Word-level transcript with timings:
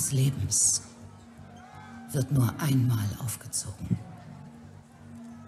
Des 0.00 0.12
Lebens 0.12 0.80
wird 2.12 2.32
nur 2.32 2.50
einmal 2.58 3.04
aufgezogen. 3.22 3.98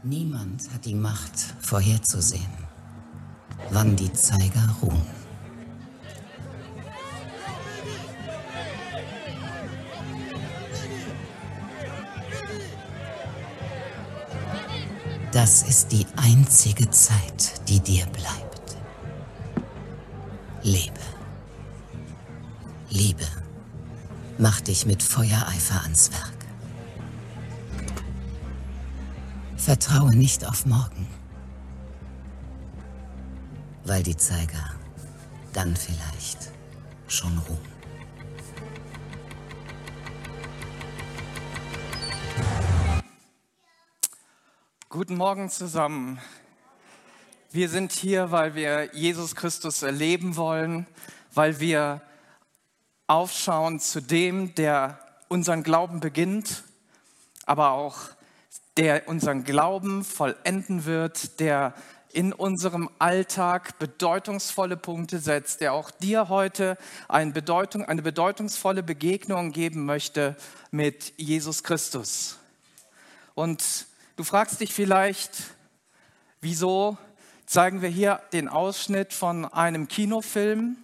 Niemand 0.02 0.70
hat 0.75 0.84
die 0.84 0.95
Macht 0.95 1.38
vorherzusehen, 1.59 2.52
wann 3.70 3.97
die 3.97 4.12
Zeiger 4.12 4.69
ruhen. 4.83 5.06
Das 15.33 15.62
ist 15.62 15.92
die 15.92 16.06
einzige 16.16 16.91
Zeit, 16.91 17.66
die 17.69 17.81
dir 17.81 18.05
bleibt. 18.05 18.77
Lebe. 20.62 21.00
Liebe, 22.91 23.25
mach 24.38 24.61
dich 24.61 24.86
mit 24.86 25.02
Feuereifer 25.02 25.83
ans 25.83 26.11
Werk. 26.12 26.33
Vertraue 29.56 30.14
nicht 30.16 30.44
auf 30.44 30.66
morgen, 30.66 31.06
weil 33.84 34.03
die 34.03 34.16
Zeiger 34.16 34.75
dann 35.53 35.77
vielleicht 35.77 36.50
schon 37.06 37.38
ruhen. 37.38 37.72
Guten 44.88 45.16
Morgen 45.16 45.48
zusammen. 45.48 46.19
Wir 47.50 47.69
sind 47.69 47.92
hier, 47.92 48.30
weil 48.30 48.55
wir 48.55 48.94
Jesus 48.94 49.34
Christus 49.34 49.83
erleben 49.83 50.36
wollen, 50.36 50.86
weil 51.34 51.60
wir 51.60 52.03
aufschauen 53.06 53.81
zu 53.81 54.00
dem, 54.00 54.55
der 54.55 54.98
unseren 55.28 55.62
Glauben 55.62 56.00
beginnt, 56.00 56.64
aber 57.47 57.72
auch 57.72 57.98
der 58.77 59.09
unseren 59.09 59.44
Glauben 59.44 60.05
vollenden 60.05 60.84
wird, 60.84 61.41
der 61.41 61.75
in 62.12 62.33
unserem 62.33 62.91
Alltag 62.98 63.78
bedeutungsvolle 63.78 64.77
Punkte 64.77 65.19
setzt, 65.19 65.61
der 65.61 65.72
auch 65.72 65.91
dir 65.91 66.28
heute 66.28 66.77
eine, 67.09 67.33
Bedeutung, 67.33 67.84
eine 67.84 68.03
bedeutungsvolle 68.03 68.83
Begegnung 68.83 69.53
geben 69.53 69.87
möchte 69.87 70.37
mit 70.70 71.14
Jesus 71.16 71.62
Christus. 71.62 72.39
Und 73.34 73.87
Du 74.14 74.25
fragst 74.25 74.61
dich 74.61 74.75
vielleicht, 74.75 75.31
wieso 76.43 76.98
zeigen 77.47 77.81
wir 77.81 77.88
hier 77.88 78.21
den 78.34 78.47
Ausschnitt 78.47 79.15
von 79.15 79.47
einem 79.47 79.88
Kinofilm 79.88 80.77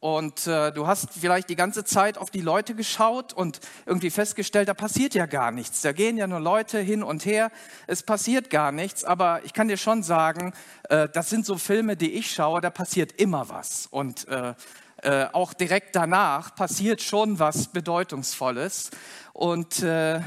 und 0.00 0.46
äh, 0.46 0.72
du 0.72 0.86
hast 0.86 1.10
vielleicht 1.12 1.50
die 1.50 1.56
ganze 1.56 1.84
Zeit 1.84 2.16
auf 2.16 2.30
die 2.30 2.40
Leute 2.40 2.74
geschaut 2.74 3.34
und 3.34 3.60
irgendwie 3.84 4.08
festgestellt, 4.08 4.68
da 4.68 4.72
passiert 4.72 5.12
ja 5.12 5.26
gar 5.26 5.50
nichts. 5.50 5.82
Da 5.82 5.92
gehen 5.92 6.16
ja 6.16 6.26
nur 6.26 6.40
Leute 6.40 6.78
hin 6.78 7.02
und 7.02 7.26
her, 7.26 7.50
es 7.86 8.02
passiert 8.02 8.48
gar 8.48 8.72
nichts. 8.72 9.04
Aber 9.04 9.44
ich 9.44 9.52
kann 9.52 9.68
dir 9.68 9.76
schon 9.76 10.02
sagen, 10.02 10.54
äh, 10.88 11.06
das 11.10 11.28
sind 11.28 11.44
so 11.44 11.58
Filme, 11.58 11.98
die 11.98 12.12
ich 12.12 12.32
schaue, 12.32 12.62
da 12.62 12.70
passiert 12.70 13.12
immer 13.20 13.50
was. 13.50 13.88
Und 13.90 14.26
äh, 14.28 14.54
äh 15.02 15.26
auch 15.32 15.52
direkt 15.52 15.94
danach 15.94 16.54
passiert 16.54 17.02
schon 17.02 17.38
was 17.38 17.68
Bedeutungsvolles. 17.68 18.90
Und 19.34 19.82
äh, 19.82 20.22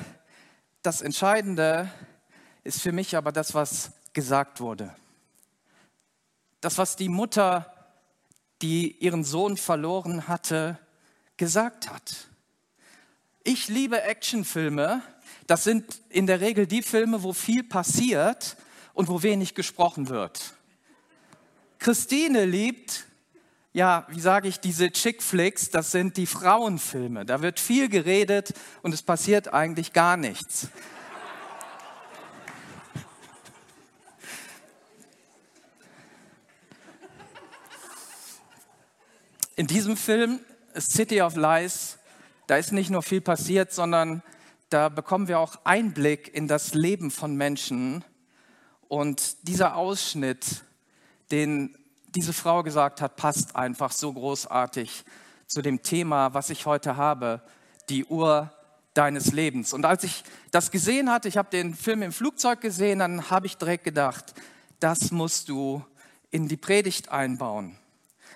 das 0.84 1.02
Entscheidende 1.02 1.90
ist 2.64 2.80
für 2.80 2.92
mich 2.92 3.18
aber 3.18 3.32
das, 3.32 3.56
was 3.56 3.92
gesagt 4.14 4.62
wurde. 4.62 4.94
Das, 6.62 6.78
was 6.78 6.96
die 6.96 7.10
Mutter, 7.10 7.73
die 8.64 8.96
ihren 9.00 9.26
Sohn 9.26 9.58
verloren 9.58 10.28
hatte, 10.28 10.80
gesagt 11.36 11.92
hat. 11.92 12.28
Ich 13.44 13.68
liebe 13.68 14.02
Actionfilme. 14.02 15.02
Das 15.48 15.66
sind 15.66 16.02
in 16.10 16.28
der 16.28 16.40
Regel 16.40 16.66
die 16.66 16.82
Filme, 16.82 17.24
wo 17.24 17.34
viel 17.34 17.64
passiert 17.64 18.56
und 18.94 19.10
wo 19.10 19.22
wenig 19.22 19.54
gesprochen 19.54 20.08
wird. 20.08 20.54
Christine 21.78 22.46
liebt, 22.46 23.04
ja, 23.74 24.08
wie 24.08 24.22
sage 24.22 24.48
ich, 24.48 24.62
diese 24.62 24.92
Chick 24.92 25.22
Flicks, 25.22 25.70
das 25.70 25.92
sind 25.92 26.16
die 26.16 26.26
Frauenfilme. 26.26 27.26
Da 27.26 27.42
wird 27.42 27.60
viel 27.60 27.90
geredet 27.90 28.54
und 28.82 28.94
es 28.94 29.02
passiert 29.02 29.54
eigentlich 29.54 29.92
gar 29.92 30.16
nichts. 30.16 30.70
In 39.56 39.68
diesem 39.68 39.98
Film 39.98 40.40
City 40.78 41.22
of 41.22 41.36
Lies, 41.36 42.00
da 42.48 42.58
ist 42.58 42.72
nicht 42.72 42.90
nur 42.90 43.04
viel 43.04 43.22
passiert, 43.22 43.72
sondern 43.72 44.24
da 44.70 44.90
bekommen 44.90 45.28
wir 45.28 45.40
auch 45.40 45.58
Einblick 45.64 46.34
in 46.34 46.48
das 46.48 46.74
Leben 46.74 47.12
von 47.12 47.36
Menschen. 47.36 48.04
Und 48.88 49.48
dieser 49.48 49.76
Ausschnitt, 49.76 50.64
den 51.32 51.78
diese 52.16 52.34
Frau 52.34 52.64
gesagt 52.64 53.02
hat, 53.02 53.16
passt 53.16 53.56
einfach 53.56 53.92
so 53.92 54.12
großartig 54.12 55.04
zu 55.48 55.62
dem 55.62 55.84
Thema, 55.84 56.34
was 56.34 56.50
ich 56.50 56.66
heute 56.66 56.98
habe, 56.98 57.42
die 57.90 58.06
Uhr 58.06 58.52
deines 58.94 59.32
Lebens. 59.32 59.74
Und 59.74 59.86
als 59.86 60.04
ich 60.04 60.24
das 60.52 60.72
gesehen 60.72 61.12
hatte, 61.12 61.28
ich 61.28 61.38
habe 61.38 61.50
den 61.50 61.74
Film 61.74 62.02
im 62.02 62.12
Flugzeug 62.12 62.62
gesehen, 62.62 63.00
dann 63.00 63.30
habe 63.30 63.48
ich 63.48 63.58
direkt 63.58 63.84
gedacht, 63.84 64.34
das 64.80 65.12
musst 65.12 65.50
du 65.50 65.84
in 66.30 66.48
die 66.48 66.58
Predigt 66.58 67.10
einbauen. 67.10 67.78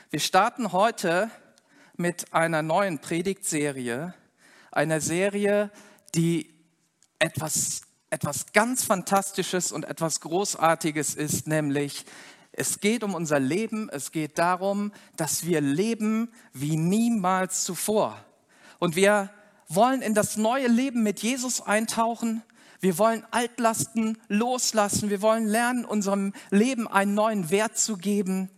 Wir 0.10 0.22
starten 0.22 0.72
heute 0.72 1.30
mit 1.98 2.34
einer 2.34 2.62
neuen 2.62 3.00
Predigtserie, 3.00 4.14
einer 4.72 5.02
Serie, 5.02 5.70
die 6.16 6.50
etwas, 7.20 7.82
etwas 8.10 8.54
ganz 8.54 8.86
Fantastisches 8.86 9.74
und 9.74 9.84
etwas 9.84 10.22
Großartiges 10.22 11.14
ist, 11.14 11.48
nämlich 11.48 12.06
es 12.54 12.80
geht 12.80 13.04
um 13.04 13.16
unser 13.16 13.42
Leben, 13.42 13.90
es 13.90 14.14
geht 14.14 14.38
darum, 14.38 14.94
dass 15.18 15.46
wir 15.46 15.60
leben 15.60 16.32
wie 16.54 16.78
niemals 16.78 17.66
zuvor. 17.66 18.18
Und 18.80 18.96
wir 18.96 19.30
wollen 19.68 20.02
in 20.02 20.14
das 20.14 20.38
neue 20.38 20.70
Leben 20.70 21.04
mit 21.04 21.20
Jesus 21.20 21.60
eintauchen. 21.60 22.44
Wir 22.80 22.98
wollen 22.98 23.26
Altlasten 23.32 24.18
loslassen. 24.30 25.10
Wir 25.10 25.22
wollen 25.22 25.48
lernen, 25.48 25.84
unserem 25.84 26.32
Leben 26.50 26.88
einen 26.88 27.14
neuen 27.14 27.50
Wert 27.50 27.78
zu 27.78 27.98
geben. 27.98 28.50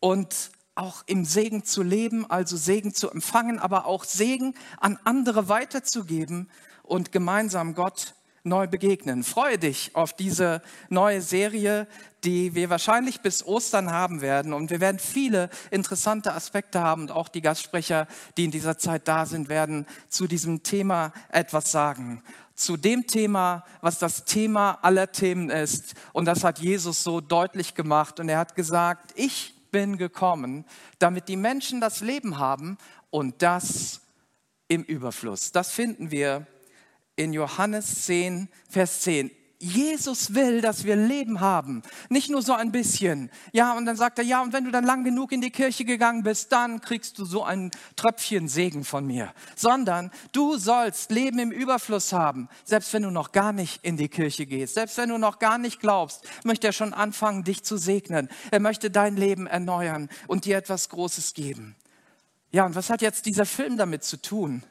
Und 0.00 0.50
auch 0.74 1.02
im 1.06 1.24
Segen 1.24 1.64
zu 1.64 1.82
leben, 1.82 2.30
also 2.30 2.56
Segen 2.56 2.94
zu 2.94 3.10
empfangen, 3.10 3.58
aber 3.58 3.86
auch 3.86 4.04
Segen 4.04 4.54
an 4.78 4.98
andere 5.04 5.48
weiterzugeben 5.48 6.48
und 6.82 7.12
gemeinsam 7.12 7.74
Gott 7.74 8.14
neu 8.44 8.66
begegnen. 8.66 9.22
Freue 9.22 9.58
dich 9.58 9.94
auf 9.94 10.14
diese 10.14 10.62
neue 10.88 11.20
Serie, 11.20 11.86
die 12.24 12.54
wir 12.54 12.70
wahrscheinlich 12.70 13.20
bis 13.20 13.44
Ostern 13.44 13.90
haben 13.90 14.20
werden. 14.20 14.52
Und 14.52 14.70
wir 14.70 14.80
werden 14.80 14.98
viele 14.98 15.48
interessante 15.70 16.32
Aspekte 16.32 16.80
haben 16.80 17.02
und 17.02 17.10
auch 17.10 17.28
die 17.28 17.42
Gastsprecher, 17.42 18.08
die 18.36 18.44
in 18.44 18.50
dieser 18.50 18.78
Zeit 18.78 19.06
da 19.06 19.26
sind, 19.26 19.48
werden 19.48 19.86
zu 20.08 20.26
diesem 20.26 20.62
Thema 20.62 21.12
etwas 21.30 21.70
sagen. 21.70 22.22
Zu 22.54 22.76
dem 22.76 23.06
Thema, 23.06 23.64
was 23.80 23.98
das 23.98 24.24
Thema 24.24 24.78
aller 24.82 25.10
Themen 25.10 25.50
ist. 25.50 25.94
Und 26.12 26.26
das 26.26 26.44
hat 26.44 26.58
Jesus 26.58 27.02
so 27.02 27.20
deutlich 27.20 27.74
gemacht. 27.74 28.20
Und 28.20 28.28
er 28.28 28.38
hat 28.38 28.54
gesagt, 28.54 29.12
ich 29.16 29.54
bin 29.72 29.98
gekommen, 29.98 30.64
damit 31.00 31.28
die 31.28 31.36
Menschen 31.36 31.80
das 31.80 32.00
Leben 32.00 32.38
haben 32.38 32.78
und 33.10 33.42
das 33.42 34.02
im 34.68 34.84
Überfluss. 34.84 35.50
Das 35.50 35.72
finden 35.72 36.12
wir 36.12 36.46
in 37.16 37.32
Johannes 37.32 38.04
10, 38.04 38.48
Vers 38.68 39.00
10. 39.00 39.32
Jesus 39.62 40.34
will, 40.34 40.60
dass 40.60 40.82
wir 40.82 40.96
Leben 40.96 41.38
haben, 41.38 41.82
nicht 42.08 42.28
nur 42.28 42.42
so 42.42 42.52
ein 42.52 42.72
bisschen. 42.72 43.30
Ja, 43.52 43.74
und 43.74 43.86
dann 43.86 43.94
sagt 43.94 44.18
er, 44.18 44.24
ja, 44.24 44.42
und 44.42 44.52
wenn 44.52 44.64
du 44.64 44.72
dann 44.72 44.84
lang 44.84 45.04
genug 45.04 45.30
in 45.30 45.40
die 45.40 45.52
Kirche 45.52 45.84
gegangen 45.84 46.24
bist, 46.24 46.50
dann 46.50 46.80
kriegst 46.80 47.16
du 47.16 47.24
so 47.24 47.44
ein 47.44 47.70
Tröpfchen 47.94 48.48
Segen 48.48 48.84
von 48.84 49.06
mir. 49.06 49.32
Sondern 49.54 50.10
du 50.32 50.56
sollst 50.56 51.12
Leben 51.12 51.38
im 51.38 51.52
Überfluss 51.52 52.12
haben, 52.12 52.48
selbst 52.64 52.92
wenn 52.92 53.04
du 53.04 53.12
noch 53.12 53.30
gar 53.30 53.52
nicht 53.52 53.84
in 53.84 53.96
die 53.96 54.08
Kirche 54.08 54.46
gehst, 54.46 54.74
selbst 54.74 54.96
wenn 54.96 55.10
du 55.10 55.16
noch 55.16 55.38
gar 55.38 55.58
nicht 55.58 55.78
glaubst, 55.78 56.24
möchte 56.42 56.66
er 56.66 56.72
schon 56.72 56.92
anfangen, 56.92 57.44
dich 57.44 57.62
zu 57.62 57.76
segnen. 57.76 58.28
Er 58.50 58.58
möchte 58.58 58.90
dein 58.90 59.16
Leben 59.16 59.46
erneuern 59.46 60.08
und 60.26 60.44
dir 60.44 60.56
etwas 60.56 60.88
Großes 60.88 61.34
geben. 61.34 61.76
Ja, 62.50 62.66
und 62.66 62.74
was 62.74 62.90
hat 62.90 63.00
jetzt 63.00 63.26
dieser 63.26 63.46
Film 63.46 63.76
damit 63.76 64.02
zu 64.02 64.20
tun? 64.20 64.64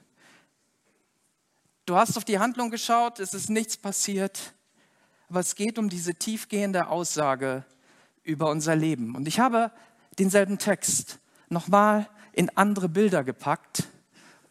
Du 1.86 1.96
hast 1.96 2.18
auf 2.18 2.26
die 2.26 2.40
Handlung 2.40 2.72
geschaut, 2.72 3.22
es 3.22 3.34
ist 3.34 3.50
nichts 3.50 3.78
passiert 3.78 4.54
aber 5.32 5.40
es 5.40 5.56
geht 5.56 5.80
um 5.80 5.88
diese 5.88 6.14
tiefgehende 6.14 6.90
Aussage 6.90 7.64
über 8.26 8.50
unser 8.50 8.76
Leben. 8.76 9.16
Und 9.16 9.30
ich 9.30 9.40
habe 9.40 9.72
denselben 10.20 10.58
Text 10.58 11.20
nochmal 11.48 12.10
in 12.34 12.50
andere 12.58 12.90
Bilder 12.90 13.24
gepackt 13.24 13.88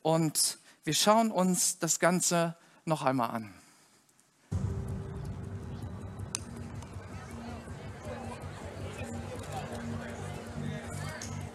und 0.01 0.57
wir 0.85 0.95
schauen 0.95 1.31
uns 1.33 1.79
das 1.79 2.01
Ganze 2.01 2.57
noch 2.87 3.03
einmal 3.03 3.29
an. 3.29 3.53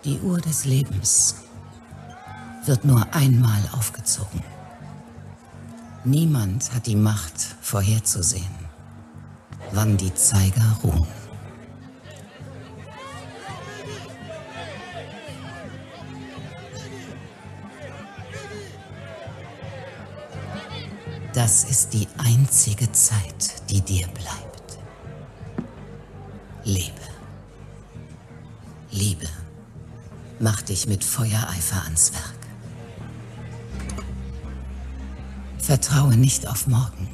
Die 0.04 0.20
Uhr 0.20 0.40
des 0.40 0.66
Lebens 0.66 1.38
wird 2.66 2.86
nur 2.86 3.12
einmal 3.12 3.70
aufgezogen. 3.72 4.44
Niemand 6.04 6.72
hat 6.76 6.86
die 6.86 6.96
Macht 6.96 7.42
vorherzusehen, 7.42 8.65
wann 9.76 9.98
die 9.98 10.14
Zeiger 10.14 10.80
ruhen. 10.84 11.08
Das 21.34 21.66
ist 21.66 21.94
die 21.94 22.08
einzige 22.18 22.90
Zeit, 22.94 23.70
die 23.70 23.82
dir 23.82 24.08
bleibt. 24.08 24.80
Lebe. 26.64 26.94
Liebe. 28.92 29.28
Mach 30.40 30.62
dich 30.62 30.88
mit 30.88 31.04
Feuereifer 31.04 31.84
ans 31.84 32.14
Werk. 32.14 32.34
Vertraue 35.58 36.16
nicht 36.16 36.48
auf 36.48 36.68
morgen, 36.68 37.10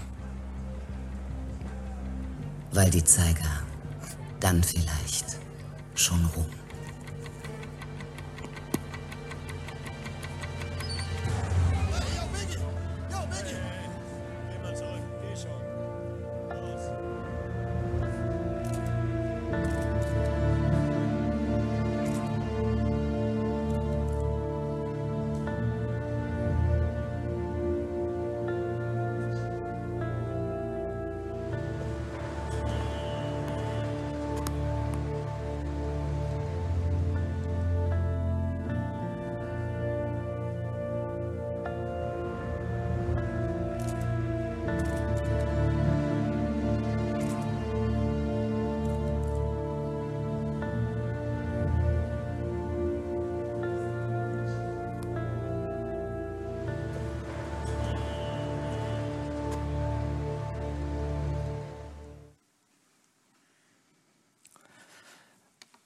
weil 2.74 2.90
die 2.90 3.04
Zeiger 3.04 3.64
dann 4.40 4.64
vielleicht 4.64 5.38
schon 5.96 6.26
ruhen. 6.36 6.61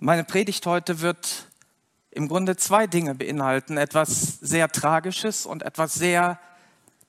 Meine 0.06 0.24
Predigt 0.24 0.68
heute 0.68 1.02
wird 1.02 1.48
im 2.12 2.28
Grunde 2.28 2.56
zwei 2.58 2.86
Dinge 2.86 3.16
beinhalten. 3.16 3.76
Etwas 3.76 4.38
sehr 4.40 4.70
Tragisches 4.70 5.48
und 5.48 5.64
etwas 5.64 5.96
sehr 5.96 6.40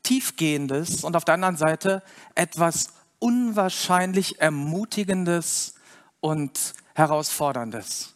Tiefgehendes 0.03 1.05
und 1.05 1.15
auf 1.15 1.27
der 1.27 1.35
anderen 1.35 1.59
Seite 1.59 2.03
etwas 2.35 2.95
unwahrscheinlich 3.19 4.41
Ermutigendes 4.41 5.75
und 6.21 6.73
Herausforderndes. 6.95 8.15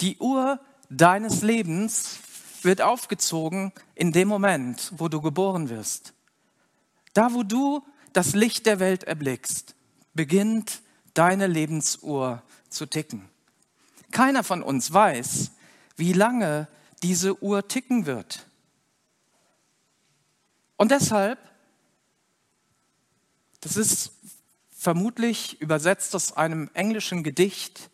Die 0.00 0.18
Uhr 0.18 0.58
deines 0.90 1.42
Lebens 1.42 2.18
wird 2.62 2.82
aufgezogen 2.82 3.72
in 3.94 4.10
dem 4.10 4.26
Moment, 4.26 4.92
wo 4.96 5.06
du 5.06 5.20
geboren 5.20 5.70
wirst. 5.70 6.14
Da, 7.12 7.32
wo 7.32 7.44
du 7.44 7.80
das 8.12 8.34
Licht 8.34 8.66
der 8.66 8.80
Welt 8.80 9.04
erblickst, 9.04 9.76
beginnt 10.14 10.80
deine 11.14 11.46
Lebensuhr 11.46 12.42
zu 12.70 12.86
ticken. 12.86 13.28
Keiner 14.10 14.42
von 14.42 14.62
uns 14.62 14.92
weiß, 14.92 15.52
wie 15.96 16.12
lange 16.12 16.68
diese 17.02 17.42
Uhr 17.42 17.68
ticken 17.68 18.06
wird. 18.06 18.46
Und 20.76 20.90
deshalb, 20.90 21.38
das 23.60 23.76
ist 23.76 24.12
vermutlich 24.70 25.60
übersetzt 25.60 26.14
aus 26.14 26.36
einem 26.36 26.70
englischen 26.74 27.24
Gedicht, 27.24 27.90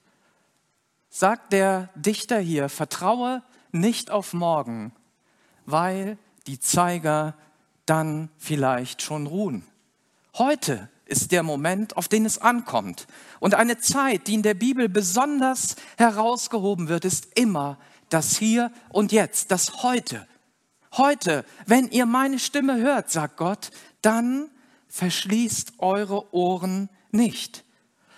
sagt 1.09 1.53
der 1.53 1.89
Dichter 1.95 2.39
hier, 2.39 2.69
vertraue 2.69 3.43
nicht 3.73 4.11
auf 4.11 4.35
morgen, 4.35 4.93
weil 5.65 6.19
die 6.47 6.61
Zeiger 6.61 7.35
dann 7.87 8.31
vielleicht 8.37 9.03
schon 9.03 9.27
ruhen. 9.27 9.67
Heute 10.37 10.91
ist 11.07 11.33
der 11.33 11.43
Moment, 11.43 11.97
auf 11.97 12.09
den 12.09 12.25
es 12.25 12.39
ankommt. 12.39 13.07
Und 13.41 13.55
eine 13.55 13.79
Zeit, 13.79 14.27
die 14.27 14.35
in 14.35 14.43
der 14.43 14.55
Bibel 14.55 14.89
besonders 14.89 15.77
herausgehoben 15.99 16.89
wird, 16.89 17.05
ist 17.05 17.39
immer 17.39 17.79
das 18.09 18.37
Hier 18.37 18.71
und 18.89 19.13
Jetzt, 19.13 19.51
das 19.51 19.83
Heute. 19.83 20.27
Heute, 20.97 21.45
wenn 21.67 21.89
ihr 21.89 22.07
meine 22.07 22.39
Stimme 22.39 22.79
hört, 22.79 23.11
sagt 23.11 23.37
Gott, 23.37 23.71
dann 24.01 24.49
verschließt 24.89 25.75
eure 25.79 26.33
Ohren 26.33 26.89
nicht. 27.11 27.65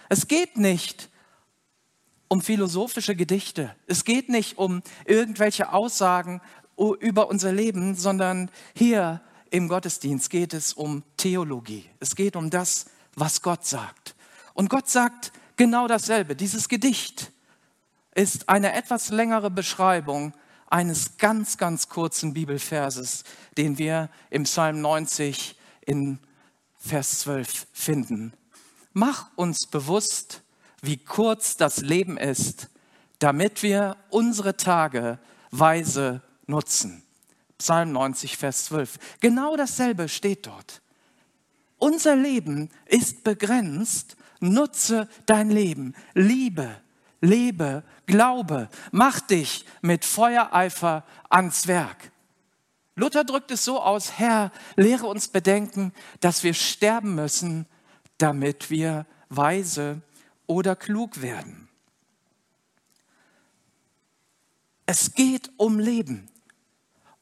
Es 0.08 0.28
geht 0.28 0.56
nicht 0.56 1.08
um 2.28 2.42
philosophische 2.42 3.16
Gedichte. 3.16 3.74
Es 3.86 4.04
geht 4.04 4.28
nicht 4.28 4.58
um 4.58 4.82
irgendwelche 5.04 5.72
Aussagen 5.72 6.40
über 6.76 7.28
unser 7.28 7.52
Leben, 7.52 7.94
sondern 7.94 8.50
hier 8.74 9.22
im 9.56 9.68
Gottesdienst 9.68 10.28
geht 10.28 10.52
es 10.52 10.74
um 10.74 11.02
Theologie. 11.16 11.88
Es 11.98 12.14
geht 12.14 12.36
um 12.36 12.50
das, 12.50 12.90
was 13.14 13.40
Gott 13.40 13.64
sagt. 13.64 14.14
Und 14.52 14.68
Gott 14.68 14.86
sagt 14.90 15.32
genau 15.56 15.88
dasselbe. 15.88 16.36
Dieses 16.36 16.68
Gedicht 16.68 17.32
ist 18.14 18.50
eine 18.50 18.74
etwas 18.74 19.08
längere 19.08 19.50
Beschreibung 19.50 20.34
eines 20.68 21.16
ganz, 21.16 21.56
ganz 21.56 21.88
kurzen 21.88 22.34
Bibelverses, 22.34 23.24
den 23.56 23.78
wir 23.78 24.10
im 24.28 24.42
Psalm 24.42 24.82
90 24.82 25.56
in 25.86 26.18
Vers 26.76 27.20
12 27.20 27.66
finden. 27.72 28.34
Mach 28.92 29.30
uns 29.36 29.66
bewusst, 29.66 30.42
wie 30.82 30.98
kurz 30.98 31.56
das 31.56 31.78
Leben 31.78 32.18
ist, 32.18 32.68
damit 33.20 33.62
wir 33.62 33.96
unsere 34.10 34.58
Tage 34.58 35.18
weise 35.50 36.20
nutzen. 36.46 37.05
Psalm 37.58 37.92
90, 37.92 38.36
Vers 38.36 38.66
12. 38.66 38.98
Genau 39.20 39.56
dasselbe 39.56 40.08
steht 40.08 40.46
dort. 40.46 40.82
Unser 41.78 42.16
Leben 42.16 42.70
ist 42.86 43.24
begrenzt. 43.24 44.16
Nutze 44.40 45.08
dein 45.24 45.50
Leben. 45.50 45.94
Liebe, 46.14 46.76
lebe, 47.20 47.82
glaube. 48.06 48.68
Mach 48.92 49.20
dich 49.20 49.64
mit 49.80 50.04
Feuereifer 50.04 51.04
ans 51.30 51.66
Werk. 51.66 52.10
Luther 52.94 53.24
drückt 53.24 53.50
es 53.50 53.64
so 53.64 53.80
aus, 53.80 54.18
Herr, 54.18 54.52
lehre 54.76 55.06
uns 55.06 55.28
bedenken, 55.28 55.92
dass 56.20 56.42
wir 56.42 56.54
sterben 56.54 57.14
müssen, 57.14 57.66
damit 58.16 58.70
wir 58.70 59.06
weise 59.28 60.00
oder 60.46 60.76
klug 60.76 61.20
werden. 61.20 61.68
Es 64.86 65.12
geht 65.14 65.50
um 65.58 65.78
Leben. 65.78 66.28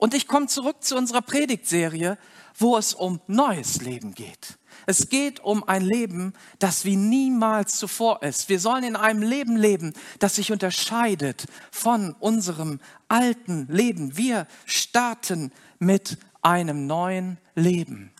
Und 0.04 0.12
ich 0.12 0.28
komme 0.28 0.48
zurück 0.48 0.84
zu 0.84 0.98
unserer 0.98 1.22
Predigtserie, 1.22 2.18
wo 2.58 2.76
es 2.76 2.92
um 2.92 3.22
neues 3.26 3.80
Leben 3.80 4.12
geht. 4.12 4.58
Es 4.84 5.08
geht 5.08 5.40
um 5.40 5.66
ein 5.66 5.80
Leben, 5.80 6.34
das 6.58 6.84
wie 6.84 6.96
niemals 6.96 7.78
zuvor 7.78 8.22
ist. 8.22 8.50
Wir 8.50 8.60
sollen 8.60 8.84
in 8.84 8.96
einem 8.96 9.22
Leben 9.22 9.56
leben, 9.56 9.94
das 10.18 10.34
sich 10.34 10.52
unterscheidet 10.52 11.46
von 11.70 12.12
unserem 12.20 12.80
alten 13.08 13.66
Leben. 13.70 14.14
Wir 14.14 14.46
starten 14.66 15.52
mit 15.78 16.18
einem 16.42 16.86
neuen 16.86 17.38
Leben. 17.54 18.12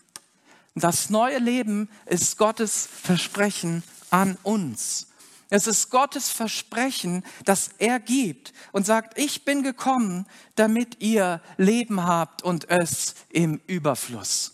Das 0.73 1.11
neue 1.11 1.37
Leben 1.37 1.87
ist 2.07 2.39
Gottes 2.39 2.89
Versprechen 3.03 3.83
an 4.09 4.39
uns. 4.41 5.05
Es 5.49 5.67
ist 5.67 5.89
Gottes 5.91 6.29
Versprechen, 6.29 7.23
das 7.43 7.69
er 7.77 7.99
gibt 7.99 8.53
und 8.71 8.85
sagt, 8.85 9.17
ich 9.17 9.45
bin 9.45 9.61
gekommen, 9.61 10.25
damit 10.55 11.01
ihr 11.01 11.41
Leben 11.57 12.03
habt 12.03 12.41
und 12.41 12.69
es 12.69 13.15
im 13.29 13.61
Überfluss. 13.67 14.53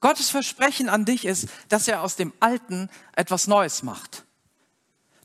Gottes 0.00 0.30
Versprechen 0.30 0.88
an 0.88 1.04
dich 1.04 1.24
ist, 1.24 1.48
dass 1.68 1.88
er 1.88 2.02
aus 2.02 2.14
dem 2.14 2.32
Alten 2.38 2.88
etwas 3.16 3.48
Neues 3.48 3.82
macht. 3.82 4.24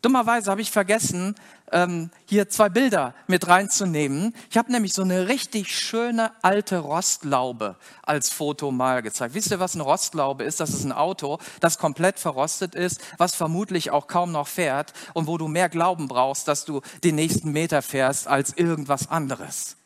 Dummerweise 0.03 0.51
habe 0.51 0.61
ich 0.61 0.69
vergessen, 0.69 1.33
ähm, 1.71 2.09
hier 2.25 2.49
zwei 2.49 2.67
Bilder 2.67 3.15
mit 3.27 3.47
reinzunehmen. 3.47 4.35
Ich 4.49 4.57
habe 4.57 4.69
nämlich 4.69 4.91
so 4.93 5.01
eine 5.01 5.29
richtig 5.29 5.73
schöne 5.73 6.33
alte 6.41 6.79
Rostlaube 6.79 7.77
als 8.01 8.29
Foto 8.29 8.71
mal 8.71 9.01
gezeigt. 9.01 9.33
Wisst 9.33 9.51
ihr, 9.51 9.61
was 9.61 9.75
eine 9.75 9.83
Rostlaube 9.83 10.43
ist? 10.43 10.59
Das 10.59 10.71
ist 10.71 10.83
ein 10.83 10.91
Auto, 10.91 11.39
das 11.61 11.77
komplett 11.77 12.19
verrostet 12.19 12.75
ist, 12.75 12.99
was 13.17 13.33
vermutlich 13.33 13.91
auch 13.91 14.07
kaum 14.07 14.33
noch 14.33 14.49
fährt 14.49 14.91
und 15.13 15.27
wo 15.27 15.37
du 15.37 15.47
mehr 15.47 15.69
Glauben 15.69 16.09
brauchst, 16.09 16.49
dass 16.49 16.65
du 16.65 16.81
den 17.05 17.15
nächsten 17.15 17.53
Meter 17.53 17.81
fährst 17.81 18.27
als 18.27 18.51
irgendwas 18.57 19.09
anderes. 19.09 19.77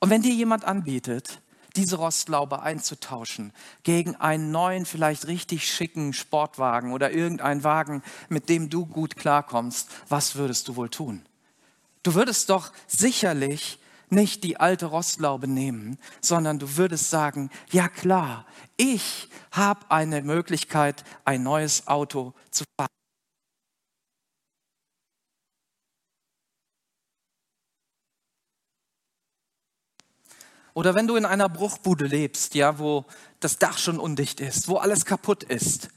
Und 0.00 0.10
wenn 0.10 0.22
dir 0.22 0.34
jemand 0.34 0.64
anbietet, 0.64 1.40
diese 1.76 1.96
Rostlaube 1.96 2.62
einzutauschen 2.62 3.52
gegen 3.82 4.16
einen 4.16 4.50
neuen, 4.50 4.86
vielleicht 4.86 5.26
richtig 5.26 5.72
schicken 5.72 6.12
Sportwagen 6.12 6.92
oder 6.92 7.12
irgendeinen 7.12 7.64
Wagen, 7.64 8.02
mit 8.28 8.48
dem 8.48 8.70
du 8.70 8.86
gut 8.86 9.16
klarkommst, 9.16 9.88
was 10.08 10.36
würdest 10.36 10.68
du 10.68 10.76
wohl 10.76 10.88
tun? 10.88 11.22
Du 12.02 12.14
würdest 12.14 12.50
doch 12.50 12.72
sicherlich 12.86 13.78
nicht 14.08 14.42
die 14.44 14.58
alte 14.58 14.86
Rostlaube 14.86 15.46
nehmen, 15.46 15.98
sondern 16.20 16.58
du 16.58 16.76
würdest 16.76 17.10
sagen, 17.10 17.50
ja 17.70 17.88
klar, 17.88 18.46
ich 18.76 19.28
habe 19.52 19.90
eine 19.90 20.22
Möglichkeit, 20.22 21.04
ein 21.24 21.42
neues 21.42 21.86
Auto 21.86 22.34
zu 22.50 22.64
fahren. 22.76 22.99
Oder 30.74 30.94
wenn 30.94 31.06
du 31.06 31.16
in 31.16 31.24
einer 31.24 31.48
Bruchbude 31.48 32.06
lebst, 32.06 32.54
ja, 32.54 32.78
wo 32.78 33.04
das 33.40 33.58
Dach 33.58 33.78
schon 33.78 33.98
undicht 33.98 34.40
ist, 34.40 34.68
wo 34.68 34.76
alles 34.76 35.04
kaputt 35.04 35.42
ist, 35.42 35.88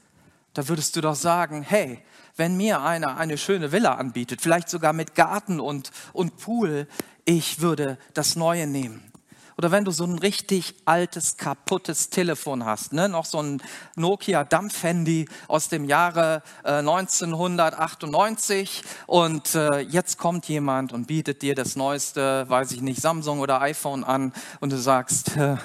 da 0.52 0.68
würdest 0.68 0.96
du 0.96 1.00
doch 1.00 1.14
sagen, 1.14 1.62
hey, 1.62 2.02
wenn 2.36 2.56
mir 2.56 2.80
einer 2.80 3.16
eine 3.16 3.38
schöne 3.38 3.72
Villa 3.72 3.94
anbietet, 3.94 4.40
vielleicht 4.40 4.68
sogar 4.68 4.92
mit 4.92 5.14
Garten 5.14 5.60
und, 5.60 5.90
und 6.12 6.36
Pool, 6.36 6.88
ich 7.24 7.60
würde 7.60 7.98
das 8.12 8.36
Neue 8.36 8.66
nehmen. 8.66 9.13
Oder 9.56 9.70
wenn 9.70 9.84
du 9.84 9.92
so 9.92 10.02
ein 10.04 10.18
richtig 10.18 10.74
altes, 10.84 11.36
kaputtes 11.36 12.10
Telefon 12.10 12.64
hast, 12.64 12.92
ne? 12.92 13.08
noch 13.08 13.24
so 13.24 13.40
ein 13.40 13.62
Nokia 13.94 14.42
Dampfhandy 14.42 15.28
aus 15.46 15.68
dem 15.68 15.84
Jahre 15.84 16.42
äh, 16.64 16.78
1998 16.78 18.82
und 19.06 19.54
äh, 19.54 19.78
jetzt 19.78 20.18
kommt 20.18 20.48
jemand 20.48 20.92
und 20.92 21.06
bietet 21.06 21.42
dir 21.42 21.54
das 21.54 21.76
neueste, 21.76 22.48
weiß 22.48 22.72
ich 22.72 22.80
nicht, 22.80 23.00
Samsung 23.00 23.38
oder 23.38 23.60
iPhone 23.60 24.02
an 24.02 24.32
und 24.60 24.72
du 24.72 24.76
sagst, 24.76 25.36
äh, 25.36 25.56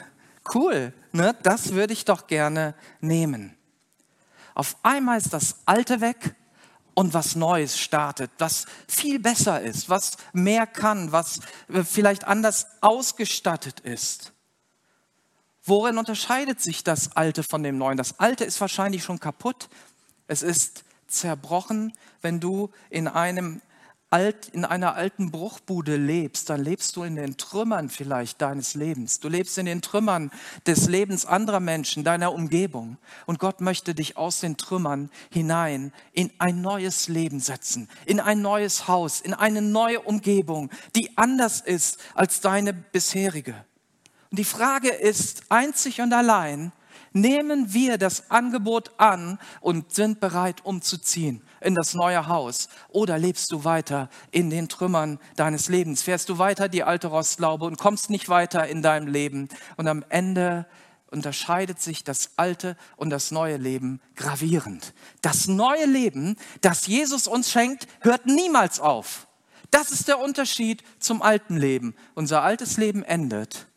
cool, 0.54 0.94
ne? 1.12 1.36
das 1.42 1.74
würde 1.74 1.94
ich 1.94 2.06
doch 2.06 2.28
gerne 2.28 2.76
nehmen. 3.02 3.56
Auf 4.54 4.76
einmal 4.84 5.18
ist 5.18 5.34
das 5.34 5.62
Alte 5.66 6.02
weg 6.02 6.36
und 7.00 7.14
was 7.14 7.38
Neues 7.38 7.80
startet, 7.80 8.30
was 8.40 8.66
viel 8.86 9.20
besser 9.20 9.62
ist, 9.62 9.88
was 9.88 10.18
mehr 10.34 10.68
kann, 10.68 11.14
was 11.14 11.40
vielleicht 11.86 12.26
anders 12.26 12.68
ausgestattet 12.82 13.80
ist. 13.80 14.34
Worin 15.64 15.98
unterscheidet 15.98 16.60
sich 16.60 16.84
das 16.84 17.16
Alte 17.16 17.44
von 17.44 17.64
dem 17.64 17.78
Neuen? 17.78 17.96
Das 17.96 18.20
Alte 18.20 18.44
ist 18.44 18.60
wahrscheinlich 18.60 19.02
schon 19.02 19.22
kaputt. 19.22 19.70
Es 20.28 20.42
ist 20.42 20.84
zerbrochen, 21.08 21.94
wenn 22.22 22.42
du 22.42 22.70
in 22.90 23.08
einem 23.08 23.62
alt, 24.10 24.50
in 24.50 24.66
einer 24.66 24.96
alten 24.96 25.32
Bruchbude 25.32 25.96
lebst, 25.96 26.50
dann 26.50 26.64
lebst 26.64 26.96
du 26.96 27.04
in 27.04 27.16
den 27.16 27.38
Trümmern 27.38 27.90
vielleicht 27.90 28.42
deines 28.42 28.74
Lebens. 28.74 29.20
Du 29.20 29.30
lebst 29.30 29.58
in 29.58 29.66
den 29.66 29.82
Trümmern 29.82 30.32
des 30.66 30.88
Lebens 30.88 31.26
anderer 31.26 31.60
Menschen, 31.60 32.04
deiner 32.04 32.34
Umgebung. 32.34 32.98
Und 33.26 33.40
Gott 33.40 33.62
möchte 33.62 33.94
dich 33.94 34.18
aus 34.18 34.40
den 34.40 34.58
Trümmern 34.58 35.10
hinein 35.32 35.94
in 36.14 36.32
ein 36.40 36.62
neues 36.62 37.08
Leben 37.08 37.40
setzen, 37.40 37.88
in 38.06 38.20
ein 38.20 38.42
neues 38.42 38.88
Haus, 38.88 39.22
in 39.22 39.34
eine 39.34 39.62
neue 39.62 40.02
Umgebung, 40.02 40.70
die 40.96 41.18
anders 41.18 41.62
ist 41.62 42.00
als 42.16 42.42
deine 42.42 42.74
bisherige. 42.74 43.66
Und 44.32 44.40
die 44.40 44.44
Frage 44.44 44.90
ist 44.90 45.44
einzig 45.50 46.02
und 46.02 46.14
allein, 46.14 46.72
nehmen 47.14 47.74
wir 47.74 47.98
das 47.98 48.30
Angebot 48.32 48.92
an 48.98 49.40
und 49.62 49.94
sind 49.94 50.20
bereit 50.20 50.66
umzuziehen 50.66 51.42
in 51.62 51.76
das 51.76 51.94
neue 51.94 52.28
Haus? 52.28 52.70
Oder 52.90 53.18
lebst 53.18 53.52
du 53.52 53.64
weiter 53.64 54.10
in 54.32 54.50
den 54.50 54.70
Trümmern 54.70 55.20
deines 55.36 55.70
Lebens? 55.70 56.02
Fährst 56.02 56.30
du 56.30 56.38
weiter 56.38 56.70
die 56.70 56.84
alte 56.84 57.08
Rostlaube 57.08 57.66
und 57.66 57.78
kommst 57.78 58.10
nicht 58.10 58.30
weiter 58.30 58.68
in 58.68 58.82
deinem 58.82 59.08
Leben? 59.08 59.50
Und 59.78 59.88
am 59.88 60.04
Ende 60.10 60.66
unterscheidet 61.12 61.82
sich 61.82 62.04
das 62.04 62.32
alte 62.38 62.78
und 62.96 63.10
das 63.10 63.32
neue 63.32 63.58
Leben 63.58 64.00
gravierend. 64.16 64.94
Das 65.22 65.48
neue 65.48 65.86
Leben, 65.86 66.36
das 66.62 66.88
Jesus 66.88 67.28
uns 67.28 67.52
schenkt, 67.52 67.88
hört 68.02 68.26
niemals 68.26 68.80
auf. 68.80 69.28
Das 69.72 69.92
ist 69.92 70.08
der 70.08 70.20
Unterschied 70.20 70.84
zum 71.00 71.22
alten 71.22 71.58
Leben. 71.58 71.96
Unser 72.16 72.42
altes 72.44 72.78
Leben 72.78 73.04
endet 73.04 73.68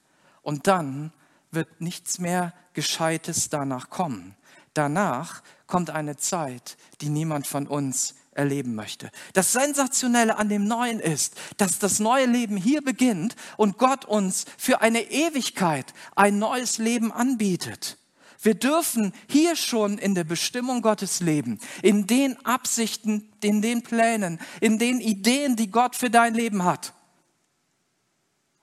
und 0.43 0.67
dann 0.67 1.12
wird 1.51 1.81
nichts 1.81 2.19
mehr 2.19 2.53
Gescheites 2.75 3.49
danach 3.49 3.91
kommen. 3.91 4.35
Danach 4.75 5.43
kommt 5.67 5.91
eine 5.91 6.17
Zeit, 6.17 6.76
die 7.00 7.09
niemand 7.09 7.47
von 7.47 7.67
uns 7.67 8.14
erleben 8.35 8.75
möchte. 8.75 9.11
Das 9.35 9.52
Sensationelle 9.52 10.37
an 10.37 10.49
dem 10.49 10.67
Neuen 10.67 11.00
ist, 11.00 11.35
dass 11.59 11.79
das 11.79 12.00
neue 12.00 12.26
Leben 12.26 12.57
hier 12.57 12.83
beginnt 12.83 13.37
und 13.57 13.79
Gott 13.79 14.05
uns 14.05 14.47
für 14.57 14.81
eine 14.81 15.11
Ewigkeit 15.11 15.93
ein 16.17 16.38
neues 16.38 16.79
Leben 16.79 17.12
anbietet. 17.12 17.99
Wir 18.41 18.55
dürfen 18.55 19.12
hier 19.29 19.55
schon 19.55 19.99
in 19.99 20.14
der 20.14 20.25
Bestimmung 20.25 20.83
Gottes 20.83 21.21
leben, 21.21 21.61
in 21.81 22.07
den 22.07 22.45
Absichten, 22.45 23.31
in 23.43 23.62
den 23.62 23.83
Plänen, 23.83 24.41
in 24.61 24.79
den 24.79 25.00
Ideen, 25.00 25.55
die 25.55 25.71
Gott 25.71 25.95
für 25.95 26.11
dein 26.11 26.35
Leben 26.35 26.64
hat. 26.64 26.93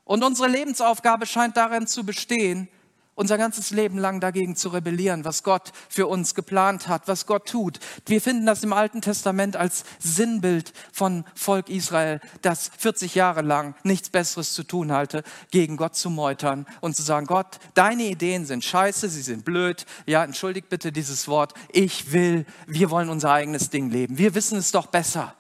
Und 0.04 0.24
unsere 0.24 0.50
Lebensaufgabe 0.50 1.26
scheint 1.28 1.56
darin 1.56 1.88
zu 1.88 2.04
bestehen, 2.04 2.68
unser 3.20 3.38
ganzes 3.38 3.72
Leben 3.72 3.98
lang 3.98 4.22
dagegen 4.22 4.56
zu 4.56 4.70
rebellieren, 4.70 5.26
was 5.26 5.44
Gott 5.44 5.74
für 5.90 6.08
uns 6.08 6.36
geplant 6.36 6.88
hat, 6.88 7.10
was 7.10 7.26
Gott 7.26 7.50
tut. 7.50 7.78
Wir 8.06 8.22
finden 8.22 8.46
das 8.46 8.64
im 8.64 8.72
Alten 8.72 9.02
Testament 9.02 9.58
als 9.58 9.84
Sinnbild 10.00 10.72
von 10.94 11.26
Volk 11.36 11.68
Israel, 11.68 12.22
das 12.42 12.72
40 12.78 13.16
Jahre 13.16 13.42
lang 13.42 13.76
nichts 13.84 14.10
Besseres 14.10 14.54
zu 14.54 14.64
tun 14.64 14.94
hatte, 14.94 15.24
gegen 15.52 15.76
Gott 15.76 15.98
zu 15.98 16.10
meutern 16.10 16.66
und 16.80 16.96
zu 16.96 17.04
sagen, 17.04 17.26
Gott, 17.26 17.60
deine 17.74 18.04
Ideen 18.04 18.46
sind 18.46 18.64
scheiße, 18.64 19.10
sie 19.10 19.22
sind 19.22 19.44
blöd. 19.44 19.86
Ja, 20.06 20.24
entschuldigt 20.24 20.70
bitte 20.70 20.94
dieses 20.94 21.28
Wort. 21.28 21.54
Ich 21.74 22.14
will, 22.14 22.46
wir 22.68 22.90
wollen 22.90 23.10
unser 23.10 23.34
eigenes 23.34 23.70
Ding 23.70 23.90
leben. 23.90 24.18
Wir 24.18 24.34
wissen 24.34 24.58
es 24.58 24.72
doch 24.72 24.88
besser. 24.88 25.36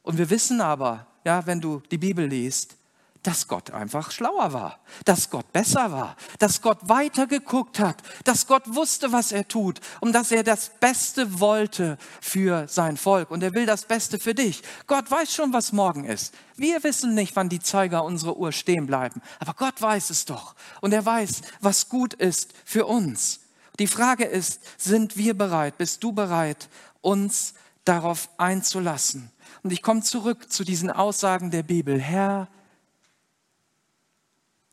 Und 0.00 0.16
wir 0.16 0.30
wissen 0.30 0.62
aber, 0.62 1.06
ja, 1.26 1.44
wenn 1.44 1.60
du 1.60 1.82
die 1.90 1.98
Bibel 1.98 2.26
liest, 2.26 2.77
dass 3.22 3.48
Gott 3.48 3.70
einfach 3.70 4.10
schlauer 4.10 4.52
war, 4.52 4.78
dass 5.04 5.30
Gott 5.30 5.52
besser 5.52 5.90
war, 5.92 6.16
dass 6.38 6.62
Gott 6.62 6.78
weiter 6.88 7.26
geguckt 7.26 7.80
hat, 7.80 8.02
dass 8.24 8.46
Gott 8.46 8.62
wusste, 8.74 9.12
was 9.12 9.32
er 9.32 9.46
tut 9.46 9.80
und 10.00 10.12
dass 10.12 10.30
er 10.30 10.44
das 10.44 10.70
Beste 10.80 11.40
wollte 11.40 11.98
für 12.20 12.68
sein 12.68 12.96
Volk 12.96 13.30
und 13.30 13.42
er 13.42 13.54
will 13.54 13.66
das 13.66 13.84
Beste 13.84 14.18
für 14.18 14.34
dich. 14.34 14.62
Gott 14.86 15.10
weiß 15.10 15.34
schon, 15.34 15.52
was 15.52 15.72
morgen 15.72 16.04
ist. 16.04 16.34
Wir 16.56 16.82
wissen 16.84 17.14
nicht, 17.14 17.36
wann 17.36 17.48
die 17.48 17.60
Zeiger 17.60 18.04
unserer 18.04 18.36
Uhr 18.36 18.52
stehen 18.52 18.86
bleiben, 18.86 19.20
aber 19.40 19.54
Gott 19.54 19.80
weiß 19.80 20.10
es 20.10 20.24
doch 20.24 20.54
und 20.80 20.92
er 20.92 21.04
weiß, 21.04 21.42
was 21.60 21.88
gut 21.88 22.14
ist 22.14 22.54
für 22.64 22.86
uns. 22.86 23.40
Die 23.78 23.86
Frage 23.86 24.24
ist, 24.24 24.60
sind 24.76 25.16
wir 25.16 25.36
bereit, 25.36 25.78
bist 25.78 26.02
du 26.02 26.12
bereit, 26.12 26.68
uns 27.00 27.54
darauf 27.84 28.28
einzulassen? 28.36 29.30
Und 29.62 29.72
ich 29.72 29.82
komme 29.82 30.02
zurück 30.02 30.50
zu 30.52 30.64
diesen 30.64 30.90
Aussagen 30.90 31.50
der 31.50 31.62
Bibel. 31.62 32.00
Herr, 32.00 32.48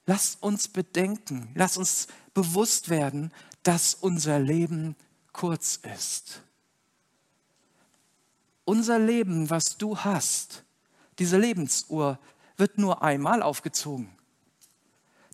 Lass 0.06 0.38
uns 0.40 0.68
bedenken, 0.68 1.50
lass 1.56 1.78
uns 1.78 2.08
bewusst 2.34 2.90
werden, 2.90 3.32
dass 3.64 3.96
unser 3.96 4.40
Leben 4.40 4.96
kurz 5.34 5.80
ist. 5.96 6.42
Unser 8.66 9.00
Leben, 9.00 9.50
was 9.50 9.78
du 9.78 9.98
hast, 9.98 10.64
diese 11.20 11.38
Lebensuhr, 11.38 12.20
wird 12.58 12.78
nur 12.78 13.04
einmal 13.04 13.42
aufgezogen. 13.42 14.10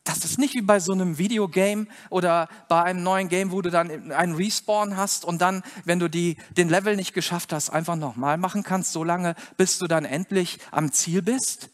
Das 0.04 0.26
ist 0.26 0.40
nicht 0.40 0.56
wie 0.56 0.62
bei 0.62 0.80
so 0.80 0.94
einem 0.94 1.18
Videogame 1.20 1.86
oder 2.10 2.50
bei 2.68 2.82
einem 2.84 3.04
neuen 3.04 3.30
Game, 3.30 3.52
wo 3.52 3.62
du 3.62 3.70
dann 3.70 4.12
einen 4.12 4.36
Respawn 4.36 4.98
hast 4.98 5.26
und 5.26 5.42
dann, 5.42 5.62
wenn 5.86 6.00
du 6.00 6.10
die, 6.10 6.38
den 6.58 6.70
Level 6.70 6.96
nicht 6.96 7.14
geschafft 7.14 7.54
hast, 7.54 7.70
einfach 7.70 7.96
nochmal 7.96 8.38
machen 8.38 8.64
kannst, 8.64 8.94
so 8.94 9.04
lange, 9.04 9.36
bis 9.58 9.78
du 9.78 9.88
dann 9.88 10.06
endlich 10.06 10.58
am 10.72 10.92
Ziel 10.92 11.22
bist. 11.22 11.70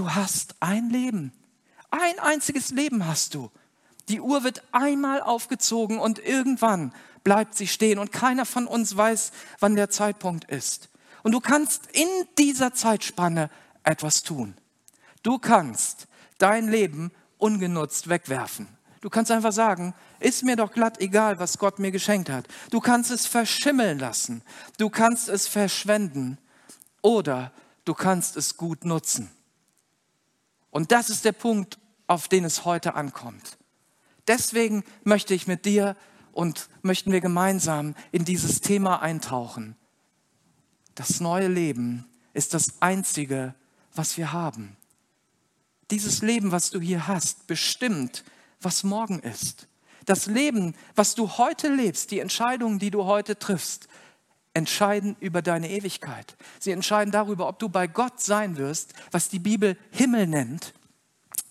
Du 0.00 0.14
hast 0.14 0.54
ein 0.60 0.88
Leben. 0.88 1.30
Ein 1.90 2.18
einziges 2.20 2.70
Leben 2.70 3.06
hast 3.06 3.34
du. 3.34 3.50
Die 4.08 4.22
Uhr 4.22 4.44
wird 4.44 4.62
einmal 4.72 5.20
aufgezogen 5.20 5.98
und 5.98 6.18
irgendwann 6.18 6.94
bleibt 7.22 7.54
sie 7.54 7.66
stehen 7.66 7.98
und 7.98 8.10
keiner 8.10 8.46
von 8.46 8.66
uns 8.66 8.96
weiß, 8.96 9.30
wann 9.58 9.76
der 9.76 9.90
Zeitpunkt 9.90 10.46
ist. 10.46 10.88
Und 11.22 11.32
du 11.32 11.40
kannst 11.40 11.86
in 11.92 12.08
dieser 12.38 12.72
Zeitspanne 12.72 13.50
etwas 13.82 14.22
tun. 14.22 14.54
Du 15.22 15.38
kannst 15.38 16.06
dein 16.38 16.68
Leben 16.68 17.12
ungenutzt 17.36 18.08
wegwerfen. 18.08 18.68
Du 19.02 19.10
kannst 19.10 19.30
einfach 19.30 19.52
sagen, 19.52 19.92
ist 20.18 20.44
mir 20.44 20.56
doch 20.56 20.72
glatt 20.72 20.98
egal, 21.02 21.38
was 21.38 21.58
Gott 21.58 21.78
mir 21.78 21.90
geschenkt 21.90 22.30
hat. 22.30 22.48
Du 22.70 22.80
kannst 22.80 23.10
es 23.10 23.26
verschimmeln 23.26 23.98
lassen. 23.98 24.40
Du 24.78 24.88
kannst 24.88 25.28
es 25.28 25.46
verschwenden. 25.46 26.38
Oder 27.02 27.52
du 27.84 27.92
kannst 27.92 28.38
es 28.38 28.56
gut 28.56 28.86
nutzen. 28.86 29.30
Und 30.70 30.92
das 30.92 31.10
ist 31.10 31.24
der 31.24 31.32
Punkt, 31.32 31.78
auf 32.06 32.28
den 32.28 32.44
es 32.44 32.64
heute 32.64 32.94
ankommt. 32.94 33.58
Deswegen 34.26 34.84
möchte 35.04 35.34
ich 35.34 35.46
mit 35.46 35.64
dir 35.64 35.96
und 36.32 36.68
möchten 36.82 37.12
wir 37.12 37.20
gemeinsam 37.20 37.94
in 38.12 38.24
dieses 38.24 38.60
Thema 38.60 39.02
eintauchen. 39.02 39.76
Das 40.94 41.20
neue 41.20 41.48
Leben 41.48 42.06
ist 42.32 42.54
das 42.54 42.80
Einzige, 42.80 43.54
was 43.94 44.16
wir 44.16 44.32
haben. 44.32 44.76
dieses 45.90 46.22
Leben, 46.22 46.52
was 46.52 46.70
du 46.70 46.80
hier 46.80 47.08
hast, 47.08 47.46
bestimmt, 47.46 48.24
was 48.60 48.84
morgen 48.84 49.18
ist. 49.20 49.66
Das 50.06 50.26
Leben, 50.26 50.74
was 50.94 51.14
du 51.14 51.28
heute 51.30 51.68
lebst, 51.68 52.10
die 52.10 52.20
Entscheidungen, 52.20 52.78
die 52.78 52.90
du 52.90 53.04
heute 53.04 53.38
triffst, 53.38 53.88
entscheiden 54.54 55.16
über 55.20 55.42
deine 55.42 55.70
Ewigkeit. 55.70 56.36
Sie 56.58 56.72
entscheiden 56.72 57.12
darüber, 57.12 57.48
ob 57.48 57.58
du 57.58 57.68
bei 57.68 57.86
Gott 57.86 58.20
sein 58.20 58.56
wirst, 58.56 58.94
was 59.10 59.28
die 59.28 59.38
Bibel 59.38 59.76
Himmel 59.90 60.26
nennt, 60.26 60.74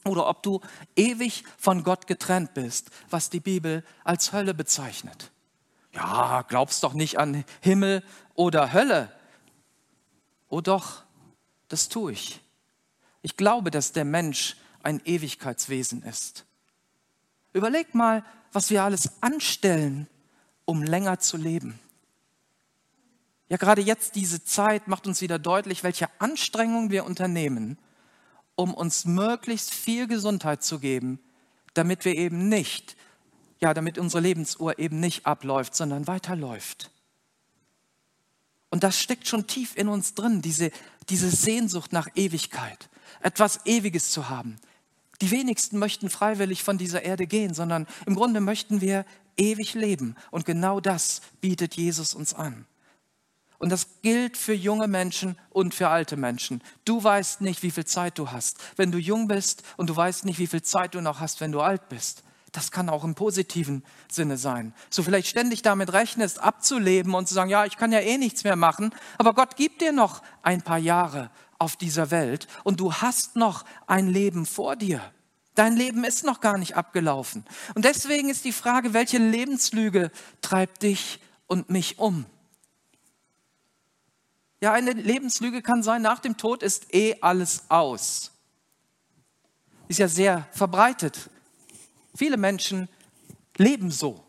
oder 0.05 0.27
ob 0.27 0.43
du 0.43 0.61
ewig 0.95 1.43
von 1.57 1.83
Gott 1.83 2.07
getrennt 2.07 2.53
bist, 2.53 2.89
was 3.09 3.29
die 3.29 3.39
Bibel 3.39 3.83
als 4.03 4.33
Hölle 4.33 4.53
bezeichnet. 4.53 5.31
Ja, 5.93 6.43
glaubst 6.47 6.83
doch 6.83 6.93
nicht 6.93 7.17
an 7.19 7.43
Himmel 7.61 8.03
oder 8.35 8.73
Hölle. 8.73 9.11
Oh 10.47 10.61
doch, 10.61 11.03
das 11.67 11.89
tue 11.89 12.13
ich. 12.13 12.41
Ich 13.21 13.37
glaube, 13.37 13.71
dass 13.71 13.91
der 13.91 14.05
Mensch 14.05 14.55
ein 14.83 15.01
Ewigkeitswesen 15.03 16.03
ist. 16.03 16.45
Überleg 17.53 17.93
mal, 17.93 18.23
was 18.51 18.69
wir 18.69 18.83
alles 18.83 19.21
anstellen, 19.21 20.07
um 20.65 20.83
länger 20.83 21.19
zu 21.19 21.37
leben. 21.37 21.79
Ja, 23.49 23.57
gerade 23.57 23.81
jetzt 23.81 24.15
diese 24.15 24.43
Zeit 24.43 24.87
macht 24.87 25.07
uns 25.07 25.21
wieder 25.21 25.39
deutlich, 25.39 25.83
welche 25.83 26.07
Anstrengungen 26.19 26.91
wir 26.91 27.05
unternehmen, 27.05 27.77
um 28.55 28.73
uns 28.73 29.05
möglichst 29.05 29.73
viel 29.73 30.07
Gesundheit 30.07 30.63
zu 30.63 30.79
geben, 30.79 31.19
damit 31.73 32.05
wir 32.05 32.15
eben 32.15 32.47
nicht, 32.47 32.95
ja, 33.59 33.73
damit 33.73 33.97
unsere 33.97 34.21
Lebensuhr 34.21 34.77
eben 34.77 34.99
nicht 34.99 35.25
abläuft, 35.25 35.75
sondern 35.75 36.07
weiterläuft. 36.07 36.91
Und 38.69 38.83
das 38.83 38.99
steckt 38.99 39.27
schon 39.27 39.47
tief 39.47 39.75
in 39.75 39.87
uns 39.87 40.13
drin, 40.13 40.43
diese, 40.43 40.71
diese 41.09 41.29
Sehnsucht 41.29 41.91
nach 41.91 42.07
Ewigkeit, 42.15 42.89
etwas 43.21 43.65
Ewiges 43.65 44.11
zu 44.11 44.29
haben. 44.29 44.57
Die 45.21 45.31
wenigsten 45.31 45.79
möchten 45.79 46.09
freiwillig 46.09 46.63
von 46.63 46.77
dieser 46.77 47.01
Erde 47.01 47.25
gehen, 47.25 47.55
sondern 47.55 47.87
im 48.05 48.15
Grunde 48.15 48.41
möchten 48.41 48.79
wir 48.79 49.05
ewig 49.37 49.73
leben. 49.73 50.15
Und 50.29 50.45
genau 50.45 50.79
das 50.79 51.21
bietet 51.41 51.75
Jesus 51.75 52.13
uns 52.13 52.33
an. 52.35 52.65
Und 53.59 53.69
das 53.69 54.01
gilt 54.01 54.37
für 54.37 54.53
junge 54.53 54.87
Menschen 54.87 55.37
und 55.49 55.75
für 55.75 55.89
alte 55.89 56.15
Menschen. 56.15 56.63
Du 56.85 57.03
weißt 57.03 57.41
nicht, 57.41 57.61
wie 57.61 57.71
viel 57.71 57.85
Zeit 57.85 58.17
du 58.17 58.31
hast, 58.31 58.57
wenn 58.77 58.91
du 58.91 58.97
jung 58.97 59.27
bist 59.27 59.63
und 59.75 59.89
du 59.89 59.95
weißt 59.95 60.25
nicht, 60.25 60.39
wie 60.39 60.47
viel 60.47 60.61
Zeit 60.61 60.95
du 60.95 61.01
noch 61.01 61.19
hast, 61.19 61.41
wenn 61.41 61.51
du 61.51 61.59
alt 61.59 61.89
bist. 61.89 62.23
Das 62.53 62.71
kann 62.71 62.89
auch 62.89 63.03
im 63.03 63.15
positiven 63.15 63.83
Sinne 64.09 64.37
sein. 64.37 64.73
So 64.89 65.03
vielleicht 65.03 65.27
ständig 65.27 65.61
damit 65.61 65.93
rechnest, 65.93 66.39
abzuleben 66.39 67.13
und 67.13 67.27
zu 67.27 67.33
sagen, 67.33 67.49
ja, 67.49 67.65
ich 67.65 67.77
kann 67.77 67.91
ja 67.91 67.99
eh 67.99 68.17
nichts 68.17 68.43
mehr 68.43 68.55
machen, 68.55 68.95
aber 69.17 69.33
Gott 69.33 69.57
gibt 69.57 69.81
dir 69.81 69.91
noch 69.91 70.23
ein 70.41 70.61
paar 70.61 70.79
Jahre 70.79 71.29
auf 71.59 71.75
dieser 71.75 72.11
Welt 72.11 72.47
und 72.63 72.79
du 72.79 72.93
hast 72.93 73.35
noch 73.35 73.65
ein 73.85 74.07
Leben 74.07 74.45
vor 74.45 74.77
dir. 74.77 75.01
Dein 75.53 75.75
Leben 75.75 76.05
ist 76.05 76.23
noch 76.23 76.39
gar 76.39 76.57
nicht 76.57 76.77
abgelaufen. 76.77 77.43
Und 77.75 77.83
deswegen 77.83 78.29
ist 78.29 78.45
die 78.45 78.53
Frage, 78.53 78.93
welche 78.93 79.17
Lebenslüge 79.17 80.09
treibt 80.41 80.83
dich 80.83 81.19
und 81.47 81.69
mich 81.69 81.99
um? 81.99 82.25
Ja, 84.61 84.73
eine 84.73 84.91
Lebenslüge 84.91 85.61
kann 85.61 85.83
sein, 85.83 86.01
nach 86.01 86.19
dem 86.19 86.37
Tod 86.37 86.63
ist 86.63 86.93
eh 86.93 87.15
alles 87.21 87.63
aus. 87.69 88.31
Ist 89.87 89.99
ja 89.99 90.07
sehr 90.07 90.47
verbreitet. 90.51 91.29
Viele 92.15 92.37
Menschen 92.37 92.89
leben 93.57 93.91
so. 93.91 94.23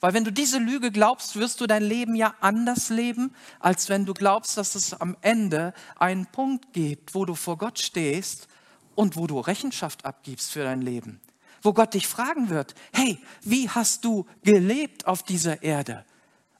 Weil 0.00 0.12
wenn 0.12 0.24
du 0.24 0.32
diese 0.32 0.58
Lüge 0.58 0.90
glaubst, 0.90 1.34
wirst 1.36 1.60
du 1.60 1.66
dein 1.66 1.82
Leben 1.82 2.14
ja 2.14 2.34
anders 2.40 2.90
leben, 2.90 3.34
als 3.58 3.88
wenn 3.88 4.04
du 4.04 4.12
glaubst, 4.12 4.56
dass 4.56 4.74
es 4.74 4.92
am 4.92 5.16
Ende 5.22 5.72
einen 5.96 6.26
Punkt 6.26 6.72
gibt, 6.72 7.14
wo 7.14 7.24
du 7.24 7.34
vor 7.34 7.56
Gott 7.56 7.78
stehst 7.78 8.46
und 8.94 9.16
wo 9.16 9.26
du 9.26 9.40
Rechenschaft 9.40 10.04
abgibst 10.04 10.52
für 10.52 10.62
dein 10.62 10.82
Leben. 10.82 11.20
Wo 11.62 11.72
Gott 11.72 11.94
dich 11.94 12.06
fragen 12.06 12.50
wird, 12.50 12.74
hey, 12.92 13.18
wie 13.40 13.68
hast 13.70 14.04
du 14.04 14.26
gelebt 14.42 15.06
auf 15.06 15.22
dieser 15.22 15.62
Erde? 15.62 16.04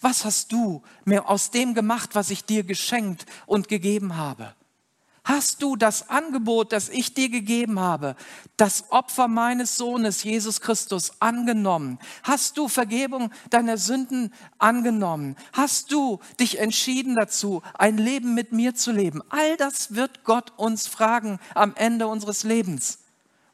Was 0.05 0.27
hast 0.27 0.53
du 0.53 0.83
mir 1.07 1.31
aus 1.31 1.51
dem 1.51 1.73
gemacht, 1.73 2.11
was 2.13 2.29
ich 2.29 2.45
dir 2.45 2.63
geschenkt 2.63 3.25
und 3.47 3.69
gegeben 3.69 4.19
habe? 4.19 4.55
Hast 5.25 5.63
du 5.63 5.77
das 5.77 6.11
Angebot, 6.11 6.73
das 6.73 6.91
ich 6.91 7.15
dir 7.15 7.31
gegeben 7.31 7.81
habe, 7.81 8.15
das 8.59 8.91
Opfer 8.91 9.29
meines 9.29 9.79
Sohnes 9.79 10.23
Jesus 10.23 10.61
Christus 10.61 11.13
angenommen? 11.21 11.99
Hast 12.23 12.59
du 12.59 12.69
Vergebung 12.69 13.33
deiner 13.49 13.79
Sünden 13.79 14.35
angenommen? 14.59 15.37
Hast 15.55 15.91
du 15.91 16.21
dich 16.39 16.59
entschieden 16.59 17.17
dazu, 17.17 17.63
ein 17.73 17.97
Leben 17.97 18.35
mit 18.35 18.53
mir 18.53 18.75
zu 18.75 18.93
leben? 18.93 19.23
All 19.31 19.57
das 19.57 19.95
wird 19.95 20.23
Gott 20.23 20.53
uns 20.59 20.87
fragen 20.87 21.39
am 21.55 21.75
Ende 21.77 22.09
unseres 22.09 22.43
Lebens. 22.43 22.99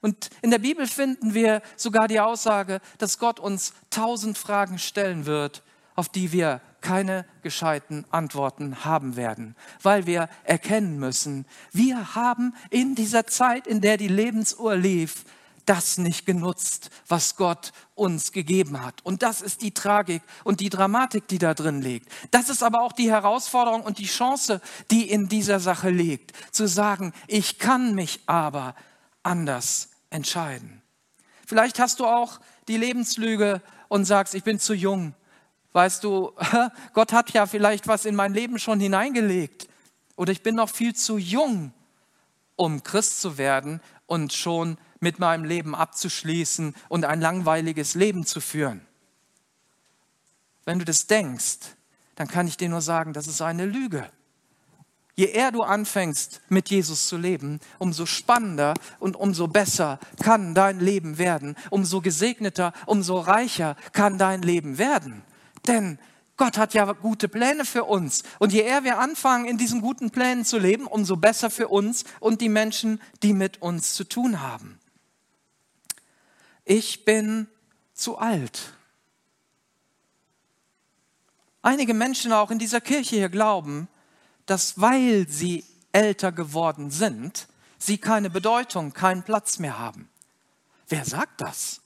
Und 0.01 0.31
in 0.43 0.51
der 0.51 0.59
Bibel 0.59 0.89
finden 0.89 1.33
wir 1.33 1.63
sogar 1.77 2.09
die 2.09 2.19
Aussage, 2.19 2.81
dass 2.99 3.21
Gott 3.21 3.39
uns 3.39 3.73
tausend 3.91 4.37
Fragen 4.37 4.81
stellen 4.81 5.27
wird 5.27 5.63
auf 5.95 6.09
die 6.09 6.33
wir 6.33 6.61
keine 6.81 7.27
gescheiten 7.43 8.07
Antworten 8.11 8.85
haben 8.85 9.17
werden, 9.17 9.55
weil 9.83 10.07
wir 10.07 10.29
erkennen 10.45 10.99
müssen, 10.99 11.47
wir 11.73 12.15
haben 12.15 12.55
in 12.71 12.95
dieser 12.95 13.27
Zeit, 13.27 13.67
in 13.67 13.81
der 13.81 13.97
die 13.97 14.09
Lebensuhr 14.09 14.77
lief, 14.77 15.25
das 15.67 15.99
nicht 15.99 16.27
genutzt, 16.27 16.91
was 17.07 17.37
Gott 17.37 17.73
uns 17.95 18.33
gegeben 18.33 18.83
hat. 18.83 19.05
Und 19.05 19.23
das 19.23 19.41
ist 19.41 19.63
die 19.63 19.73
Tragik 19.73 20.23
und 20.43 20.61
die 20.61 20.69
Dramatik, 20.69 21.29
die 21.29 21.39
da 21.39 21.55
drin 21.55 21.81
liegt. 21.81 22.11
Das 22.33 22.49
ist 22.49 22.63
aber 22.63 22.83
auch 22.83 22.93
die 22.93 23.11
Herausforderung 23.11 23.83
und 23.83 23.99
die 23.99 24.07
Chance, 24.07 24.61
die 24.91 25.09
in 25.09 25.29
dieser 25.29 25.61
Sache 25.61 25.91
liegt, 25.91 26.33
zu 26.53 26.67
sagen, 26.67 27.13
ich 27.29 27.59
kann 27.59 27.95
mich 27.95 28.21
aber 28.27 28.75
anders 29.23 29.91
entscheiden. 30.09 30.83
Vielleicht 31.47 31.79
hast 31.79 32.01
du 32.01 32.07
auch 32.07 32.41
die 32.67 32.77
Lebenslüge 32.77 33.63
und 33.89 34.05
sagst, 34.07 34.35
ich 34.35 34.45
bin 34.45 34.59
zu 34.59 34.75
jung, 34.75 35.15
Weißt 35.73 36.03
du, 36.05 36.33
Gott 36.93 37.13
hat 37.13 37.31
ja 37.31 37.47
vielleicht 37.47 37.87
was 37.87 38.05
in 38.05 38.15
mein 38.15 38.35
Leben 38.35 38.59
schon 38.59 38.81
hineingelegt. 38.81 39.69
Oder 40.17 40.33
ich 40.33 40.43
bin 40.43 40.57
noch 40.57 40.69
viel 40.69 40.95
zu 40.95 41.19
jung, 41.19 41.73
um 42.57 42.83
Christ 42.83 43.21
zu 43.21 43.39
werden 43.39 43.81
und 44.07 44.33
schon 44.33 44.77
mit 44.99 45.19
meinem 45.19 45.45
Leben 45.45 45.75
abzuschließen 45.75 46.75
und 46.89 47.05
ein 47.05 47.21
langweiliges 47.21 47.95
Leben 47.95 48.27
zu 48.27 48.41
führen. 48.41 48.87
Wenn 50.65 50.79
du 50.79 50.85
das 50.85 51.07
denkst, 51.07 51.59
dann 52.17 52.29
kann 52.29 52.47
ich 52.47 52.57
dir 52.57 52.69
nur 52.69 52.83
sagen, 52.83 53.13
das 53.13 53.27
ist 53.27 53.41
eine 53.41 53.65
Lüge. 53.65 54.11
Je 55.15 55.27
eher 55.27 55.53
du 55.53 55.63
anfängst, 55.63 56.41
mit 56.49 56.71
Jesus 56.71 57.09
zu 57.09 57.17
leben, 57.17 57.61
umso 57.79 58.07
spannender 58.07 58.75
und 58.99 59.17
umso 59.17 59.49
besser 59.49 59.99
kann 60.23 60.55
dein 60.55 60.81
Leben 60.81 61.19
werden, 61.19 61.57
umso 61.71 62.01
gesegneter, 62.01 62.73
umso 62.87 63.19
reicher 63.19 63.77
kann 63.93 64.19
dein 64.19 64.43
Leben 64.43 64.79
werden. 64.79 65.23
Denn 65.71 65.99
Gott 66.37 66.59
hat 66.59 66.75
ja 66.75 66.91
gute 66.93 67.29
Pläne 67.29 67.65
für 67.65 67.85
uns. 67.85 68.23
Und 68.39 68.53
je 68.53 68.63
eher 68.63 68.83
wir 68.83 68.99
anfangen, 68.99 69.45
in 69.45 69.59
diesen 69.59 69.81
guten 69.81 70.11
Plänen 70.11 70.45
zu 70.45 70.59
leben, 70.59 70.87
umso 70.87 71.17
besser 71.17 71.51
für 71.51 71.69
uns 71.69 72.05
und 72.19 72.41
die 72.41 72.49
Menschen, 72.49 73.01
die 73.23 73.35
mit 73.35 73.63
uns 73.63 73.95
zu 73.95 74.05
tun 74.05 74.41
haben. 74.41 74.81
Ich 76.65 77.05
bin 77.05 77.47
zu 77.95 78.19
alt. 78.19 78.73
Einige 81.63 81.95
Menschen 81.95 82.33
auch 82.33 82.51
in 82.51 82.59
dieser 82.59 82.81
Kirche 82.81 83.17
hier 83.17 83.29
glauben, 83.29 83.87
dass 84.47 84.81
weil 84.81 85.29
sie 85.29 85.65
älter 85.93 86.33
geworden 86.33 86.91
sind, 86.91 87.49
sie 87.79 87.99
keine 87.99 88.31
Bedeutung, 88.31 88.93
keinen 88.93 89.23
Platz 89.23 89.59
mehr 89.59 89.79
haben. 89.79 90.09
Wer 90.89 91.05
sagt 91.05 91.41
das? 91.41 91.83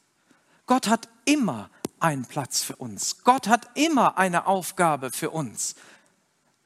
Gott 0.67 0.87
hat 0.89 1.09
immer 1.25 1.71
einen 2.05 2.27
Platz 2.27 2.63
für 2.63 2.77
uns. 2.77 3.25
Gott 3.25 3.49
hat 3.49 3.67
immer 3.75 4.19
eine 4.19 4.47
Aufgabe 4.47 5.11
für 5.11 5.31
uns. 5.31 5.75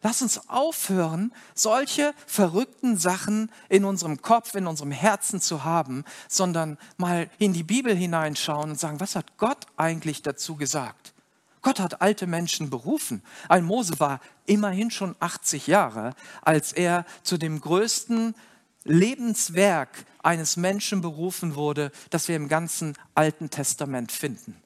Lass 0.03 0.21
uns 0.21 0.49
aufhören, 0.49 1.33
solche 1.55 2.13
verrückten 2.27 2.97
Sachen 2.97 3.53
in 3.69 3.85
unserem 3.85 4.21
Kopf, 4.21 4.57
in 4.57 4.67
unserem 4.67 4.91
Herzen 4.91 5.41
zu 5.41 5.63
haben, 5.63 6.05
sondern 6.29 6.77
mal 6.97 7.31
in 7.39 7.53
die 7.53 7.63
Bibel 7.63 7.95
hineinschauen 7.95 8.71
und 8.71 8.81
sagen, 8.81 8.99
was 8.99 9.15
hat 9.15 9.39
Gott 9.39 9.67
eigentlich 9.77 10.23
dazu 10.23 10.57
gesagt? 10.57 11.15
Gott 11.63 11.79
hat 11.79 12.01
alte 12.01 12.27
Menschen 12.27 12.69
berufen. 12.69 13.23
Ein 13.49 13.65
Mose 13.65 14.01
war 14.01 14.21
immerhin 14.45 14.91
schon 14.91 15.15
80 15.21 15.69
Jahre, 15.69 16.15
als 16.43 16.73
er 16.73 17.05
zu 17.23 17.39
dem 17.39 17.61
größten 17.61 18.35
Lebenswerk 18.83 20.05
eines 20.21 20.57
Menschen 20.57 21.01
berufen 21.01 21.55
wurde, 21.55 21.93
das 22.11 22.27
wir 22.27 22.35
im 22.35 22.49
ganzen 22.49 22.97
Alten 23.15 23.51
Testament 23.51 24.11
finden. 24.11 24.61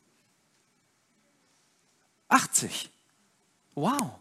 80. 2.33 2.91
Wow. 3.75 4.19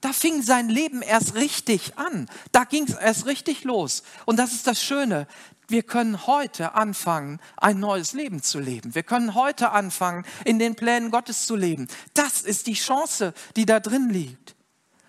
Da 0.00 0.12
fing 0.12 0.42
sein 0.42 0.68
Leben 0.68 1.02
erst 1.02 1.34
richtig 1.34 1.98
an. 1.98 2.28
Da 2.52 2.64
ging 2.64 2.84
es 2.84 2.94
erst 2.94 3.26
richtig 3.26 3.64
los. 3.64 4.02
Und 4.26 4.38
das 4.38 4.52
ist 4.52 4.66
das 4.66 4.82
Schöne. 4.82 5.26
Wir 5.66 5.82
können 5.82 6.26
heute 6.26 6.74
anfangen, 6.74 7.40
ein 7.56 7.80
neues 7.80 8.12
Leben 8.12 8.42
zu 8.42 8.60
leben. 8.60 8.94
Wir 8.94 9.02
können 9.02 9.34
heute 9.34 9.70
anfangen, 9.70 10.24
in 10.44 10.58
den 10.58 10.76
Plänen 10.76 11.10
Gottes 11.10 11.46
zu 11.46 11.56
leben. 11.56 11.88
Das 12.14 12.42
ist 12.42 12.68
die 12.68 12.74
Chance, 12.74 13.34
die 13.56 13.66
da 13.66 13.80
drin 13.80 14.08
liegt. 14.08 14.54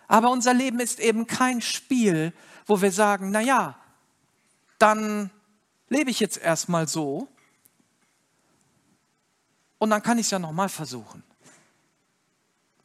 Aber 0.07 0.31
unser 0.31 0.53
Leben 0.53 0.79
ist 0.79 0.99
eben 0.99 1.27
kein 1.27 1.61
Spiel, 1.61 2.33
wo 2.65 2.81
wir 2.81 2.91
sagen, 2.91 3.29
na 3.31 3.41
ja, 3.41 3.77
dann 4.79 5.29
lebe 5.87 6.09
ich 6.09 6.19
jetzt 6.19 6.37
erstmal 6.37 6.87
so 6.87 7.27
und 9.77 9.91
dann 9.91 10.01
kann 10.01 10.17
ich 10.17 10.25
es 10.25 10.31
ja 10.31 10.39
nochmal 10.39 10.69
versuchen. 10.69 11.23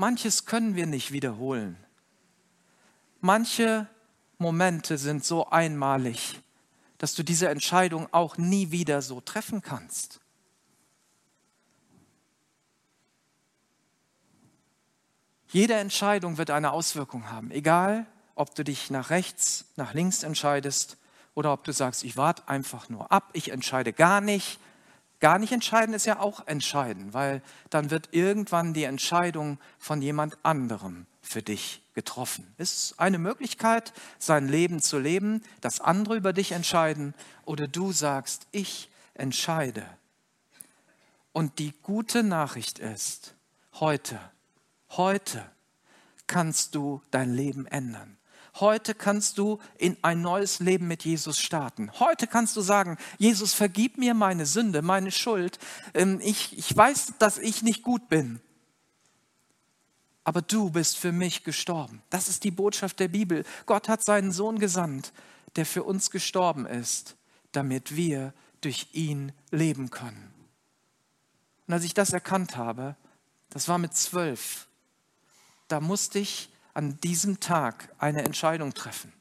Manches 0.04 0.44
können 0.44 0.74
wir 0.74 0.84
nicht 0.84 1.12
wiederholen. 1.12 1.78
Manche 3.22 3.88
Momente 4.36 4.98
sind 4.98 5.24
so 5.24 5.48
einmalig, 5.48 6.42
dass 6.98 7.14
du 7.14 7.22
diese 7.22 7.48
Entscheidung 7.48 8.12
auch 8.12 8.36
nie 8.36 8.70
wieder 8.70 9.00
so 9.00 9.22
treffen 9.22 9.62
kannst. 9.62 10.20
Jede 15.48 15.72
Entscheidung 15.72 16.36
wird 16.36 16.50
eine 16.50 16.72
Auswirkung 16.72 17.30
haben, 17.30 17.50
egal 17.50 18.04
ob 18.34 18.54
du 18.54 18.62
dich 18.62 18.90
nach 18.90 19.08
rechts, 19.08 19.64
nach 19.76 19.94
links 19.94 20.22
entscheidest 20.22 20.98
oder 21.32 21.50
ob 21.50 21.64
du 21.64 21.72
sagst, 21.72 22.04
ich 22.04 22.18
warte 22.18 22.46
einfach 22.46 22.90
nur 22.90 23.10
ab, 23.10 23.30
ich 23.32 23.52
entscheide 23.52 23.94
gar 23.94 24.20
nicht. 24.20 24.60
Gar 25.24 25.38
nicht 25.38 25.52
entscheiden 25.52 25.94
ist 25.94 26.04
ja 26.04 26.20
auch 26.20 26.46
entscheiden, 26.46 27.14
weil 27.14 27.40
dann 27.70 27.90
wird 27.90 28.10
irgendwann 28.12 28.74
die 28.74 28.84
Entscheidung 28.84 29.58
von 29.78 30.02
jemand 30.02 30.36
anderem 30.44 31.06
für 31.22 31.40
dich 31.40 31.82
getroffen. 31.94 32.46
Ist 32.58 33.00
eine 33.00 33.16
Möglichkeit, 33.16 33.94
sein 34.18 34.48
Leben 34.48 34.82
zu 34.82 34.98
leben, 34.98 35.42
dass 35.62 35.80
andere 35.80 36.16
über 36.16 36.34
dich 36.34 36.52
entscheiden 36.52 37.14
oder 37.46 37.66
du 37.66 37.92
sagst, 37.92 38.46
ich 38.52 38.90
entscheide. 39.14 39.86
Und 41.32 41.58
die 41.58 41.72
gute 41.82 42.22
Nachricht 42.22 42.78
ist, 42.78 43.34
heute 43.80 44.20
Heute 44.96 45.44
kannst 46.28 46.76
du 46.76 47.02
dein 47.10 47.34
Leben 47.34 47.66
ändern. 47.66 48.16
Heute 48.60 48.94
kannst 48.94 49.38
du 49.38 49.58
in 49.78 49.96
ein 50.02 50.20
neues 50.20 50.60
Leben 50.60 50.86
mit 50.86 51.04
Jesus 51.04 51.40
starten. 51.40 51.90
Heute 51.98 52.28
kannst 52.28 52.56
du 52.56 52.60
sagen, 52.60 52.98
Jesus, 53.18 53.52
vergib 53.52 53.98
mir 53.98 54.14
meine 54.14 54.46
Sünde, 54.46 54.80
meine 54.80 55.10
Schuld. 55.10 55.58
Ähm, 55.92 56.20
ich, 56.22 56.56
ich 56.56 56.76
weiß, 56.76 57.14
dass 57.18 57.38
ich 57.38 57.62
nicht 57.62 57.82
gut 57.82 58.08
bin. 58.08 58.40
Aber 60.22 60.40
du 60.40 60.70
bist 60.70 60.96
für 60.96 61.10
mich 61.10 61.42
gestorben. 61.42 62.00
Das 62.10 62.28
ist 62.28 62.44
die 62.44 62.52
Botschaft 62.52 63.00
der 63.00 63.08
Bibel. 63.08 63.44
Gott 63.66 63.88
hat 63.88 64.04
seinen 64.04 64.30
Sohn 64.30 64.60
gesandt, 64.60 65.12
der 65.56 65.66
für 65.66 65.82
uns 65.82 66.12
gestorben 66.12 66.64
ist, 66.64 67.16
damit 67.50 67.96
wir 67.96 68.32
durch 68.60 68.88
ihn 68.92 69.32
leben 69.50 69.90
können. 69.90 70.32
Und 71.66 71.74
als 71.74 71.84
ich 71.84 71.94
das 71.94 72.12
erkannt 72.12 72.56
habe, 72.56 72.96
das 73.50 73.68
war 73.68 73.78
mit 73.78 73.94
zwölf, 73.94 74.68
da 75.68 75.80
musste 75.80 76.20
ich 76.20 76.50
an 76.74 77.00
diesem 77.00 77.40
Tag 77.40 77.92
eine 77.98 78.22
Entscheidung 78.22 78.74
treffen. 78.74 79.12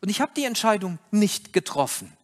Und 0.00 0.08
ich 0.08 0.20
habe 0.20 0.32
die 0.36 0.44
Entscheidung 0.44 0.98
nicht 1.10 1.52
getroffen. 1.52 2.16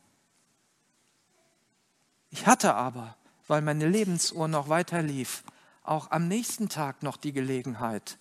Ich 2.30 2.46
hatte 2.46 2.74
aber, 2.74 3.16
weil 3.46 3.60
meine 3.60 3.88
Lebensuhr 3.88 4.48
noch 4.48 4.68
weiter 4.68 5.02
lief, 5.02 5.42
auch 5.82 6.10
am 6.10 6.28
nächsten 6.28 6.68
Tag 6.68 7.02
noch 7.02 7.16
die 7.16 7.32
Gelegenheit. 7.32 8.18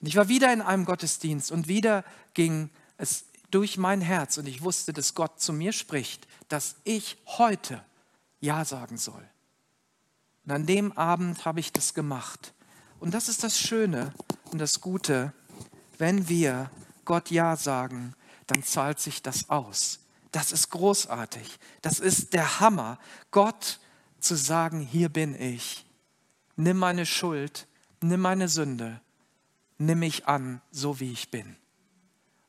Und 0.00 0.06
ich 0.06 0.16
war 0.16 0.28
wieder 0.28 0.52
in 0.52 0.60
einem 0.60 0.84
Gottesdienst 0.84 1.50
und 1.50 1.68
wieder 1.68 2.04
ging 2.34 2.70
es 2.98 3.24
durch 3.50 3.78
mein 3.78 4.00
Herz 4.00 4.36
und 4.36 4.46
ich 4.46 4.62
wusste, 4.62 4.92
dass 4.92 5.14
Gott 5.14 5.40
zu 5.40 5.52
mir 5.52 5.72
spricht, 5.72 6.26
dass 6.48 6.76
ich 6.84 7.16
heute 7.26 7.82
Ja 8.40 8.64
sagen 8.64 8.98
soll. 8.98 9.26
Und 10.44 10.52
an 10.52 10.66
dem 10.66 10.92
Abend 10.92 11.44
habe 11.44 11.60
ich 11.60 11.72
das 11.72 11.94
gemacht. 11.94 12.52
Und 13.00 13.14
das 13.14 13.28
ist 13.28 13.44
das 13.44 13.58
Schöne 13.58 14.12
und 14.50 14.58
das 14.58 14.80
Gute, 14.80 15.32
wenn 15.98 16.28
wir 16.28 16.70
Gott 17.04 17.30
Ja 17.30 17.56
sagen, 17.56 18.14
dann 18.46 18.62
zahlt 18.62 19.00
sich 19.00 19.22
das 19.22 19.50
aus. 19.50 20.00
Das 20.32 20.52
ist 20.52 20.70
großartig. 20.70 21.58
Das 21.82 22.00
ist 22.00 22.32
der 22.32 22.60
Hammer, 22.60 22.98
Gott 23.30 23.80
zu 24.20 24.34
sagen, 24.34 24.80
hier 24.80 25.08
bin 25.08 25.34
ich. 25.40 25.86
Nimm 26.56 26.78
meine 26.78 27.06
Schuld, 27.06 27.66
nimm 28.00 28.20
meine 28.20 28.48
Sünde, 28.48 29.00
nimm 29.78 30.00
mich 30.00 30.26
an, 30.26 30.60
so 30.70 31.00
wie 31.00 31.12
ich 31.12 31.30
bin. 31.30 31.56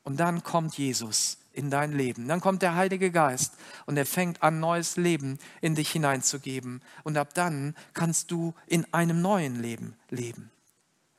Und 0.02 0.18
dann 0.18 0.42
kommt 0.42 0.78
Jesus 0.78 1.38
in 1.58 1.70
dein 1.70 1.92
Leben. 1.92 2.28
Dann 2.28 2.40
kommt 2.40 2.62
der 2.62 2.76
Heilige 2.76 3.10
Geist 3.10 3.54
und 3.84 3.96
er 3.96 4.06
fängt 4.06 4.42
an, 4.42 4.60
neues 4.60 4.96
Leben 4.96 5.38
in 5.60 5.74
dich 5.74 5.90
hineinzugeben. 5.90 6.80
Und 7.02 7.18
ab 7.18 7.34
dann 7.34 7.74
kannst 7.92 8.30
du 8.30 8.54
in 8.66 8.86
einem 8.94 9.20
neuen 9.20 9.60
Leben 9.60 9.96
leben. 10.08 10.50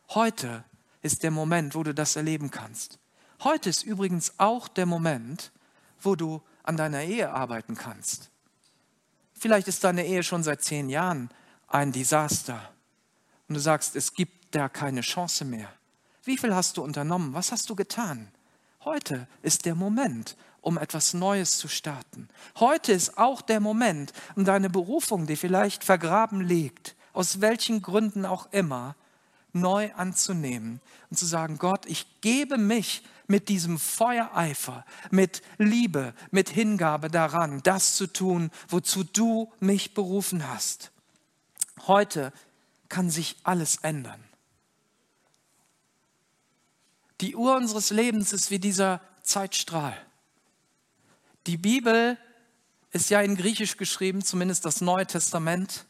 Heute 0.09 0.63
ist 1.01 1.23
der 1.23 1.31
Moment, 1.31 1.75
wo 1.75 1.83
du 1.83 1.93
das 1.93 2.15
erleben 2.15 2.49
kannst. 2.49 2.97
Heute 3.43 3.69
ist 3.69 3.83
übrigens 3.83 4.33
auch 4.37 4.67
der 4.67 4.85
Moment, 4.85 5.51
wo 6.01 6.15
du 6.15 6.41
an 6.63 6.77
deiner 6.77 7.03
Ehe 7.03 7.31
arbeiten 7.31 7.75
kannst. 7.75 8.29
Vielleicht 9.33 9.67
ist 9.67 9.83
deine 9.83 10.05
Ehe 10.05 10.23
schon 10.23 10.43
seit 10.43 10.63
zehn 10.63 10.89
Jahren 10.89 11.29
ein 11.67 11.91
Desaster 11.91 12.73
und 13.47 13.55
du 13.55 13.61
sagst, 13.61 13.95
es 13.95 14.13
gibt 14.13 14.55
da 14.55 14.69
keine 14.69 15.01
Chance 15.01 15.45
mehr. 15.45 15.69
Wie 16.23 16.37
viel 16.37 16.53
hast 16.53 16.77
du 16.77 16.83
unternommen? 16.83 17.33
Was 17.33 17.51
hast 17.51 17.69
du 17.69 17.75
getan? 17.75 18.31
Heute 18.85 19.27
ist 19.41 19.65
der 19.65 19.75
Moment, 19.75 20.37
um 20.61 20.77
etwas 20.77 21.13
Neues 21.13 21.57
zu 21.57 21.67
starten. 21.67 22.29
Heute 22.59 22.93
ist 22.93 23.17
auch 23.17 23.41
der 23.41 23.59
Moment, 23.59 24.13
um 24.35 24.45
deine 24.45 24.69
Berufung, 24.69 25.27
die 25.27 25.35
vielleicht 25.35 25.83
vergraben 25.83 26.41
liegt, 26.41 26.95
aus 27.11 27.41
welchen 27.41 27.81
Gründen 27.81 28.25
auch 28.25 28.51
immer, 28.51 28.95
neu 29.51 29.91
anzunehmen 29.95 30.79
und 31.09 31.17
zu 31.17 31.25
sagen, 31.25 31.57
Gott, 31.57 31.85
ich 31.87 32.21
gebe 32.21 32.57
mich 32.57 33.03
mit 33.27 33.49
diesem 33.49 33.79
Feuereifer, 33.79 34.85
mit 35.11 35.41
Liebe, 35.57 36.13
mit 36.31 36.49
Hingabe 36.49 37.09
daran, 37.09 37.61
das 37.63 37.95
zu 37.95 38.07
tun, 38.07 38.49
wozu 38.67 39.03
du 39.03 39.51
mich 39.59 39.93
berufen 39.93 40.47
hast. 40.47 40.91
Heute 41.85 42.31
kann 42.87 43.09
sich 43.09 43.37
alles 43.43 43.77
ändern. 43.77 44.28
Die 47.21 47.35
Uhr 47.35 47.55
unseres 47.55 47.89
Lebens 47.89 48.31
ist 48.31 48.49
wie 48.49 48.59
dieser 48.59 49.01
Zeitstrahl. 49.23 49.97
Die 51.47 51.57
Bibel 51.57 52.17
ist 52.91 53.09
ja 53.09 53.21
in 53.21 53.35
Griechisch 53.35 53.77
geschrieben, 53.77 54.23
zumindest 54.23 54.65
das 54.65 54.81
Neue 54.81 55.05
Testament. 55.05 55.85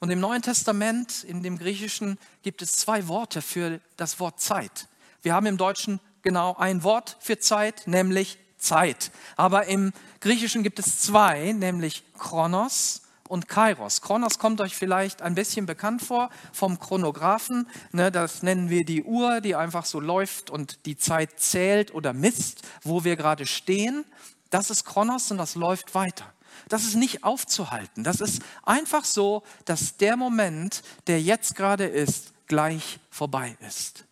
Und 0.00 0.10
im 0.10 0.20
Neuen 0.20 0.42
Testament, 0.42 1.24
in 1.24 1.42
dem 1.42 1.58
Griechischen, 1.58 2.18
gibt 2.42 2.62
es 2.62 2.72
zwei 2.72 3.08
Worte 3.08 3.40
für 3.40 3.80
das 3.96 4.20
Wort 4.20 4.40
Zeit. 4.40 4.88
Wir 5.22 5.34
haben 5.34 5.46
im 5.46 5.56
Deutschen 5.56 6.00
genau 6.22 6.56
ein 6.56 6.82
Wort 6.82 7.16
für 7.20 7.38
Zeit, 7.38 7.86
nämlich 7.86 8.38
Zeit. 8.58 9.10
Aber 9.36 9.66
im 9.66 9.92
Griechischen 10.20 10.62
gibt 10.62 10.78
es 10.78 11.00
zwei, 11.00 11.52
nämlich 11.52 12.02
Chronos 12.18 13.02
und 13.28 13.48
Kairos. 13.48 14.00
Kronos 14.00 14.38
kommt 14.38 14.60
euch 14.60 14.74
vielleicht 14.76 15.22
ein 15.22 15.34
bisschen 15.34 15.66
bekannt 15.66 16.02
vor 16.02 16.30
vom 16.52 16.78
Chronographen. 16.78 17.68
Ne, 17.92 18.10
das 18.10 18.42
nennen 18.42 18.70
wir 18.70 18.84
die 18.84 19.04
Uhr, 19.04 19.40
die 19.40 19.54
einfach 19.54 19.84
so 19.84 20.00
läuft 20.00 20.50
und 20.50 20.86
die 20.86 20.96
Zeit 20.96 21.38
zählt 21.38 21.94
oder 21.94 22.12
misst, 22.12 22.62
wo 22.82 23.04
wir 23.04 23.16
gerade 23.16 23.46
stehen. 23.46 24.04
Das 24.50 24.70
ist 24.70 24.84
Kronos 24.84 25.30
und 25.30 25.38
das 25.38 25.54
läuft 25.54 25.94
weiter. 25.94 26.32
Das 26.68 26.84
ist 26.84 26.96
nicht 26.96 27.24
aufzuhalten. 27.24 28.04
Das 28.04 28.20
ist 28.20 28.42
einfach 28.64 29.04
so, 29.04 29.42
dass 29.64 29.96
der 29.96 30.16
Moment, 30.16 30.82
der 31.06 31.22
jetzt 31.22 31.54
gerade 31.54 31.86
ist, 31.86 32.32
gleich 32.46 32.98
vorbei 33.10 33.56
ist. 33.66 34.04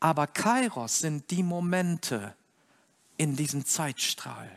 Aber 0.00 0.26
Kairos 0.26 0.98
sind 0.98 1.30
die 1.30 1.42
Momente 1.42 2.34
in 3.16 3.36
diesem 3.36 3.64
Zeitstrahl. 3.64 4.50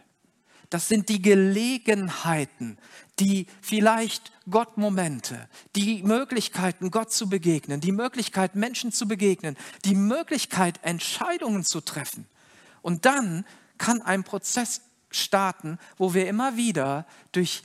Das 0.69 0.87
sind 0.87 1.09
die 1.09 1.21
Gelegenheiten, 1.21 2.77
die 3.19 3.47
vielleicht 3.61 4.31
Gott-Momente, 4.49 5.49
die 5.75 6.03
Möglichkeiten, 6.03 6.91
Gott 6.91 7.11
zu 7.11 7.27
begegnen, 7.27 7.81
die 7.81 7.91
Möglichkeit, 7.91 8.55
Menschen 8.55 8.91
zu 8.91 9.07
begegnen, 9.07 9.57
die 9.85 9.95
Möglichkeit, 9.95 10.79
Entscheidungen 10.83 11.65
zu 11.65 11.81
treffen. 11.81 12.27
Und 12.81 13.05
dann 13.05 13.45
kann 13.77 14.01
ein 14.01 14.23
Prozess 14.23 14.81
starten, 15.09 15.79
wo 15.97 16.13
wir 16.13 16.27
immer 16.27 16.55
wieder 16.55 17.05
durch, 17.31 17.63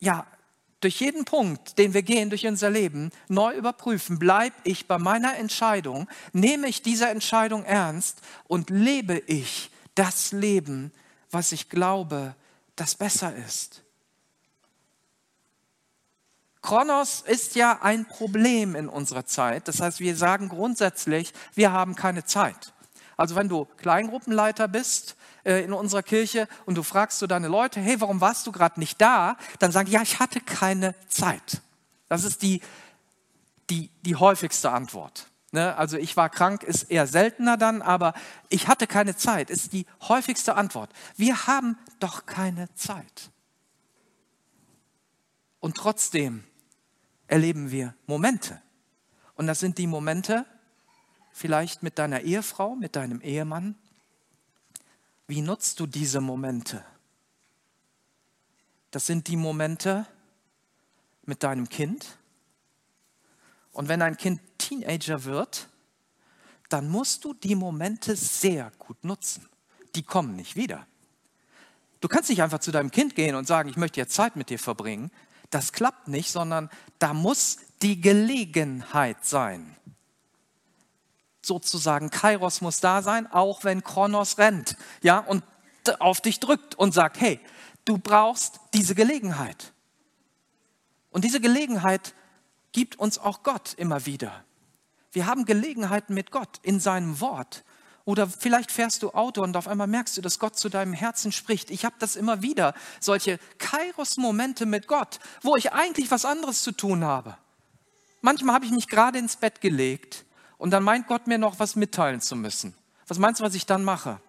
ja, 0.00 0.26
durch 0.80 1.00
jeden 1.00 1.24
Punkt, 1.24 1.78
den 1.78 1.94
wir 1.94 2.02
gehen 2.02 2.28
durch 2.28 2.46
unser 2.46 2.70
Leben, 2.70 3.10
neu 3.28 3.54
überprüfen, 3.54 4.18
bleibe 4.18 4.56
ich 4.64 4.86
bei 4.86 4.98
meiner 4.98 5.36
Entscheidung, 5.36 6.08
nehme 6.32 6.68
ich 6.68 6.82
diese 6.82 7.08
Entscheidung 7.08 7.64
ernst 7.64 8.20
und 8.48 8.68
lebe 8.68 9.22
ich 9.26 9.70
das 9.94 10.32
Leben, 10.32 10.92
was 11.34 11.52
ich 11.52 11.68
glaube, 11.68 12.34
das 12.76 12.94
besser 12.94 13.34
ist. 13.34 13.82
Kronos 16.62 17.20
ist 17.20 17.56
ja 17.56 17.80
ein 17.82 18.06
Problem 18.06 18.74
in 18.74 18.88
unserer 18.88 19.26
Zeit. 19.26 19.68
Das 19.68 19.80
heißt, 19.80 20.00
wir 20.00 20.16
sagen 20.16 20.48
grundsätzlich, 20.48 21.34
wir 21.54 21.72
haben 21.72 21.94
keine 21.94 22.24
Zeit. 22.24 22.72
Also 23.18 23.34
wenn 23.34 23.50
du 23.50 23.66
Kleingruppenleiter 23.76 24.66
bist 24.66 25.16
äh, 25.44 25.62
in 25.62 25.74
unserer 25.74 26.02
Kirche 26.02 26.48
und 26.64 26.76
du 26.76 26.82
fragst 26.82 27.18
so 27.18 27.26
deine 27.26 27.48
Leute, 27.48 27.80
hey, 27.80 28.00
warum 28.00 28.22
warst 28.22 28.46
du 28.46 28.52
gerade 28.52 28.80
nicht 28.80 28.98
da? 29.00 29.36
Dann 29.58 29.72
sagen, 29.72 29.90
ja, 29.90 30.00
ich 30.00 30.20
hatte 30.20 30.40
keine 30.40 30.94
Zeit. 31.08 31.60
Das 32.08 32.24
ist 32.24 32.40
die, 32.40 32.62
die, 33.68 33.90
die 34.02 34.16
häufigste 34.16 34.70
Antwort. 34.70 35.26
Ne? 35.54 35.76
Also 35.76 35.96
ich 35.96 36.16
war 36.16 36.30
krank, 36.30 36.64
ist 36.64 36.90
eher 36.90 37.06
seltener 37.06 37.56
dann, 37.56 37.80
aber 37.80 38.12
ich 38.48 38.66
hatte 38.66 38.88
keine 38.88 39.14
Zeit, 39.14 39.50
ist 39.50 39.72
die 39.72 39.86
häufigste 40.02 40.56
Antwort. 40.56 40.90
Wir 41.16 41.46
haben 41.46 41.78
doch 42.00 42.26
keine 42.26 42.74
Zeit. 42.74 43.30
Und 45.60 45.76
trotzdem 45.76 46.42
erleben 47.28 47.70
wir 47.70 47.94
Momente. 48.08 48.60
Und 49.36 49.46
das 49.46 49.60
sind 49.60 49.78
die 49.78 49.86
Momente, 49.86 50.44
vielleicht 51.30 51.84
mit 51.84 52.00
deiner 52.00 52.22
Ehefrau, 52.22 52.74
mit 52.74 52.96
deinem 52.96 53.20
Ehemann. 53.20 53.76
Wie 55.28 55.40
nutzt 55.40 55.78
du 55.78 55.86
diese 55.86 56.20
Momente? 56.20 56.84
Das 58.90 59.06
sind 59.06 59.28
die 59.28 59.36
Momente 59.36 60.04
mit 61.22 61.44
deinem 61.44 61.68
Kind. 61.68 62.18
Und 63.74 63.88
wenn 63.88 64.00
ein 64.00 64.16
Kind 64.16 64.40
Teenager 64.56 65.24
wird, 65.24 65.68
dann 66.70 66.88
musst 66.88 67.24
du 67.24 67.34
die 67.34 67.54
Momente 67.54 68.16
sehr 68.16 68.72
gut 68.78 69.04
nutzen. 69.04 69.46
Die 69.94 70.02
kommen 70.02 70.34
nicht 70.34 70.56
wieder. 70.56 70.86
Du 72.00 72.08
kannst 72.08 72.30
nicht 72.30 72.42
einfach 72.42 72.60
zu 72.60 72.72
deinem 72.72 72.90
Kind 72.90 73.14
gehen 73.14 73.34
und 73.34 73.46
sagen, 73.46 73.68
ich 73.68 73.76
möchte 73.76 74.00
jetzt 74.00 74.14
Zeit 74.14 74.36
mit 74.36 74.48
dir 74.48 74.58
verbringen. 74.58 75.10
Das 75.50 75.72
klappt 75.72 76.08
nicht, 76.08 76.30
sondern 76.30 76.70
da 76.98 77.12
muss 77.12 77.58
die 77.82 78.00
Gelegenheit 78.00 79.26
sein. 79.26 79.76
Sozusagen, 81.42 82.08
Kairos 82.08 82.62
muss 82.62 82.80
da 82.80 83.02
sein, 83.02 83.30
auch 83.30 83.64
wenn 83.64 83.84
Kronos 83.84 84.38
rennt, 84.38 84.78
ja, 85.02 85.18
und 85.18 85.44
auf 85.98 86.22
dich 86.22 86.40
drückt 86.40 86.74
und 86.76 86.94
sagt, 86.94 87.20
hey, 87.20 87.38
Du 87.84 87.98
brauchst 87.98 88.60
diese 88.72 88.94
Gelegenheit. 88.94 89.72
Und 91.10 91.24
diese 91.24 91.40
Gelegenheit 91.40 92.14
gibt 92.74 92.98
uns 92.98 93.18
auch 93.18 93.42
Gott 93.42 93.72
immer 93.78 94.04
wieder. 94.04 94.44
Wir 95.12 95.26
haben 95.26 95.46
Gelegenheiten 95.46 96.12
mit 96.12 96.30
Gott 96.30 96.58
in 96.62 96.80
seinem 96.80 97.20
Wort. 97.20 97.64
Oder 98.04 98.26
vielleicht 98.26 98.70
fährst 98.70 99.02
du 99.02 99.12
Auto 99.12 99.42
und 99.42 99.56
auf 99.56 99.66
einmal 99.66 99.86
merkst 99.86 100.16
du, 100.16 100.20
dass 100.20 100.38
Gott 100.38 100.58
zu 100.58 100.68
deinem 100.68 100.92
Herzen 100.92 101.32
spricht. 101.32 101.70
Ich 101.70 101.86
habe 101.86 101.94
das 101.98 102.16
immer 102.16 102.42
wieder, 102.42 102.74
solche 103.00 103.38
Kairos-Momente 103.58 104.66
mit 104.66 104.88
Gott, 104.88 105.20
wo 105.40 105.56
ich 105.56 105.72
eigentlich 105.72 106.10
was 106.10 106.26
anderes 106.26 106.62
zu 106.62 106.72
tun 106.72 107.04
habe. 107.04 107.38
Manchmal 108.20 108.56
habe 108.56 108.66
ich 108.66 108.72
mich 108.72 108.88
gerade 108.88 109.18
ins 109.18 109.36
Bett 109.36 109.62
gelegt 109.62 110.26
und 110.58 110.70
dann 110.70 110.82
meint 110.82 111.06
Gott 111.06 111.26
mir 111.26 111.38
noch 111.38 111.60
was 111.60 111.76
mitteilen 111.76 112.20
zu 112.20 112.36
müssen. 112.36 112.74
Was 113.06 113.18
meinst 113.18 113.40
du, 113.40 113.44
was 113.44 113.54
ich 113.54 113.64
dann 113.64 113.84
mache? 113.84 114.20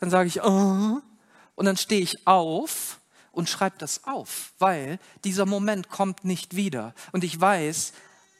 Dann 0.00 0.10
sage 0.10 0.28
ich, 0.28 0.42
oh, 0.42 1.00
und 1.54 1.64
dann 1.64 1.76
stehe 1.76 2.00
ich 2.00 2.26
auf 2.26 2.98
und 3.34 3.48
schreibe 3.48 3.76
das 3.78 4.04
auf, 4.04 4.52
weil 4.58 4.98
dieser 5.24 5.46
Moment 5.46 5.88
kommt 5.88 6.24
nicht 6.24 6.56
wieder. 6.56 6.94
Und 7.12 7.24
ich 7.24 7.40
weiß, 7.40 7.92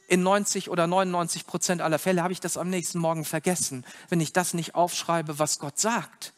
in 0.09 0.23
90 0.23 0.71
oder 0.71 0.87
99 0.87 1.47
Prozent 1.47 1.81
aller 1.81 1.99
Fälle 1.99 2.23
habe 2.23 2.33
ich 2.33 2.41
das 2.41 2.57
am 2.57 2.69
nächsten 2.69 2.99
Morgen 2.99 3.25
vergessen, 3.25 3.85
wenn 4.11 4.21
ich 4.21 4.33
das 4.33 4.55
nicht 4.55 4.75
aufschreibe, 4.75 5.39
was 5.39 5.59
Gott 5.59 5.79
sagt. 5.79 6.34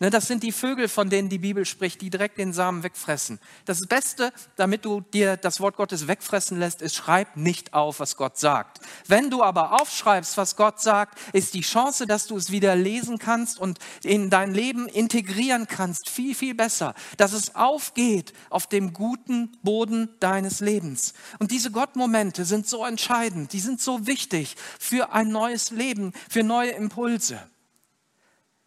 Ne, 0.00 0.10
das 0.10 0.26
sind 0.26 0.42
die 0.42 0.50
Vögel, 0.50 0.88
von 0.88 1.08
denen 1.08 1.28
die 1.28 1.38
Bibel 1.38 1.64
spricht, 1.64 2.00
die 2.00 2.10
direkt 2.10 2.38
den 2.38 2.52
Samen 2.52 2.82
wegfressen. 2.82 3.38
Das 3.64 3.86
Beste, 3.86 4.32
damit 4.56 4.84
du 4.84 5.00
dir 5.00 5.36
das 5.36 5.60
Wort 5.60 5.76
Gottes 5.76 6.08
wegfressen 6.08 6.58
lässt, 6.58 6.82
ist, 6.82 6.96
schreib 6.96 7.36
nicht 7.36 7.74
auf, 7.74 8.00
was 8.00 8.16
Gott 8.16 8.36
sagt. 8.36 8.80
Wenn 9.06 9.30
du 9.30 9.44
aber 9.44 9.80
aufschreibst, 9.80 10.36
was 10.36 10.56
Gott 10.56 10.80
sagt, 10.80 11.18
ist 11.32 11.54
die 11.54 11.60
Chance, 11.60 12.08
dass 12.08 12.26
du 12.26 12.36
es 12.36 12.50
wieder 12.50 12.74
lesen 12.74 13.18
kannst 13.18 13.60
und 13.60 13.78
in 14.02 14.30
dein 14.30 14.52
Leben 14.52 14.88
integrieren 14.88 15.68
kannst, 15.68 16.10
viel, 16.10 16.34
viel 16.34 16.56
besser. 16.56 16.94
Dass 17.16 17.32
es 17.32 17.54
aufgeht 17.54 18.32
auf 18.50 18.66
dem 18.66 18.94
guten 18.94 19.52
Boden 19.62 20.08
deines 20.18 20.58
Lebens. 20.58 21.14
Und 21.38 21.52
diese 21.52 21.70
Gottmomente 21.70 22.44
sind 22.44 22.68
so 22.68 22.84
entscheidend, 22.84 23.52
die 23.52 23.60
sind 23.60 23.80
so 23.80 24.08
wichtig 24.08 24.56
für 24.80 25.12
ein 25.12 25.28
neues 25.28 25.70
Leben, 25.70 26.12
für 26.28 26.42
neue 26.42 26.72
Impulse. 26.72 27.40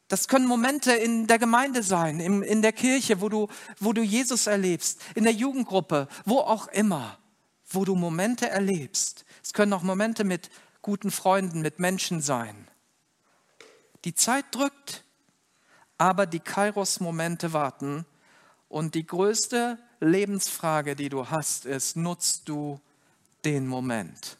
Das 0.08 0.28
können 0.28 0.48
Momente 0.48 0.94
in 0.94 1.28
der 1.28 1.38
Gemeinde 1.38 1.84
sein, 1.84 2.20
in 2.20 2.62
der 2.62 2.72
Kirche, 2.72 3.20
wo 3.20 3.28
du, 3.28 3.48
wo 3.80 3.92
du 3.92 4.02
Jesus 4.02 4.48
erlebst, 4.48 5.02
in 5.16 5.26
der 5.26 5.34
Jugendgruppe, 5.34 6.08
wo 6.26 6.40
auch 6.40 6.68
immer, 6.70 7.18
wo 7.68 7.84
du 7.84 7.96
Momente 7.96 8.50
erlebst. 8.50 9.26
Es 9.44 9.52
können 9.52 9.74
auch 9.74 9.84
Momente 9.84 10.24
mit 10.24 10.50
guten 10.82 11.12
Freunden, 11.12 11.62
mit 11.62 11.80
Menschen 11.80 12.22
sein. 12.22 12.68
Die 14.06 14.16
Zeit 14.16 14.46
drückt, 14.52 15.04
aber 15.98 16.26
die 16.26 16.40
Kairos-Momente 16.40 17.52
warten. 17.52 18.06
Und 18.70 18.96
die 18.96 19.06
größte 19.06 19.78
Lebensfrage, 20.00 20.96
die 20.96 21.10
du 21.10 21.30
hast, 21.30 21.66
ist, 21.66 21.98
nutzt 21.98 22.48
du 22.48 22.80
den 23.44 23.68
Moment? 23.68 24.38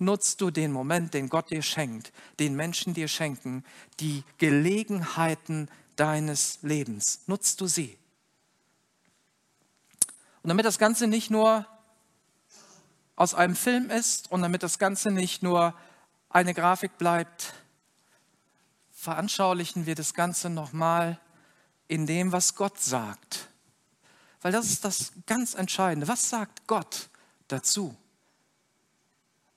Nutzt 0.00 0.40
du 0.40 0.50
den 0.50 0.72
Moment, 0.72 1.14
den 1.14 1.28
Gott 1.28 1.50
dir 1.50 1.62
schenkt, 1.62 2.12
den 2.38 2.54
Menschen 2.54 2.94
dir 2.94 3.08
schenken, 3.08 3.64
die 4.00 4.24
Gelegenheiten 4.38 5.68
deines 5.96 6.58
Lebens. 6.62 7.20
Nutzt 7.26 7.60
du 7.60 7.66
sie. 7.66 7.98
Und 10.42 10.48
damit 10.48 10.64
das 10.64 10.78
Ganze 10.78 11.06
nicht 11.06 11.30
nur 11.30 11.66
aus 13.16 13.34
einem 13.34 13.54
Film 13.54 13.90
ist 13.90 14.30
und 14.32 14.40
damit 14.40 14.62
das 14.62 14.78
Ganze 14.78 15.10
nicht 15.10 15.42
nur 15.42 15.74
eine 16.30 16.54
Grafik 16.54 16.96
bleibt, 16.96 17.52
veranschaulichen 18.92 19.84
wir 19.84 19.94
das 19.94 20.14
Ganze 20.14 20.48
nochmal 20.48 21.20
in 21.88 22.06
dem, 22.06 22.32
was 22.32 22.54
Gott 22.54 22.80
sagt. 22.80 23.48
Weil 24.40 24.52
das 24.52 24.70
ist 24.70 24.84
das 24.84 25.12
ganz 25.26 25.54
Entscheidende. 25.54 26.08
Was 26.08 26.30
sagt 26.30 26.66
Gott 26.66 27.10
dazu? 27.48 27.94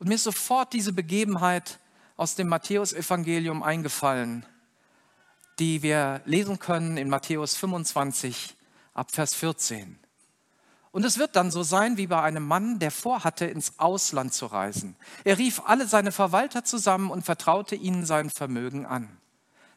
Und 0.04 0.10
mir 0.10 0.16
ist 0.16 0.26
sofort 0.26 0.74
diese 0.74 0.92
Begebenheit 0.92 1.80
aus 2.18 2.36
dem 2.36 2.50
Matthäusevangelium 2.50 3.64
eingefallen, 3.64 4.46
die 5.60 5.82
wir 5.82 6.20
lesen 6.26 6.60
können 6.60 6.98
in 6.98 7.08
Matthäus 7.08 7.56
25 7.56 8.58
ab 8.94 9.12
Vers 9.12 9.34
14. 9.34 9.98
Und 10.92 11.06
es 11.06 11.20
wird 11.20 11.38
dann 11.38 11.52
so 11.52 11.64
sein 11.64 11.96
wie 11.96 12.08
bei 12.08 12.22
einem 12.22 12.46
Mann, 12.46 12.80
der 12.80 12.92
vorhatte, 12.92 13.46
ins 13.46 13.80
Ausland 13.80 14.34
zu 14.34 14.48
reisen. 14.48 14.98
Er 15.24 15.38
rief 15.38 15.62
alle 15.66 15.88
seine 15.88 16.12
Verwalter 16.12 16.66
zusammen 16.66 17.10
und 17.10 17.24
vertraute 17.24 17.76
ihnen 17.76 18.06
sein 18.06 18.30
Vermögen 18.30 18.86
an. 18.86 19.08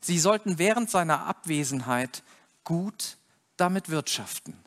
Sie 0.01 0.19
sollten 0.19 0.59
während 0.59 0.91
seiner 0.91 1.27
Abwesenheit 1.27 2.25
gut 2.65 3.17
damit 3.57 3.91
wirtschaften. 3.91 4.59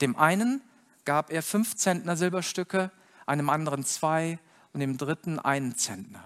Dem 0.00 0.16
einen 0.16 0.62
gab 1.04 1.30
er 1.30 1.42
fünf 1.42 1.76
Zentner 1.76 2.16
Silberstücke, 2.16 2.90
einem 3.26 3.50
anderen 3.50 3.84
zwei 3.84 4.38
und 4.78 4.82
dem 4.82 4.96
dritten 4.96 5.40
einen 5.40 5.74
Zentner. 5.74 6.22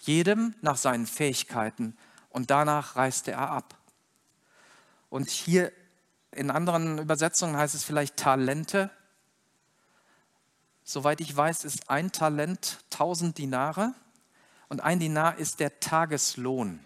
Jedem 0.00 0.52
nach 0.62 0.76
seinen 0.76 1.06
Fähigkeiten 1.06 1.96
und 2.28 2.50
danach 2.50 2.96
reiste 2.96 3.30
er 3.30 3.52
ab. 3.52 3.76
Und 5.10 5.30
hier 5.30 5.70
in 6.32 6.50
anderen 6.50 6.98
Übersetzungen 6.98 7.56
heißt 7.56 7.76
es 7.76 7.84
vielleicht 7.84 8.16
Talente. 8.16 8.90
Soweit 10.82 11.20
ich 11.20 11.36
weiß, 11.36 11.62
ist 11.62 11.88
ein 11.88 12.10
Talent 12.10 12.78
1000 12.90 13.38
Dinare 13.38 13.94
und 14.68 14.80
ein 14.80 14.98
Dinar 14.98 15.38
ist 15.38 15.60
der 15.60 15.78
Tageslohn. 15.78 16.84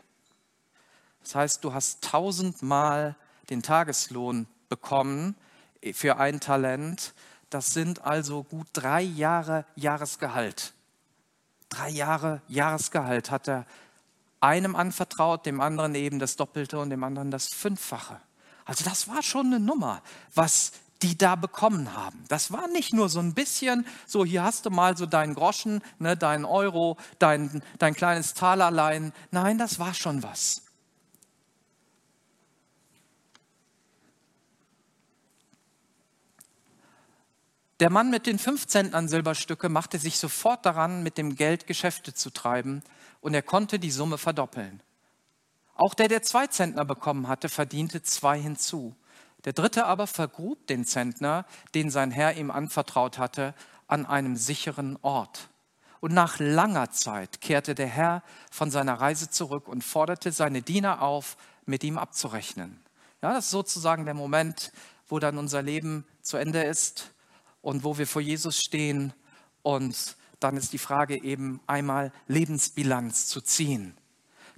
Das 1.22 1.34
heißt, 1.34 1.64
du 1.64 1.72
hast 1.72 2.04
tausendmal 2.04 3.16
den 3.48 3.62
Tageslohn 3.62 4.46
bekommen 4.68 5.36
für 5.94 6.18
ein 6.18 6.38
Talent. 6.38 7.14
Das 7.48 7.70
sind 7.70 8.02
also 8.02 8.42
gut 8.44 8.66
drei 8.74 9.00
Jahre 9.00 9.64
Jahresgehalt. 9.74 10.74
Drei 11.72 11.88
Jahre 11.88 12.42
Jahresgehalt 12.48 13.30
hat 13.30 13.48
er 13.48 13.64
einem 14.40 14.76
anvertraut, 14.76 15.46
dem 15.46 15.60
anderen 15.60 15.94
eben 15.94 16.18
das 16.18 16.36
Doppelte 16.36 16.78
und 16.78 16.90
dem 16.90 17.02
anderen 17.02 17.30
das 17.30 17.48
Fünffache. 17.54 18.20
Also 18.66 18.84
das 18.84 19.08
war 19.08 19.22
schon 19.22 19.46
eine 19.46 19.58
Nummer, 19.58 20.02
was 20.34 20.72
die 21.00 21.16
da 21.16 21.34
bekommen 21.34 21.94
haben. 21.94 22.22
Das 22.28 22.52
war 22.52 22.68
nicht 22.68 22.92
nur 22.92 23.08
so 23.08 23.20
ein 23.20 23.34
bisschen, 23.34 23.86
so 24.06 24.24
hier 24.24 24.44
hast 24.44 24.66
du 24.66 24.70
mal 24.70 24.96
so 24.96 25.06
deinen 25.06 25.34
Groschen, 25.34 25.80
ne, 25.98 26.16
deinen 26.16 26.44
Euro, 26.44 26.98
dein, 27.18 27.62
dein 27.78 27.94
kleines 27.94 28.34
Talerlein. 28.34 29.12
Nein, 29.30 29.56
das 29.58 29.78
war 29.78 29.94
schon 29.94 30.22
was. 30.22 30.61
Der 37.82 37.90
Mann 37.90 38.10
mit 38.10 38.28
den 38.28 38.38
fünf 38.38 38.68
Zentnern 38.68 39.08
Silberstücke 39.08 39.68
machte 39.68 39.98
sich 39.98 40.16
sofort 40.20 40.64
daran, 40.64 41.02
mit 41.02 41.18
dem 41.18 41.34
Geld 41.34 41.66
Geschäfte 41.66 42.14
zu 42.14 42.30
treiben, 42.30 42.84
und 43.20 43.34
er 43.34 43.42
konnte 43.42 43.80
die 43.80 43.90
Summe 43.90 44.18
verdoppeln. 44.18 44.80
Auch 45.74 45.92
der, 45.94 46.06
der 46.06 46.22
zwei 46.22 46.46
Zentner 46.46 46.84
bekommen 46.84 47.26
hatte, 47.26 47.48
verdiente 47.48 48.00
zwei 48.04 48.38
hinzu. 48.38 48.94
Der 49.44 49.52
dritte 49.52 49.84
aber 49.86 50.06
vergrub 50.06 50.64
den 50.68 50.84
Zentner, 50.84 51.44
den 51.74 51.90
sein 51.90 52.12
Herr 52.12 52.36
ihm 52.36 52.52
anvertraut 52.52 53.18
hatte, 53.18 53.52
an 53.88 54.06
einem 54.06 54.36
sicheren 54.36 54.96
Ort. 55.02 55.48
Und 55.98 56.14
nach 56.14 56.38
langer 56.38 56.92
Zeit 56.92 57.40
kehrte 57.40 57.74
der 57.74 57.88
Herr 57.88 58.22
von 58.52 58.70
seiner 58.70 59.00
Reise 59.00 59.28
zurück 59.28 59.66
und 59.66 59.82
forderte 59.82 60.30
seine 60.30 60.62
Diener 60.62 61.02
auf, 61.02 61.36
mit 61.66 61.82
ihm 61.82 61.98
abzurechnen. 61.98 62.80
Ja, 63.22 63.32
das 63.32 63.46
ist 63.46 63.50
sozusagen 63.50 64.04
der 64.04 64.14
Moment, 64.14 64.70
wo 65.08 65.18
dann 65.18 65.36
unser 65.36 65.62
Leben 65.62 66.06
zu 66.22 66.36
Ende 66.36 66.62
ist 66.62 67.12
und 67.62 67.84
wo 67.84 67.96
wir 67.96 68.06
vor 68.06 68.20
Jesus 68.20 68.60
stehen 68.60 69.14
und 69.62 70.16
dann 70.40 70.56
ist 70.56 70.72
die 70.72 70.78
Frage 70.78 71.22
eben 71.22 71.60
einmal 71.66 72.12
Lebensbilanz 72.26 73.26
zu 73.26 73.40
ziehen. 73.40 73.96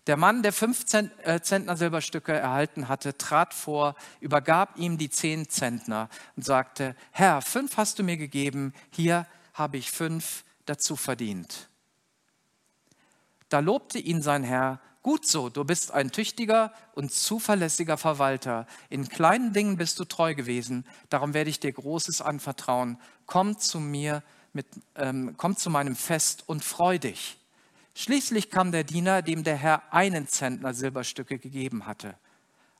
Der 0.06 0.16
Mann, 0.16 0.42
der 0.42 0.52
fünf 0.52 0.84
äh, 0.92 1.40
Zentner 1.40 1.76
Silberstücke 1.76 2.32
erhalten 2.32 2.88
hatte, 2.88 3.16
trat 3.16 3.54
vor, 3.54 3.94
übergab 4.20 4.78
ihm 4.78 4.98
die 4.98 5.08
zehn 5.08 5.48
Zentner 5.48 6.10
und 6.36 6.44
sagte, 6.44 6.94
Herr, 7.10 7.40
fünf 7.40 7.76
hast 7.78 7.98
du 7.98 8.02
mir 8.02 8.18
gegeben, 8.18 8.74
hier 8.90 9.26
habe 9.54 9.78
ich 9.78 9.90
fünf 9.90 10.44
dazu 10.66 10.96
verdient. 10.96 11.68
Da 13.48 13.60
lobte 13.60 13.98
ihn 13.98 14.20
sein 14.20 14.42
Herr, 14.42 14.80
gut 15.04 15.26
so, 15.26 15.50
du 15.50 15.64
bist 15.64 15.92
ein 15.92 16.10
tüchtiger 16.10 16.72
und 16.94 17.12
zuverlässiger 17.12 17.96
Verwalter. 17.96 18.66
In 18.88 19.08
kleinen 19.08 19.52
Dingen 19.52 19.76
bist 19.76 20.00
du 20.00 20.04
treu 20.04 20.34
gewesen, 20.34 20.84
darum 21.10 21.34
werde 21.34 21.50
ich 21.50 21.60
dir 21.60 21.72
Großes 21.72 22.22
anvertrauen. 22.22 22.98
Komm 23.26 23.58
zu 23.60 23.78
mir, 23.78 24.24
mit, 24.52 24.66
ähm, 24.96 25.34
komm 25.36 25.56
zu 25.56 25.70
meinem 25.70 25.94
Fest 25.94 26.42
und 26.46 26.64
freu 26.64 26.98
dich. 26.98 27.38
Schließlich 27.94 28.50
kam 28.50 28.72
der 28.72 28.82
Diener, 28.82 29.22
dem 29.22 29.44
der 29.44 29.56
Herr 29.56 29.92
einen 29.92 30.26
Zentner 30.26 30.74
Silberstücke 30.74 31.38
gegeben 31.38 31.86
hatte. 31.86 32.16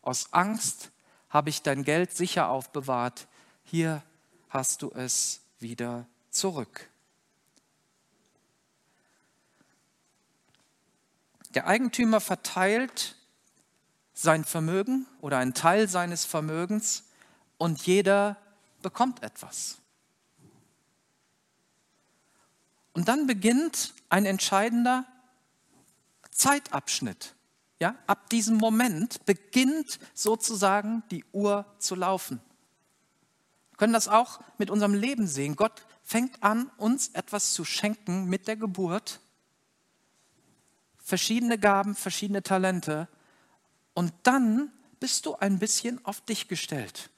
Aus 0.03 0.33
Angst 0.33 0.91
habe 1.29 1.51
ich 1.51 1.63
dein 1.63 1.85
Geld 1.85 2.13
sicher 2.13 2.49
aufbewahrt. 2.49 3.29
Hier 3.65 4.03
hast 4.49 4.83
du 4.83 4.91
es 4.93 5.43
wieder 5.61 6.07
zurück. 6.31 6.89
Der 11.55 11.67
Eigentümer 11.67 12.21
verteilt 12.21 13.17
sein 14.13 14.45
Vermögen 14.45 15.07
oder 15.21 15.39
einen 15.39 15.55
Teil 15.55 15.89
seines 15.89 16.25
Vermögens 16.25 17.05
und 17.59 17.87
jeder 17.87 18.37
bekommt 18.83 19.23
etwas. 19.23 19.79
Und 22.93 23.09
dann 23.09 23.27
beginnt 23.27 23.95
ein 24.09 24.25
entscheidender 24.25 25.05
Zeitabschnitt. 26.31 27.35
Ja, 27.81 27.97
ab 28.07 28.31
diesem 28.31 28.57
Moment 28.57 29.25
beginnt 29.27 29.99
sozusagen 30.15 31.03
die 31.11 31.25
Uhr 31.33 31.67
zu 31.79 31.97
laufen. 31.97 32.41
Wir 33.71 33.79
können 33.79 33.93
das 33.93 34.07
auch 34.07 34.41
mit 34.59 34.71
unserem 34.71 34.95
Leben 34.95 35.27
sehen. 35.27 35.57
Gott 35.57 35.85
fängt 36.05 36.43
an, 36.43 36.71
uns 36.77 37.09
etwas 37.09 37.53
zu 37.53 37.65
schenken 37.65 38.27
mit 38.27 38.47
der 38.47 38.57
Geburt. 38.57 39.21
Verschiedene 41.05 41.59
Gaben, 41.59 41.95
verschiedene 41.95 42.43
Talente. 42.43 43.07
Und 43.95 44.13
dann 44.25 44.73
bist 44.99 45.27
du 45.27 45.37
ein 45.37 45.61
bisschen 45.61 46.05
auf 46.05 46.21
dich 46.23 46.49
gestellt 46.49 47.11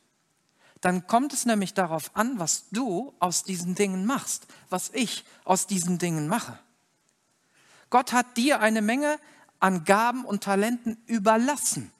dann 0.86 1.06
kommt 1.08 1.32
es 1.32 1.46
nämlich 1.46 1.74
darauf 1.74 2.14
an, 2.14 2.38
was 2.38 2.68
du 2.70 3.12
aus 3.18 3.42
diesen 3.42 3.74
Dingen 3.74 4.06
machst, 4.06 4.46
was 4.70 4.90
ich 4.90 5.24
aus 5.44 5.66
diesen 5.66 5.98
Dingen 5.98 6.28
mache. 6.28 6.60
Gott 7.90 8.12
hat 8.12 8.36
dir 8.36 8.60
eine 8.60 8.82
Menge 8.82 9.18
an 9.58 9.84
Gaben 9.84 10.24
und 10.24 10.44
Talenten 10.44 10.96
überlassen. 11.06 11.90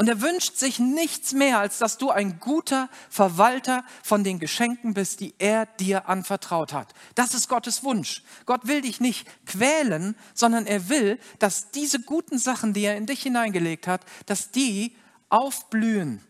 Und 0.00 0.08
er 0.08 0.22
wünscht 0.22 0.56
sich 0.56 0.78
nichts 0.78 1.34
mehr, 1.34 1.58
als 1.58 1.76
dass 1.76 1.98
du 1.98 2.10
ein 2.10 2.40
guter 2.40 2.88
Verwalter 3.10 3.84
von 4.02 4.24
den 4.24 4.38
Geschenken 4.38 4.94
bist, 4.94 5.20
die 5.20 5.34
er 5.38 5.66
dir 5.66 6.08
anvertraut 6.08 6.72
hat. 6.72 6.94
Das 7.14 7.34
ist 7.34 7.48
Gottes 7.48 7.84
Wunsch. 7.84 8.22
Gott 8.46 8.66
will 8.66 8.80
dich 8.80 9.00
nicht 9.00 9.28
quälen, 9.44 10.16
sondern 10.32 10.66
er 10.66 10.88
will, 10.88 11.20
dass 11.38 11.70
diese 11.70 12.00
guten 12.00 12.38
Sachen, 12.38 12.72
die 12.72 12.84
er 12.84 12.96
in 12.96 13.04
dich 13.04 13.22
hineingelegt 13.22 13.86
hat, 13.86 14.00
dass 14.24 14.50
die 14.50 14.96
aufblühen 15.28 16.24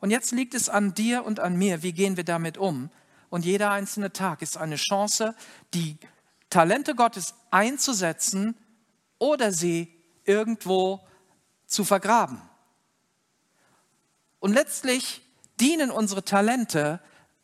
und 0.00 0.10
jetzt 0.10 0.32
liegt 0.32 0.54
es 0.54 0.68
an 0.68 0.94
dir 0.94 1.24
und 1.24 1.40
an 1.40 1.56
mir, 1.56 1.82
wie 1.82 1.92
gehen 1.92 2.16
wir 2.16 2.24
damit 2.24 2.56
um? 2.58 2.90
Und 3.30 3.44
jeder 3.44 3.70
einzelne 3.70 4.12
Tag 4.12 4.42
ist 4.42 4.56
eine 4.56 4.76
Chance, 4.76 5.34
die 5.74 5.98
Talente 6.50 6.94
Gottes 6.94 7.34
einzusetzen 7.50 8.56
oder 9.18 9.52
sie 9.52 9.92
irgendwo 10.24 11.00
zu 11.66 11.84
vergraben. 11.84 12.40
Und 14.40 14.52
letztlich 14.52 15.22
dienen 15.60 15.90
unsere 15.90 16.24
Talente 16.24 17.00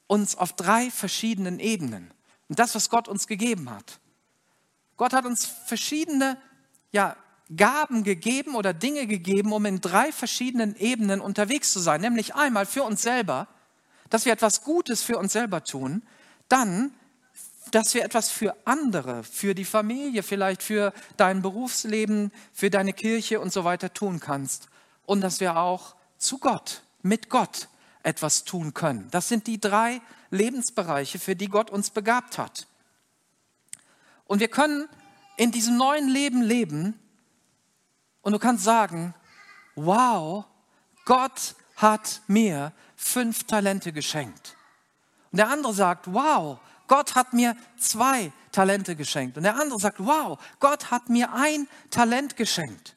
uns 0.07 0.37
auf 0.37 0.53
drei 0.53 0.91
verschiedenen 0.91 1.59
Ebenen. 1.59 2.13
Und 2.49 2.59
das, 2.59 2.75
was 2.75 2.91
Gott 2.91 3.09
uns 3.09 3.27
gegeben 3.27 3.71
hat. 3.71 4.01
Gott 4.97 5.13
hat 5.13 5.25
uns 5.25 5.47
verschiedene 5.47 6.37
ja, 6.93 7.17
Gaben 7.55 8.05
gegeben 8.05 8.55
oder 8.55 8.73
Dinge 8.73 9.07
gegeben, 9.07 9.53
um 9.53 9.65
in 9.67 9.81
drei 9.81 10.13
verschiedenen 10.13 10.77
Ebenen 10.77 11.21
unterwegs 11.21 11.73
zu 11.73 11.81
sein. 11.81 12.01
Nämlich 12.01 12.35
einmal 12.35 12.67
für 12.67 12.85
uns 12.85 13.03
selber, 13.03 13.49
dass 14.11 14.25
wir 14.25 14.33
etwas 14.33 14.63
Gutes 14.63 15.03
für 15.03 15.19
uns 15.19 15.33
selber 15.33 15.65
tun. 15.65 16.03
Dann, 16.49 16.95
dass 17.71 17.95
wir 17.95 18.05
etwas 18.05 18.31
für 18.31 18.55
andere, 18.65 19.25
für 19.25 19.55
die 19.55 19.65
Familie, 19.65 20.23
vielleicht 20.23 20.63
für 20.63 20.93
dein 21.17 21.43
Berufsleben, 21.43 22.31
für 22.53 22.71
deine 22.71 22.93
Kirche 22.93 23.41
und 23.41 23.53
so 23.53 23.65
weiter 23.65 23.93
tun 23.93 24.21
kannst. 24.21 24.69
Und 25.05 25.21
dass 25.21 25.41
wir 25.41 25.57
auch 25.57 25.97
zu 26.19 26.39
Gott, 26.39 26.84
mit 27.05 27.29
Gott 27.29 27.69
etwas 28.03 28.45
tun 28.45 28.75
können. 28.75 29.09
Das 29.11 29.29
sind 29.29 29.47
die 29.47 29.61
drei 29.61 30.01
Lebensbereiche, 30.31 31.19
für 31.19 31.37
die 31.37 31.49
Gott 31.49 31.71
uns 31.71 31.91
begabt 31.91 32.39
hat. 32.39 32.67
Und 34.27 34.41
wir 34.41 34.49
können 34.49 34.89
in 35.37 35.53
diesem 35.53 35.77
neuen 35.77 36.09
Leben 36.09 36.43
leben, 36.43 36.99
und 38.23 38.33
du 38.33 38.39
kannst 38.39 38.65
sagen, 38.65 39.15
wow, 39.75 40.47
Gott 41.05 41.55
hat 41.77 42.23
mir 42.27 42.73
fünf 42.97 43.45
Talente 43.45 43.93
geschenkt. 43.93 44.57
Und 45.31 45.37
der 45.37 45.51
andere 45.51 45.75
sagt, 45.75 46.13
wow, 46.13 46.59
Gott 46.87 47.15
hat 47.15 47.35
mir 47.35 47.55
zwei 47.77 48.33
Talente 48.51 48.97
geschenkt. 48.97 49.37
Und 49.37 49.43
der 49.43 49.57
andere 49.57 49.79
sagt, 49.79 49.99
wow, 49.99 50.39
Gott 50.59 50.91
hat 50.91 51.11
mir 51.11 51.35
ein 51.35 51.69
Talent 51.91 52.37
geschenkt. 52.37 52.94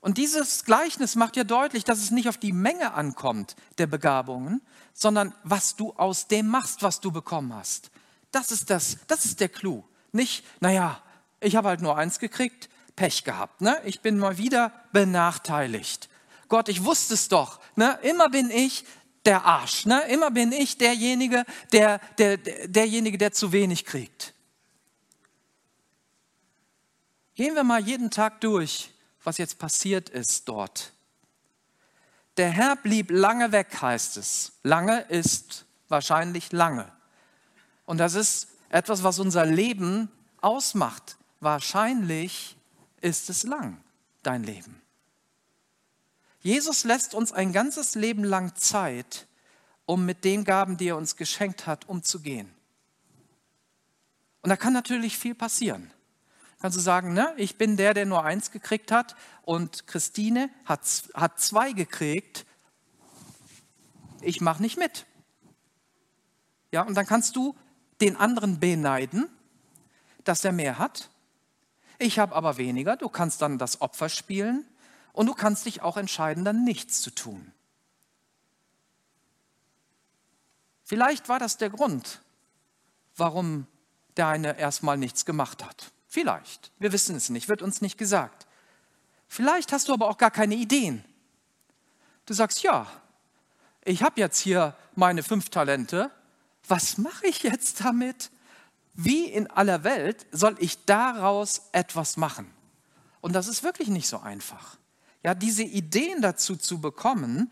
Und 0.00 0.18
dieses 0.18 0.64
Gleichnis 0.64 1.16
macht 1.16 1.36
ja 1.36 1.44
deutlich, 1.44 1.84
dass 1.84 1.98
es 1.98 2.10
nicht 2.10 2.28
auf 2.28 2.36
die 2.36 2.52
Menge 2.52 2.94
ankommt 2.94 3.56
der 3.78 3.86
Begabungen, 3.86 4.62
sondern 4.92 5.34
was 5.42 5.76
du 5.76 5.92
aus 5.94 6.28
dem 6.28 6.48
machst, 6.48 6.82
was 6.82 7.00
du 7.00 7.10
bekommen 7.10 7.54
hast. 7.54 7.90
Das 8.30 8.52
ist 8.52 8.70
das, 8.70 8.98
das 9.06 9.24
ist 9.24 9.40
der 9.40 9.48
Clou. 9.48 9.84
Nicht, 10.12 10.44
naja, 10.60 11.02
ich 11.40 11.56
habe 11.56 11.68
halt 11.68 11.80
nur 11.80 11.96
eins 11.96 12.18
gekriegt, 12.18 12.68
Pech 12.96 13.24
gehabt. 13.24 13.60
Ne? 13.60 13.80
Ich 13.84 14.00
bin 14.00 14.18
mal 14.18 14.38
wieder 14.38 14.72
benachteiligt. 14.92 16.08
Gott, 16.48 16.68
ich 16.68 16.84
wusste 16.84 17.14
es 17.14 17.28
doch. 17.28 17.60
Ne? 17.76 17.98
Immer 18.02 18.28
bin 18.28 18.50
ich 18.50 18.84
der 19.24 19.44
Arsch. 19.44 19.86
Ne? 19.86 20.02
Immer 20.08 20.30
bin 20.30 20.52
ich 20.52 20.78
derjenige, 20.78 21.44
der, 21.72 22.00
der, 22.18 22.38
derjenige, 22.38 23.18
der 23.18 23.32
zu 23.32 23.52
wenig 23.52 23.84
kriegt. 23.84 24.34
Gehen 27.34 27.54
wir 27.54 27.62
mal 27.62 27.80
jeden 27.80 28.10
Tag 28.10 28.40
durch, 28.40 28.90
was 29.28 29.36
jetzt 29.36 29.58
passiert 29.58 30.08
ist 30.08 30.48
dort. 30.48 30.94
Der 32.38 32.48
Herr 32.48 32.76
blieb 32.76 33.10
lange 33.10 33.52
weg, 33.52 33.82
heißt 33.82 34.16
es. 34.16 34.52
Lange 34.62 35.02
ist 35.02 35.66
wahrscheinlich 35.88 36.50
lange. 36.50 36.90
Und 37.84 37.98
das 37.98 38.14
ist 38.14 38.48
etwas, 38.70 39.02
was 39.02 39.18
unser 39.18 39.44
Leben 39.44 40.10
ausmacht. 40.40 41.18
Wahrscheinlich 41.40 42.56
ist 43.02 43.28
es 43.28 43.42
lang, 43.42 43.76
dein 44.22 44.44
Leben. 44.44 44.80
Jesus 46.40 46.84
lässt 46.84 47.12
uns 47.12 47.30
ein 47.30 47.52
ganzes 47.52 47.96
Leben 47.96 48.24
lang 48.24 48.56
Zeit, 48.56 49.26
um 49.84 50.06
mit 50.06 50.24
den 50.24 50.44
Gaben, 50.44 50.78
die 50.78 50.88
er 50.88 50.96
uns 50.96 51.16
geschenkt 51.16 51.66
hat, 51.66 51.86
umzugehen. 51.86 52.50
Und 54.40 54.48
da 54.48 54.56
kann 54.56 54.72
natürlich 54.72 55.18
viel 55.18 55.34
passieren. 55.34 55.92
Kannst 56.60 56.76
du 56.76 56.80
sagen, 56.80 57.12
ne, 57.12 57.32
ich 57.36 57.56
bin 57.56 57.76
der, 57.76 57.94
der 57.94 58.06
nur 58.06 58.24
eins 58.24 58.50
gekriegt 58.50 58.90
hat 58.90 59.14
und 59.42 59.86
Christine 59.86 60.50
hat, 60.64 60.80
hat 61.14 61.40
zwei 61.40 61.72
gekriegt. 61.72 62.46
Ich 64.20 64.40
mache 64.40 64.62
nicht 64.62 64.76
mit. 64.76 65.06
Ja, 66.72 66.82
und 66.82 66.94
dann 66.94 67.06
kannst 67.06 67.36
du 67.36 67.54
den 68.00 68.16
anderen 68.16 68.58
beneiden, 68.60 69.28
dass 70.24 70.44
er 70.44 70.52
mehr 70.52 70.78
hat 70.78 71.10
ich 71.98 72.18
habe 72.18 72.34
aber 72.34 72.56
weniger. 72.56 72.96
Du 72.96 73.08
kannst 73.08 73.42
dann 73.42 73.58
das 73.58 73.80
Opfer 73.80 74.08
spielen 74.08 74.64
und 75.12 75.26
du 75.26 75.34
kannst 75.34 75.66
dich 75.66 75.82
auch 75.82 75.96
entscheiden, 75.96 76.44
dann 76.44 76.64
nichts 76.64 77.02
zu 77.02 77.10
tun. 77.10 77.52
Vielleicht 80.84 81.28
war 81.28 81.38
das 81.38 81.58
der 81.58 81.70
Grund, 81.70 82.22
warum 83.16 83.66
der 84.16 84.28
eine 84.28 84.58
erstmal 84.58 84.96
nichts 84.96 85.24
gemacht 85.24 85.64
hat. 85.64 85.92
Vielleicht. 86.08 86.72
Wir 86.78 86.92
wissen 86.92 87.14
es 87.14 87.28
nicht, 87.28 87.48
wird 87.48 87.62
uns 87.62 87.80
nicht 87.80 87.98
gesagt. 87.98 88.46
Vielleicht 89.28 89.72
hast 89.72 89.88
du 89.88 89.92
aber 89.92 90.08
auch 90.08 90.18
gar 90.18 90.30
keine 90.30 90.56
Ideen. 90.56 91.04
Du 92.26 92.34
sagst, 92.34 92.62
ja, 92.62 92.86
ich 93.84 94.02
habe 94.02 94.20
jetzt 94.20 94.38
hier 94.38 94.74
meine 94.96 95.22
fünf 95.22 95.50
Talente. 95.50 96.10
Was 96.66 96.98
mache 96.98 97.26
ich 97.26 97.42
jetzt 97.42 97.84
damit? 97.84 98.30
wie 99.00 99.26
in 99.26 99.46
aller 99.46 99.84
Welt 99.84 100.26
soll 100.32 100.56
ich 100.58 100.84
daraus 100.84 101.62
etwas 101.70 102.16
machen? 102.16 102.50
Und 103.20 103.32
das 103.32 103.46
ist 103.46 103.62
wirklich 103.62 103.88
nicht 103.88 104.08
so 104.08 104.18
einfach. 104.18 104.76
Ja, 105.22 105.36
diese 105.36 105.62
Ideen 105.62 106.20
dazu 106.20 106.56
zu 106.56 106.80
bekommen, 106.80 107.48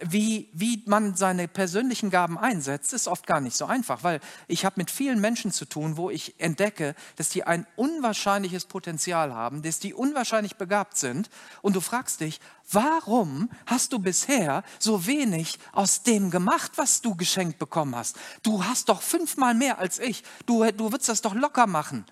wie, 0.00 0.48
wie 0.52 0.82
man 0.86 1.14
seine 1.14 1.46
persönlichen 1.46 2.10
Gaben 2.10 2.36
einsetzt, 2.36 2.92
ist 2.92 3.06
oft 3.06 3.26
gar 3.26 3.40
nicht 3.40 3.56
so 3.56 3.64
einfach, 3.66 4.02
weil 4.02 4.20
ich 4.48 4.64
habe 4.64 4.74
mit 4.78 4.90
vielen 4.90 5.20
Menschen 5.20 5.52
zu 5.52 5.66
tun, 5.66 5.96
wo 5.96 6.10
ich 6.10 6.38
entdecke, 6.40 6.96
dass 7.16 7.28
die 7.28 7.44
ein 7.44 7.66
unwahrscheinliches 7.76 8.64
Potenzial 8.64 9.32
haben, 9.32 9.62
dass 9.62 9.78
die 9.78 9.94
unwahrscheinlich 9.94 10.56
begabt 10.56 10.96
sind. 10.96 11.30
Und 11.62 11.76
du 11.76 11.80
fragst 11.80 12.20
dich, 12.20 12.40
warum 12.72 13.50
hast 13.66 13.92
du 13.92 14.00
bisher 14.00 14.64
so 14.80 15.06
wenig 15.06 15.58
aus 15.72 16.02
dem 16.02 16.30
gemacht, 16.30 16.72
was 16.74 17.00
du 17.00 17.14
geschenkt 17.14 17.58
bekommen 17.58 17.94
hast? 17.94 18.16
Du 18.42 18.64
hast 18.64 18.88
doch 18.88 19.00
fünfmal 19.00 19.54
mehr 19.54 19.78
als 19.78 20.00
ich. 20.00 20.24
Du, 20.44 20.64
du 20.72 20.90
würdest 20.90 21.08
das 21.08 21.22
doch 21.22 21.34
locker 21.34 21.68
machen. 21.68 22.04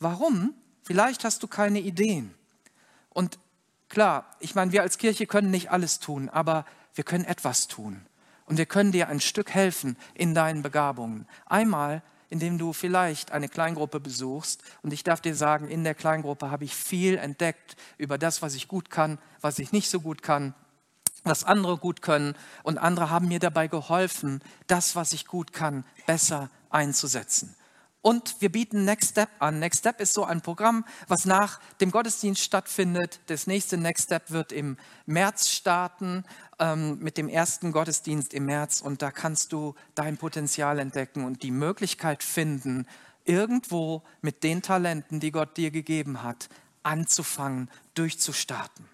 Warum? 0.00 0.54
Vielleicht 0.82 1.24
hast 1.24 1.42
du 1.42 1.48
keine 1.48 1.80
Ideen. 1.80 2.34
Und 3.10 3.38
Klar, 3.90 4.24
ich 4.38 4.54
meine, 4.54 4.70
wir 4.70 4.82
als 4.82 4.98
Kirche 4.98 5.26
können 5.26 5.50
nicht 5.50 5.72
alles 5.72 5.98
tun, 5.98 6.28
aber 6.28 6.64
wir 6.94 7.02
können 7.02 7.24
etwas 7.24 7.66
tun. 7.66 8.06
Und 8.46 8.56
wir 8.56 8.66
können 8.66 8.92
dir 8.92 9.08
ein 9.08 9.20
Stück 9.20 9.50
helfen 9.50 9.96
in 10.14 10.32
deinen 10.32 10.62
Begabungen. 10.62 11.26
Einmal, 11.44 12.02
indem 12.28 12.56
du 12.56 12.72
vielleicht 12.72 13.32
eine 13.32 13.48
Kleingruppe 13.48 13.98
besuchst. 13.98 14.62
Und 14.82 14.92
ich 14.92 15.02
darf 15.02 15.20
dir 15.20 15.34
sagen, 15.34 15.68
in 15.68 15.82
der 15.82 15.96
Kleingruppe 15.96 16.52
habe 16.52 16.64
ich 16.64 16.74
viel 16.74 17.18
entdeckt 17.18 17.76
über 17.98 18.16
das, 18.16 18.42
was 18.42 18.54
ich 18.54 18.68
gut 18.68 18.90
kann, 18.90 19.18
was 19.40 19.58
ich 19.58 19.72
nicht 19.72 19.90
so 19.90 20.00
gut 20.00 20.22
kann, 20.22 20.54
was 21.24 21.42
andere 21.42 21.76
gut 21.76 22.00
können. 22.00 22.36
Und 22.62 22.78
andere 22.78 23.10
haben 23.10 23.26
mir 23.26 23.40
dabei 23.40 23.66
geholfen, 23.66 24.40
das, 24.68 24.94
was 24.94 25.12
ich 25.12 25.26
gut 25.26 25.52
kann, 25.52 25.84
besser 26.06 26.48
einzusetzen. 26.70 27.56
Und 28.02 28.40
wir 28.40 28.50
bieten 28.50 28.84
Next 28.86 29.10
Step 29.10 29.28
an. 29.40 29.58
Next 29.58 29.80
Step 29.80 30.00
ist 30.00 30.14
so 30.14 30.24
ein 30.24 30.40
Programm, 30.40 30.86
was 31.06 31.26
nach 31.26 31.60
dem 31.80 31.90
Gottesdienst 31.90 32.42
stattfindet. 32.42 33.20
Das 33.26 33.46
nächste 33.46 33.76
Next 33.76 34.04
Step 34.04 34.30
wird 34.30 34.52
im 34.52 34.78
März 35.04 35.50
starten, 35.50 36.24
ähm, 36.58 36.98
mit 37.00 37.18
dem 37.18 37.28
ersten 37.28 37.72
Gottesdienst 37.72 38.32
im 38.32 38.46
März. 38.46 38.80
Und 38.80 39.02
da 39.02 39.10
kannst 39.10 39.52
du 39.52 39.74
dein 39.94 40.16
Potenzial 40.16 40.78
entdecken 40.78 41.24
und 41.24 41.42
die 41.42 41.50
Möglichkeit 41.50 42.22
finden, 42.22 42.86
irgendwo 43.24 44.02
mit 44.22 44.44
den 44.44 44.62
Talenten, 44.62 45.20
die 45.20 45.30
Gott 45.30 45.58
dir 45.58 45.70
gegeben 45.70 46.22
hat, 46.22 46.48
anzufangen, 46.82 47.70
durchzustarten. 47.92 48.88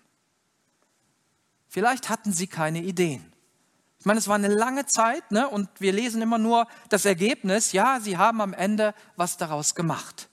Vielleicht 1.69 2.09
hatten 2.09 2.33
sie 2.33 2.49
keine 2.49 2.83
Ideen. 2.83 3.36
Ich 4.07 4.09
meine, 4.09 4.21
es 4.21 4.29
war 4.29 4.37
eine 4.37 4.47
lange 4.47 4.87
Zeit 4.87 5.33
ne? 5.33 5.49
und 5.49 5.69
wir 5.81 5.93
lesen 5.93 6.23
immer 6.23 6.39
nur 6.39 6.69
das 6.91 7.07
Ergebnis. 7.07 7.73
Ja, 7.73 7.99
sie 7.99 8.17
haben 8.17 8.41
am 8.41 8.55
Ende 8.55 8.95
was 9.17 9.37
daraus 9.37 9.75
gemacht. 9.75 10.29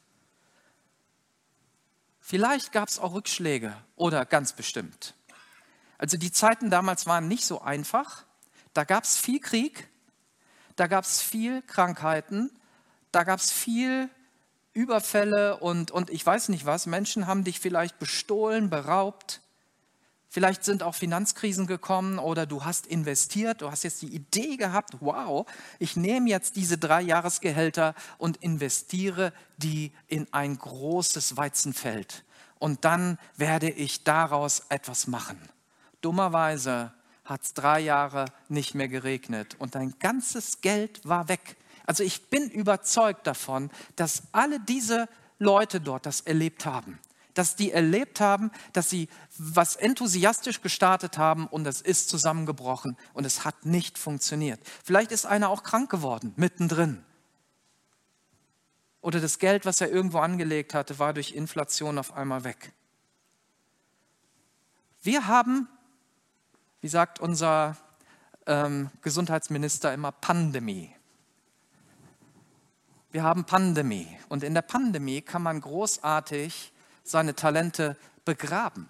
Vielleicht 2.20 2.72
gab 2.72 2.88
es 2.88 3.00
auch 3.00 3.16
Rückschläge 3.16 3.76
oder 3.96 4.28
ganz 4.28 4.54
bestimmt. 4.54 5.16
Also 5.98 6.18
die 6.18 6.32
Zeiten 6.32 6.70
damals 6.70 7.08
waren 7.08 7.28
nicht 7.28 7.46
so 7.46 7.62
einfach. 7.62 8.26
Da 8.76 8.84
gab 8.84 9.06
es 9.06 9.18
viel 9.18 9.40
Krieg, 9.40 9.90
da 10.76 10.86
gab 10.86 11.06
es 11.06 11.24
viel 11.24 11.64
Krankheiten, 11.64 12.52
da 13.12 13.24
gab 13.24 13.40
es 13.40 13.52
viel 13.52 14.08
Überfälle 14.74 15.58
und, 15.58 15.90
und 15.90 16.12
ich 16.12 16.24
weiß 16.24 16.50
nicht 16.50 16.68
was. 16.68 16.86
Menschen 16.86 17.26
haben 17.26 17.44
dich 17.44 17.60
vielleicht 17.60 17.98
bestohlen, 17.98 18.70
beraubt. 18.70 19.42
Vielleicht 20.34 20.64
sind 20.64 20.82
auch 20.82 20.96
Finanzkrisen 20.96 21.68
gekommen 21.68 22.18
oder 22.18 22.48
du 22.48 22.66
hast 22.66 22.88
investiert, 22.88 23.62
du 23.62 23.70
hast 23.70 23.84
jetzt 23.84 24.02
die 24.02 24.16
Idee 24.16 24.58
gehabt, 24.58 24.96
wow, 25.00 25.46
ich 25.78 25.96
nehme 25.96 26.28
jetzt 26.28 26.56
diese 26.56 26.80
drei 26.80 27.04
Jahresgehälter 27.04 27.94
und 28.18 28.38
investiere 28.38 29.32
die 29.58 29.92
in 30.08 30.26
ein 30.34 30.58
großes 30.58 31.38
Weizenfeld. 31.38 32.24
Und 32.58 32.84
dann 32.84 33.20
werde 33.38 33.70
ich 33.70 34.06
daraus 34.06 34.64
etwas 34.70 35.06
machen. 35.06 35.38
Dummerweise 36.02 36.94
hat 37.26 37.44
es 37.44 37.54
drei 37.54 37.82
Jahre 37.82 38.26
nicht 38.50 38.74
mehr 38.74 38.88
geregnet 38.88 39.56
und 39.60 39.76
dein 39.76 39.94
ganzes 40.00 40.62
Geld 40.62 41.08
war 41.08 41.28
weg. 41.28 41.58
Also 41.86 42.04
ich 42.04 42.32
bin 42.32 42.50
überzeugt 42.50 43.28
davon, 43.28 43.70
dass 43.96 44.24
alle 44.32 44.60
diese 44.60 45.08
Leute 45.38 45.80
dort 45.80 46.08
das 46.08 46.22
erlebt 46.22 46.66
haben 46.66 46.98
dass 47.34 47.56
die 47.56 47.72
erlebt 47.72 48.20
haben, 48.20 48.52
dass 48.74 48.90
sie 48.90 49.10
was 49.38 49.76
enthusiastisch 49.76 50.62
gestartet 50.62 51.18
haben 51.18 51.48
und 51.48 51.66
es 51.68 51.82
ist 51.82 52.10
zusammengebrochen 52.10 52.98
und 53.14 53.26
es 53.26 53.46
hat 53.46 53.66
nicht 53.66 53.98
funktioniert. 53.98 54.60
Vielleicht 54.84 55.12
ist 55.12 55.26
einer 55.26 55.50
auch 55.50 55.64
krank 55.64 55.90
geworden, 55.90 56.34
mittendrin. 56.36 57.04
Oder 59.02 59.20
das 59.20 59.40
Geld, 59.40 59.66
was 59.66 59.82
er 59.82 59.92
irgendwo 59.92 60.20
angelegt 60.20 60.74
hatte, 60.74 60.98
war 61.00 61.14
durch 61.14 61.32
Inflation 61.32 61.98
auf 61.98 62.14
einmal 62.14 62.44
weg. 62.44 62.72
Wir 65.02 65.28
haben, 65.28 65.68
wie 66.80 66.88
sagt 66.88 67.20
unser 67.20 67.76
ähm, 68.48 68.90
Gesundheitsminister 69.02 69.94
immer, 69.94 70.14
Pandemie. 70.14 70.96
Wir 73.12 73.24
haben 73.24 73.44
Pandemie. 73.44 74.08
Und 74.30 74.44
in 74.44 74.54
der 74.54 74.62
Pandemie 74.62 75.22
kann 75.22 75.44
man 75.44 75.62
großartig 75.62 76.73
seine 77.04 77.36
Talente 77.36 77.98
begraben. 78.26 78.90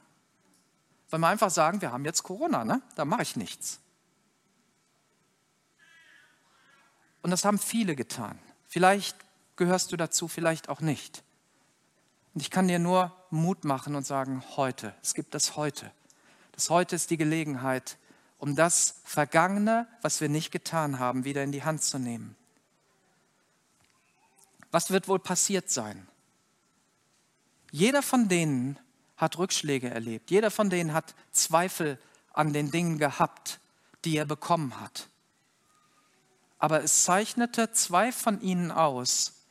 Weil 1.10 1.20
man 1.20 1.32
einfach 1.32 1.52
sagen, 1.52 1.82
wir 1.82 1.92
haben 1.92 2.06
jetzt 2.06 2.24
Corona, 2.24 2.64
ne? 2.66 2.82
da 2.96 3.06
mache 3.06 3.24
ich 3.24 3.36
nichts. 3.36 3.80
Und 7.22 7.32
das 7.32 7.46
haben 7.46 7.60
viele 7.60 7.96
getan. 7.96 8.38
Vielleicht 8.68 9.18
gehörst 9.56 9.92
du 9.92 9.98
dazu, 9.98 10.28
vielleicht 10.28 10.70
auch 10.70 10.82
nicht. 10.82 11.24
Und 12.34 12.42
ich 12.42 12.50
kann 12.50 12.68
dir 12.68 12.80
nur 12.80 13.16
Mut 13.30 13.64
machen 13.64 13.96
und 13.96 14.06
sagen, 14.06 14.44
heute, 14.56 14.96
es 15.02 15.14
gibt 15.14 15.34
das 15.34 15.56
heute. 15.56 15.92
Das 16.54 16.70
heute 16.70 16.96
ist 16.96 17.10
die 17.10 17.18
Gelegenheit, 17.18 17.98
um 18.38 18.56
das 18.56 18.96
Vergangene, 19.06 19.88
was 20.02 20.20
wir 20.20 20.30
nicht 20.30 20.52
getan 20.52 21.00
haben, 21.00 21.24
wieder 21.24 21.44
in 21.44 21.52
die 21.52 21.64
Hand 21.64 21.84
zu 21.84 22.00
nehmen. 22.00 22.36
Was 24.72 24.90
wird 24.90 25.08
wohl 25.08 25.20
passiert 25.20 25.70
sein? 25.70 26.08
Jeder 27.74 28.04
von 28.04 28.28
denen 28.28 28.78
hat 29.18 29.40
Rückschläge 29.40 29.90
erlebt. 29.90 30.30
Jeder 30.30 30.52
von 30.52 30.70
denen 30.70 30.94
hat 30.94 31.16
Zweifel 31.32 31.98
an 32.32 32.54
den 32.54 32.70
Dingen 32.70 33.00
gehabt, 33.00 33.60
die 34.06 34.16
er 34.16 34.26
bekommen 34.26 34.80
hat. 34.80 35.10
Aber 36.60 36.84
es 36.84 37.04
zeichnete 37.04 37.72
zwei 37.72 38.12
von 38.12 38.40
ihnen 38.42 38.70
aus, 38.70 39.42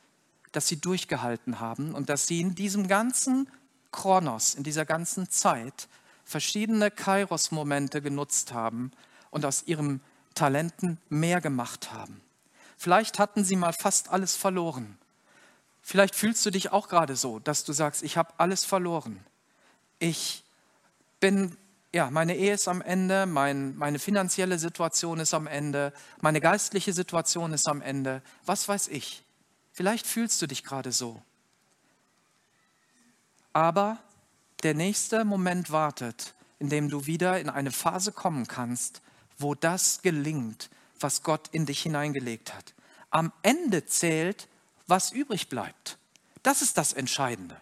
dass 0.53 0.69
sie 0.69 0.79
durchgehalten 0.79 1.59
haben 1.59 1.93
und 1.93 2.07
dass 2.07 2.25
sie 2.25 2.39
in 2.39 2.55
diesem 2.55 2.87
ganzen 2.87 3.49
Kronos, 3.91 4.55
in 4.55 4.63
dieser 4.63 4.85
ganzen 4.85 5.29
Zeit, 5.29 5.89
verschiedene 6.23 6.91
Kairos-Momente 6.91 8.01
genutzt 8.01 8.53
haben 8.53 8.91
und 9.31 9.45
aus 9.45 9.63
ihren 9.63 9.99
Talenten 10.33 10.97
mehr 11.09 11.41
gemacht 11.41 11.91
haben. 11.91 12.21
Vielleicht 12.77 13.19
hatten 13.19 13.43
sie 13.43 13.57
mal 13.57 13.73
fast 13.73 14.11
alles 14.11 14.37
verloren. 14.37 14.97
Vielleicht 15.85 16.15
fühlst 16.15 16.45
du 16.45 16.49
dich 16.49 16.71
auch 16.71 16.87
gerade 16.87 17.17
so, 17.17 17.39
dass 17.39 17.65
du 17.65 17.73
sagst, 17.73 18.03
ich 18.03 18.15
habe 18.15 18.33
alles 18.37 18.63
verloren. 18.63 19.19
Ich 19.99 20.45
bin, 21.19 21.57
ja, 21.91 22.09
meine 22.09 22.37
Ehe 22.37 22.53
ist 22.53 22.69
am 22.69 22.81
Ende, 22.81 23.25
mein, 23.25 23.75
meine 23.75 23.99
finanzielle 23.99 24.57
Situation 24.57 25.19
ist 25.19 25.33
am 25.33 25.45
Ende, 25.45 25.91
meine 26.21 26.39
geistliche 26.39 26.93
Situation 26.93 27.51
ist 27.51 27.67
am 27.67 27.81
Ende. 27.81 28.21
Was 28.45 28.67
weiß 28.67 28.87
ich? 28.87 29.23
Vielleicht 29.73 30.07
fühlst 30.07 30.41
du 30.41 30.47
dich 30.47 30.63
gerade 30.63 30.93
so. 30.93 31.21
Aber 33.51 33.97
der 34.63 34.75
nächste 34.75 35.25
Moment 35.25 35.69
wartet, 35.69 36.33
in 36.59 36.69
dem 36.69 36.89
du 36.89 37.07
wieder 37.07 37.41
in 37.41 37.49
eine 37.49 37.71
Phase 37.71 38.13
kommen 38.13 38.47
kannst, 38.47 39.01
wo 39.37 39.53
das 39.53 40.01
gelingt, 40.01 40.69
was 40.97 41.23
Gott 41.23 41.49
in 41.51 41.65
dich 41.65 41.81
hineingelegt 41.81 42.53
hat. 42.53 42.73
Am 43.09 43.33
Ende 43.41 43.85
zählt, 43.85 44.47
was 44.87 45.11
übrig 45.11 45.49
bleibt. 45.49 45.97
Das 46.43 46.61
ist 46.61 46.77
das 46.77 46.93
Entscheidende. 46.93 47.59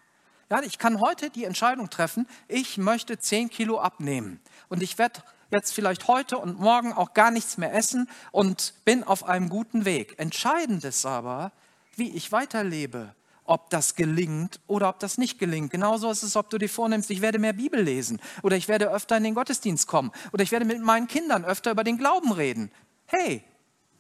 Ja, 0.50 0.62
ich 0.64 0.78
kann 0.78 1.00
heute 1.00 1.30
die 1.30 1.46
Entscheidung 1.46 1.90
treffen, 1.90 2.28
ich 2.48 2.78
möchte 2.78 3.18
10 3.18 3.50
Kilo 3.50 3.80
abnehmen 3.80 4.42
und 4.68 4.84
ich 4.84 4.98
werde 4.98 5.24
jetzt 5.50 5.74
vielleicht 5.74 6.08
heute 6.08 6.38
und 6.38 6.60
morgen 6.60 6.94
auch 6.94 7.14
gar 7.14 7.32
nichts 7.32 7.58
mehr 7.58 7.74
essen 7.74 8.10
und 8.32 8.74
bin 8.84 9.04
auf 9.04 9.24
einem 9.24 9.50
guten 9.50 9.86
Weg. 9.86 10.16
Entscheidend 10.18 10.84
ist 10.84 11.06
aber, 11.06 11.52
wie 11.96 12.10
ich 12.10 12.32
weiterlebe, 12.32 13.16
ob 13.44 13.70
das 13.70 13.96
gelingt 13.96 14.60
oder 14.68 14.90
ob 14.90 15.00
das 15.00 15.18
nicht 15.18 15.40
gelingt. 15.40 15.72
Genauso 15.72 16.10
ist 16.10 16.24
es, 16.24 16.36
ob 16.36 16.50
du 16.50 16.58
dir 16.58 16.70
vornimmst, 16.70 17.10
ich 17.12 17.22
werde 17.22 17.40
mehr 17.40 17.54
Bibel 17.54 17.82
lesen 17.82 18.22
oder 18.44 18.56
ich 18.56 18.68
werde 18.68 18.90
öfter 18.90 19.18
in 19.18 19.24
den 19.24 19.36
Gottesdienst 19.36 19.88
kommen 19.88 20.12
oder 20.32 20.44
ich 20.44 20.52
werde 20.52 20.66
mit 20.66 20.82
meinen 20.82 21.08
Kindern 21.08 21.46
öfter 21.46 21.72
über 21.72 21.84
den 21.84 21.98
Glauben 21.98 22.32
reden. 22.32 22.72
Hey, 23.06 23.44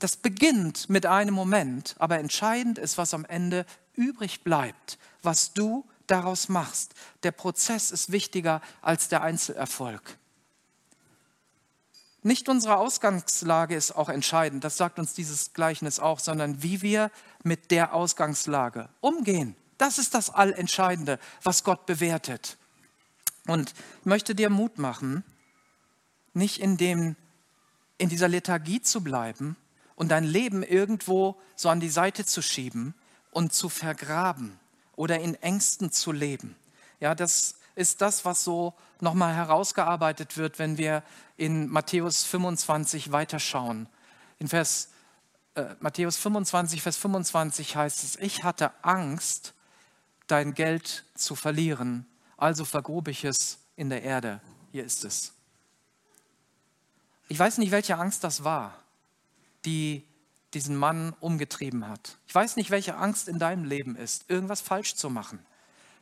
das 0.01 0.17
beginnt 0.17 0.89
mit 0.89 1.05
einem 1.05 1.35
Moment, 1.35 1.95
aber 1.99 2.17
entscheidend 2.17 2.79
ist, 2.79 2.97
was 2.97 3.13
am 3.13 3.23
Ende 3.23 3.67
übrig 3.93 4.43
bleibt, 4.43 4.97
was 5.21 5.53
du 5.53 5.85
daraus 6.07 6.49
machst. 6.49 6.95
Der 7.21 7.31
Prozess 7.31 7.91
ist 7.91 8.11
wichtiger 8.11 8.61
als 8.81 9.09
der 9.09 9.21
Einzelerfolg. 9.21 10.17
Nicht 12.23 12.49
unsere 12.49 12.77
Ausgangslage 12.77 13.75
ist 13.75 13.91
auch 13.91 14.09
entscheidend, 14.09 14.63
das 14.63 14.75
sagt 14.75 14.97
uns 14.97 15.13
dieses 15.13 15.53
Gleichnis 15.53 15.99
auch, 15.99 16.19
sondern 16.19 16.63
wie 16.63 16.81
wir 16.81 17.11
mit 17.43 17.69
der 17.69 17.93
Ausgangslage 17.93 18.89
umgehen. 19.01 19.55
Das 19.77 19.99
ist 19.99 20.15
das 20.15 20.31
Allentscheidende, 20.31 21.19
was 21.43 21.63
Gott 21.63 21.85
bewertet. 21.85 22.57
Und 23.45 23.75
ich 23.99 24.05
möchte 24.05 24.33
dir 24.33 24.49
Mut 24.49 24.79
machen, 24.79 25.23
nicht 26.33 26.59
in, 26.59 26.77
dem, 26.77 27.15
in 27.99 28.09
dieser 28.09 28.27
Lethargie 28.27 28.81
zu 28.81 29.01
bleiben 29.01 29.57
und 30.01 30.07
dein 30.07 30.23
Leben 30.23 30.63
irgendwo 30.63 31.39
so 31.55 31.69
an 31.69 31.79
die 31.79 31.91
Seite 31.91 32.25
zu 32.25 32.41
schieben 32.41 32.95
und 33.29 33.53
zu 33.53 33.69
vergraben 33.69 34.59
oder 34.95 35.19
in 35.19 35.35
Ängsten 35.35 35.91
zu 35.91 36.11
leben. 36.11 36.55
Ja, 36.99 37.13
das 37.13 37.53
ist 37.75 38.01
das, 38.01 38.25
was 38.25 38.43
so 38.43 38.73
nochmal 38.99 39.35
herausgearbeitet 39.35 40.37
wird, 40.37 40.57
wenn 40.57 40.79
wir 40.79 41.03
in 41.37 41.67
Matthäus 41.67 42.23
25 42.23 43.11
weiterschauen. 43.11 43.87
In 44.39 44.47
Vers, 44.47 44.89
äh, 45.53 45.65
Matthäus 45.81 46.17
25, 46.17 46.81
Vers 46.81 46.97
25 46.97 47.75
heißt 47.75 48.03
es, 48.03 48.15
ich 48.15 48.43
hatte 48.43 48.71
Angst, 48.83 49.53
dein 50.25 50.55
Geld 50.55 51.05
zu 51.13 51.35
verlieren, 51.35 52.07
also 52.37 52.65
vergrub 52.65 53.07
ich 53.07 53.23
es 53.23 53.59
in 53.75 53.91
der 53.91 54.01
Erde. 54.01 54.41
Hier 54.71 54.83
ist 54.83 55.05
es. 55.05 55.33
Ich 57.27 57.37
weiß 57.37 57.59
nicht, 57.59 57.69
welche 57.69 57.99
Angst 57.99 58.23
das 58.23 58.43
war, 58.43 58.80
die 59.65 60.07
diesen 60.53 60.75
Mann 60.75 61.13
umgetrieben 61.19 61.87
hat. 61.87 62.17
Ich 62.27 62.35
weiß 62.35 62.55
nicht, 62.55 62.71
welche 62.71 62.95
Angst 62.95 63.27
in 63.27 63.39
deinem 63.39 63.63
Leben 63.63 63.95
ist, 63.95 64.29
irgendwas 64.29 64.61
falsch 64.61 64.95
zu 64.95 65.09
machen, 65.09 65.39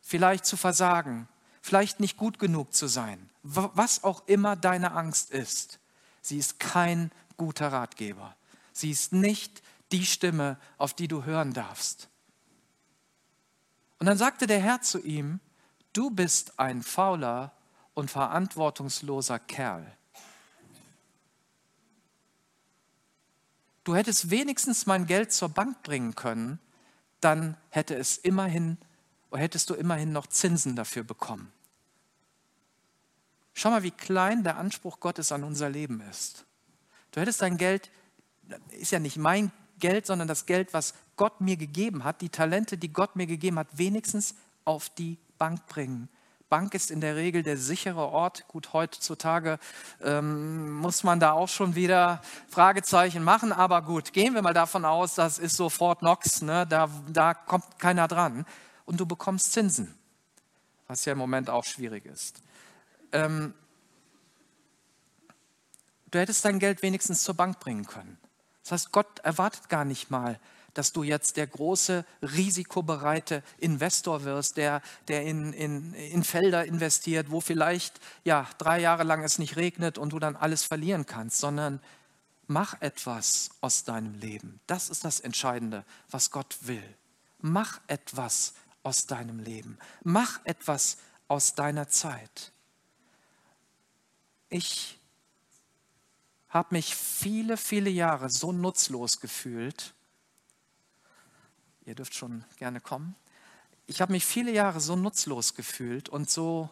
vielleicht 0.02 0.44
zu 0.44 0.56
versagen, 0.56 1.28
vielleicht 1.62 2.00
nicht 2.00 2.16
gut 2.16 2.38
genug 2.38 2.74
zu 2.74 2.86
sein, 2.86 3.30
was 3.42 4.02
auch 4.02 4.26
immer 4.26 4.56
deine 4.56 4.92
Angst 4.92 5.30
ist. 5.30 5.78
Sie 6.20 6.38
ist 6.38 6.58
kein 6.58 7.10
guter 7.36 7.72
Ratgeber. 7.72 8.36
Sie 8.72 8.90
ist 8.90 9.12
nicht 9.12 9.62
die 9.92 10.04
Stimme, 10.04 10.58
auf 10.78 10.94
die 10.94 11.08
du 11.08 11.24
hören 11.24 11.52
darfst. 11.52 12.08
Und 13.98 14.06
dann 14.06 14.18
sagte 14.18 14.46
der 14.46 14.60
Herr 14.60 14.80
zu 14.80 14.98
ihm, 14.98 15.40
du 15.92 16.10
bist 16.10 16.58
ein 16.58 16.82
fauler 16.82 17.52
und 17.94 18.10
verantwortungsloser 18.10 19.38
Kerl. 19.38 19.96
Du 23.84 23.94
hättest 23.94 24.30
wenigstens 24.30 24.86
mein 24.86 25.06
Geld 25.06 25.32
zur 25.32 25.48
Bank 25.48 25.82
bringen 25.82 26.14
können, 26.14 26.58
dann 27.20 27.56
hätte 27.70 27.94
es 27.94 28.18
immerhin, 28.18 28.78
hättest 29.32 29.70
du 29.70 29.74
immerhin 29.74 30.12
noch 30.12 30.26
Zinsen 30.26 30.76
dafür 30.76 31.02
bekommen. 31.02 31.52
Schau 33.52 33.70
mal, 33.70 33.82
wie 33.82 33.90
klein 33.90 34.42
der 34.42 34.56
Anspruch 34.56 35.00
Gottes 35.00 35.32
an 35.32 35.44
unser 35.44 35.68
Leben 35.68 36.00
ist. 36.10 36.44
Du 37.10 37.20
hättest 37.20 37.42
dein 37.42 37.56
Geld, 37.56 37.90
ist 38.70 38.92
ja 38.92 38.98
nicht 38.98 39.16
mein 39.16 39.50
Geld, 39.78 40.06
sondern 40.06 40.28
das 40.28 40.46
Geld, 40.46 40.72
was 40.72 40.94
Gott 41.16 41.40
mir 41.40 41.56
gegeben 41.56 42.04
hat, 42.04 42.20
die 42.20 42.28
Talente, 42.28 42.78
die 42.78 42.92
Gott 42.92 43.16
mir 43.16 43.26
gegeben 43.26 43.58
hat, 43.58 43.66
wenigstens 43.72 44.34
auf 44.64 44.88
die 44.90 45.18
Bank 45.38 45.66
bringen. 45.66 46.08
Bank 46.50 46.74
ist 46.74 46.90
in 46.90 47.00
der 47.00 47.16
Regel 47.16 47.42
der 47.42 47.56
sichere 47.56 48.08
Ort. 48.08 48.46
Gut, 48.48 48.74
heutzutage 48.74 49.58
ähm, 50.02 50.72
muss 50.72 51.04
man 51.04 51.20
da 51.20 51.32
auch 51.32 51.48
schon 51.48 51.76
wieder 51.76 52.20
Fragezeichen 52.48 53.22
machen, 53.22 53.52
aber 53.52 53.80
gut, 53.82 54.12
gehen 54.12 54.34
wir 54.34 54.42
mal 54.42 54.52
davon 54.52 54.84
aus, 54.84 55.14
das 55.14 55.38
ist 55.38 55.56
so 55.56 55.70
Fort 55.70 56.00
Knox, 56.00 56.42
ne? 56.42 56.66
da, 56.66 56.90
da 57.08 57.34
kommt 57.34 57.78
keiner 57.78 58.08
dran 58.08 58.44
und 58.84 59.00
du 59.00 59.06
bekommst 59.06 59.52
Zinsen, 59.52 59.94
was 60.88 61.04
ja 61.04 61.12
im 61.12 61.18
Moment 61.18 61.48
auch 61.48 61.64
schwierig 61.64 62.04
ist. 62.04 62.42
Ähm, 63.12 63.54
du 66.10 66.18
hättest 66.18 66.44
dein 66.44 66.58
Geld 66.58 66.82
wenigstens 66.82 67.22
zur 67.22 67.34
Bank 67.36 67.60
bringen 67.60 67.86
können. 67.86 68.18
Das 68.64 68.72
heißt, 68.72 68.92
Gott 68.92 69.20
erwartet 69.20 69.68
gar 69.68 69.84
nicht 69.84 70.10
mal, 70.10 70.38
dass 70.74 70.92
du 70.92 71.02
jetzt 71.02 71.36
der 71.36 71.46
große, 71.46 72.04
risikobereite 72.22 73.42
Investor 73.58 74.24
wirst, 74.24 74.56
der, 74.56 74.82
der 75.08 75.22
in, 75.24 75.52
in, 75.52 75.94
in 75.94 76.24
Felder 76.24 76.64
investiert, 76.64 77.30
wo 77.30 77.40
vielleicht 77.40 78.00
ja, 78.24 78.48
drei 78.58 78.80
Jahre 78.80 79.04
lang 79.04 79.22
es 79.22 79.38
nicht 79.38 79.56
regnet 79.56 79.98
und 79.98 80.12
du 80.12 80.18
dann 80.18 80.36
alles 80.36 80.64
verlieren 80.64 81.06
kannst, 81.06 81.38
sondern 81.38 81.80
mach 82.46 82.80
etwas 82.80 83.50
aus 83.60 83.84
deinem 83.84 84.14
Leben. 84.14 84.60
Das 84.66 84.90
ist 84.90 85.04
das 85.04 85.20
Entscheidende, 85.20 85.84
was 86.10 86.30
Gott 86.30 86.58
will. 86.62 86.82
Mach 87.38 87.80
etwas 87.86 88.54
aus 88.82 89.06
deinem 89.06 89.38
Leben. 89.38 89.78
Mach 90.02 90.40
etwas 90.44 90.98
aus 91.28 91.54
deiner 91.54 91.88
Zeit. 91.88 92.52
Ich 94.48 94.98
habe 96.48 96.74
mich 96.74 96.96
viele, 96.96 97.56
viele 97.56 97.90
Jahre 97.90 98.28
so 98.28 98.52
nutzlos 98.52 99.20
gefühlt. 99.20 99.94
Ihr 101.90 101.96
dürft 101.96 102.14
schon 102.14 102.44
gerne 102.56 102.80
kommen. 102.80 103.16
Ich 103.88 104.00
habe 104.00 104.12
mich 104.12 104.24
viele 104.24 104.52
Jahre 104.52 104.78
so 104.78 104.94
nutzlos 104.94 105.56
gefühlt 105.56 106.08
und 106.08 106.30
so, 106.30 106.70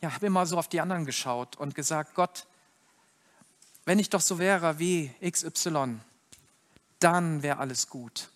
ja, 0.00 0.12
habe 0.12 0.26
immer 0.26 0.44
so 0.46 0.58
auf 0.58 0.66
die 0.66 0.80
anderen 0.80 1.04
geschaut 1.04 1.54
und 1.54 1.76
gesagt, 1.76 2.16
Gott, 2.16 2.48
wenn 3.84 4.00
ich 4.00 4.10
doch 4.10 4.20
so 4.20 4.40
wäre 4.40 4.80
wie 4.80 5.14
XY, 5.24 6.00
dann 6.98 7.44
wäre 7.44 7.58
alles 7.58 7.88
gut. 7.88 8.30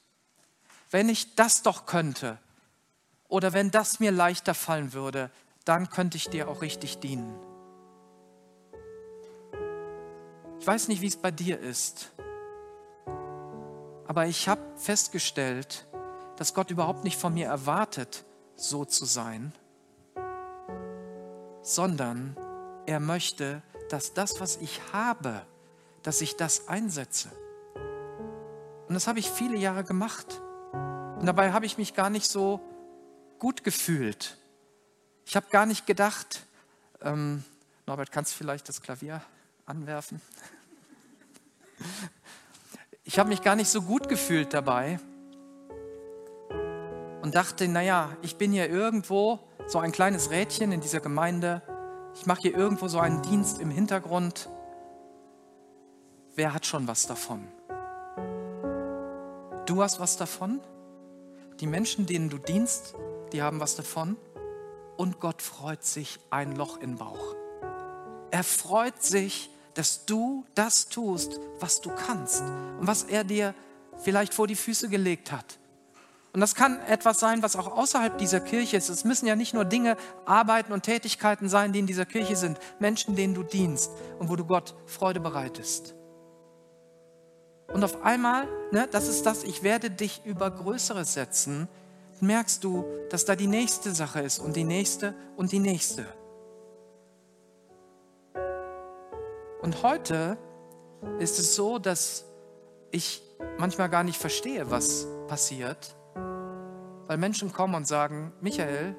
Wenn 0.93 1.09
ich 1.09 1.35
das 1.35 1.65
doch 1.65 1.85
könnte 1.85 2.39
oder 3.27 3.53
wenn 3.53 3.73
das 3.73 3.99
mir 3.99 4.13
leichter 4.13 4.55
fallen 4.55 4.93
würde, 4.93 5.33
dann 5.65 5.91
könnte 5.91 6.17
ich 6.17 6.29
dir 6.29 6.47
auch 6.47 6.63
richtig 6.63 7.01
dienen. 7.01 7.35
Ich 10.61 10.67
weiß 10.69 10.87
nicht, 10.87 11.01
wie 11.01 11.09
es 11.09 11.17
bei 11.17 11.33
dir 11.33 11.59
ist, 11.59 12.13
aber 14.13 14.27
ich 14.27 14.47
habe 14.47 14.61
festgestellt, 14.77 15.87
dass 16.37 16.53
Gott 16.53 16.71
überhaupt 16.71 17.03
nicht 17.03 17.19
von 17.19 17.33
mir 17.33 17.47
erwartet, 17.47 18.27
so 18.57 18.85
zu 18.85 19.07
sein, 19.07 19.55
sondern 21.63 22.37
er 22.85 23.01
möchte, 23.01 23.63
dass 23.89 24.13
das, 24.13 24.39
was 24.39 24.59
ich 24.59 24.83
habe, 24.93 25.47
dass 26.03 26.21
ich 26.21 26.37
das 26.37 26.69
einsetze. 26.69 27.31
Und 28.87 28.93
das 28.93 29.07
habe 29.07 29.19
ich 29.19 29.31
viele 29.31 29.57
Jahre 29.57 29.83
gemacht. 29.83 30.43
Und 31.19 31.25
dabei 31.25 31.55
habe 31.55 31.65
ich 31.65 31.79
mich 31.79 31.95
gar 31.95 32.11
nicht 32.11 32.27
so 32.27 32.61
gut 33.39 33.65
gefühlt. 33.65 34.37
Ich 35.25 35.37
habe 35.37 35.47
gar 35.49 35.65
nicht 35.65 35.87
gedacht, 35.87 36.45
ähm, 37.01 37.45
Norbert, 37.87 38.13
kannst 38.13 38.35
du 38.35 38.37
vielleicht 38.37 38.69
das 38.69 38.83
Klavier 38.83 39.23
anwerfen? 39.65 40.21
Ich 43.13 43.19
habe 43.19 43.29
mich 43.29 43.43
gar 43.43 43.57
nicht 43.57 43.69
so 43.69 43.83
gut 43.83 44.09
gefühlt 44.09 44.55
dabei 44.55 44.99
und 47.21 47.35
dachte, 47.35 47.69
naja, 47.69 48.17
ich 48.23 48.39
bin 48.39 48.53
hier 48.53 48.71
irgendwo 48.71 49.39
so 49.67 49.81
ein 49.81 49.93
kleines 49.93 50.31
Rädchen 50.31 50.73
in 50.73 50.81
dieser 50.81 51.01
Gemeinde. 51.01 51.61
Ich 52.15 52.25
mache 52.25 52.41
hier 52.41 52.57
irgendwo 52.57 52.89
so 52.89 53.01
einen 53.01 53.21
Dienst 53.21 53.61
im 53.61 53.71
Hintergrund. 53.71 54.49
Wer 56.37 56.55
hat 56.55 56.65
schon 56.65 56.89
was 56.89 57.07
davon? 57.07 57.47
Du 59.67 59.83
hast 59.83 60.01
was 60.01 60.17
davon? 60.17 60.63
Die 61.61 61.67
Menschen, 61.67 62.07
denen 62.07 62.31
du 62.31 62.39
dienst, 62.39 62.95
die 63.35 63.43
haben 63.43 63.61
was 63.61 63.77
davon? 63.77 64.17
und 64.97 65.21
Gott 65.21 65.43
freut 65.43 65.85
sich 65.85 66.19
ein 66.31 66.57
Loch 66.57 66.79
im 66.79 66.97
Bauch. 66.97 67.35
Er 68.31 68.43
freut 68.43 69.03
sich, 69.03 69.51
dass 69.75 70.05
du 70.05 70.45
das 70.55 70.89
tust, 70.89 71.41
was 71.61 71.81
du 71.81 71.91
kannst 71.91 72.43
und 72.43 72.87
was 72.87 73.05
er 73.05 73.25
dir 73.25 73.55
vielleicht 74.03 74.35
vor 74.35 74.47
die 74.47 74.57
Füße 74.57 74.89
gelegt 74.89 75.33
hat. 75.33 75.59
Und 76.33 76.41
das 76.41 76.55
kann 76.55 76.81
etwas 76.87 77.21
sein, 77.21 77.43
was 77.43 77.57
auch 77.57 77.77
außerhalb 77.77 78.17
dieser 78.17 78.41
Kirche 78.41 78.79
ist. 78.79 78.89
Es 78.89 79.05
müssen 79.05 79.27
ja 79.27 79.37
nicht 79.37 79.53
nur 79.53 79.67
Dinge, 79.67 79.99
Arbeiten 80.25 80.73
und 80.73 80.83
Tätigkeiten 80.83 81.49
sein, 81.49 81.73
die 81.73 81.79
in 81.79 81.87
dieser 81.87 82.07
Kirche 82.07 82.37
sind. 82.37 82.59
Menschen, 82.79 83.17
denen 83.17 83.35
du 83.35 83.43
dienst 83.43 83.91
und 84.19 84.31
wo 84.31 84.37
du 84.37 84.47
Gott 84.47 84.75
Freude 84.87 85.21
bereitest. 85.21 85.95
Und 87.69 87.85
auf 87.85 88.03
einmal, 88.03 88.49
ne, 88.71 88.89
das 88.91 89.09
ist 89.09 89.27
das, 89.27 89.45
ich 89.45 89.63
werde 89.63 89.91
dich 89.91 90.23
über 90.25 90.51
Größeres 90.51 91.13
setzen, 91.13 91.69
merkst 92.21 92.65
du, 92.65 92.85
dass 93.11 93.25
da 93.25 93.37
die 93.37 93.47
nächste 93.47 93.95
Sache 93.95 94.21
ist 94.21 94.39
und 94.39 94.57
die 94.57 94.65
nächste 94.65 95.15
und 95.37 95.53
die 95.53 95.59
nächste. 95.59 96.07
Und 99.63 99.85
heute 99.85 100.37
ist 101.21 101.39
es 101.39 101.55
so, 101.55 101.79
dass 101.79 102.25
ich 102.91 103.23
manchmal 103.59 103.89
gar 103.89 104.03
nicht 104.03 104.19
verstehe, 104.21 104.73
was 104.73 105.07
passiert, 105.29 105.95
weil 107.07 107.17
Menschen 107.17 107.53
kommen 107.53 107.77
und 107.77 107.87
sagen, 107.87 108.33
Michael, 108.41 108.97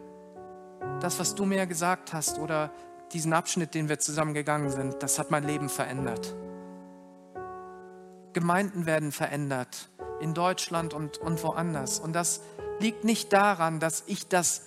das, 1.01 1.19
was 1.19 1.35
du 1.35 1.43
mir 1.43 1.67
gesagt 1.67 2.13
hast 2.13 2.39
oder 2.39 2.71
diesen 3.11 3.33
Abschnitt, 3.33 3.73
den 3.73 3.89
wir 3.89 3.99
zusammengegangen 3.99 4.69
sind, 4.69 5.03
das 5.03 5.19
hat 5.19 5.31
mein 5.31 5.43
Leben 5.43 5.67
verändert. 5.67 6.33
Gemeinden 8.31 8.85
werden 8.85 9.11
verändert 9.11 9.89
in 10.21 10.33
Deutschland 10.33 10.93
und, 10.93 11.17
und 11.17 11.43
woanders. 11.43 11.99
Und 11.99 12.13
das 12.13 12.39
liegt 12.79 13.03
nicht 13.03 13.33
daran, 13.33 13.81
dass 13.81 14.05
ich 14.07 14.29
das 14.29 14.61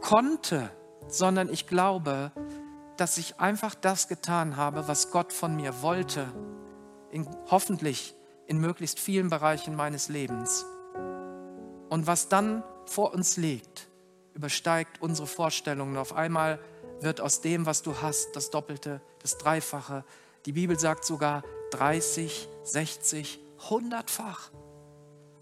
konnte, 0.00 0.70
sondern 1.08 1.50
ich 1.50 1.66
glaube, 1.66 2.32
dass 2.96 3.18
ich 3.18 3.40
einfach 3.40 3.74
das 3.74 4.08
getan 4.08 4.56
habe, 4.56 4.88
was 4.88 5.10
Gott 5.10 5.32
von 5.32 5.56
mir 5.56 5.82
wollte, 5.82 6.26
in, 7.10 7.26
hoffentlich 7.50 8.14
in 8.46 8.58
möglichst 8.58 9.00
vielen 9.00 9.30
Bereichen 9.30 9.74
meines 9.74 10.08
Lebens. 10.08 10.64
Und 11.88 12.06
was 12.06 12.28
dann 12.28 12.62
vor 12.86 13.12
uns 13.14 13.36
liegt, 13.36 13.88
übersteigt 14.34 15.00
unsere 15.00 15.26
Vorstellungen. 15.26 15.96
Auf 15.96 16.14
einmal 16.14 16.58
wird 17.00 17.20
aus 17.20 17.40
dem, 17.40 17.66
was 17.66 17.82
du 17.82 18.00
hast, 18.00 18.34
das 18.34 18.50
Doppelte, 18.50 19.00
das 19.20 19.38
Dreifache. 19.38 20.04
Die 20.46 20.52
Bibel 20.52 20.78
sagt 20.78 21.04
sogar 21.04 21.42
30, 21.72 22.48
60, 22.64 23.40
100-fach. 23.68 24.50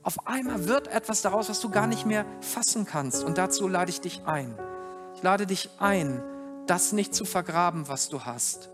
Auf 0.03 0.27
einmal 0.27 0.69
wird 0.69 0.89
etwas 0.89 1.23
daraus, 1.23 1.49
was 1.49 1.61
du 1.61 1.71
gar 1.71 1.87
nicht 1.87 2.07
mehr 2.07 2.27
fassen 2.41 2.85
kannst. 2.85 3.25
Und 3.25 3.39
dazu 3.39 3.69
lade 3.69 3.91
ich 3.91 4.01
dich 4.01 4.23
ein. 4.27 4.59
Ich 5.15 5.23
lade 5.23 5.47
dich 5.47 5.71
ein, 5.79 6.23
das 6.67 6.93
nicht 6.93 7.15
zu 7.15 7.25
vergraben, 7.25 7.89
was 7.89 8.09
du 8.09 8.25
hast. 8.25 8.71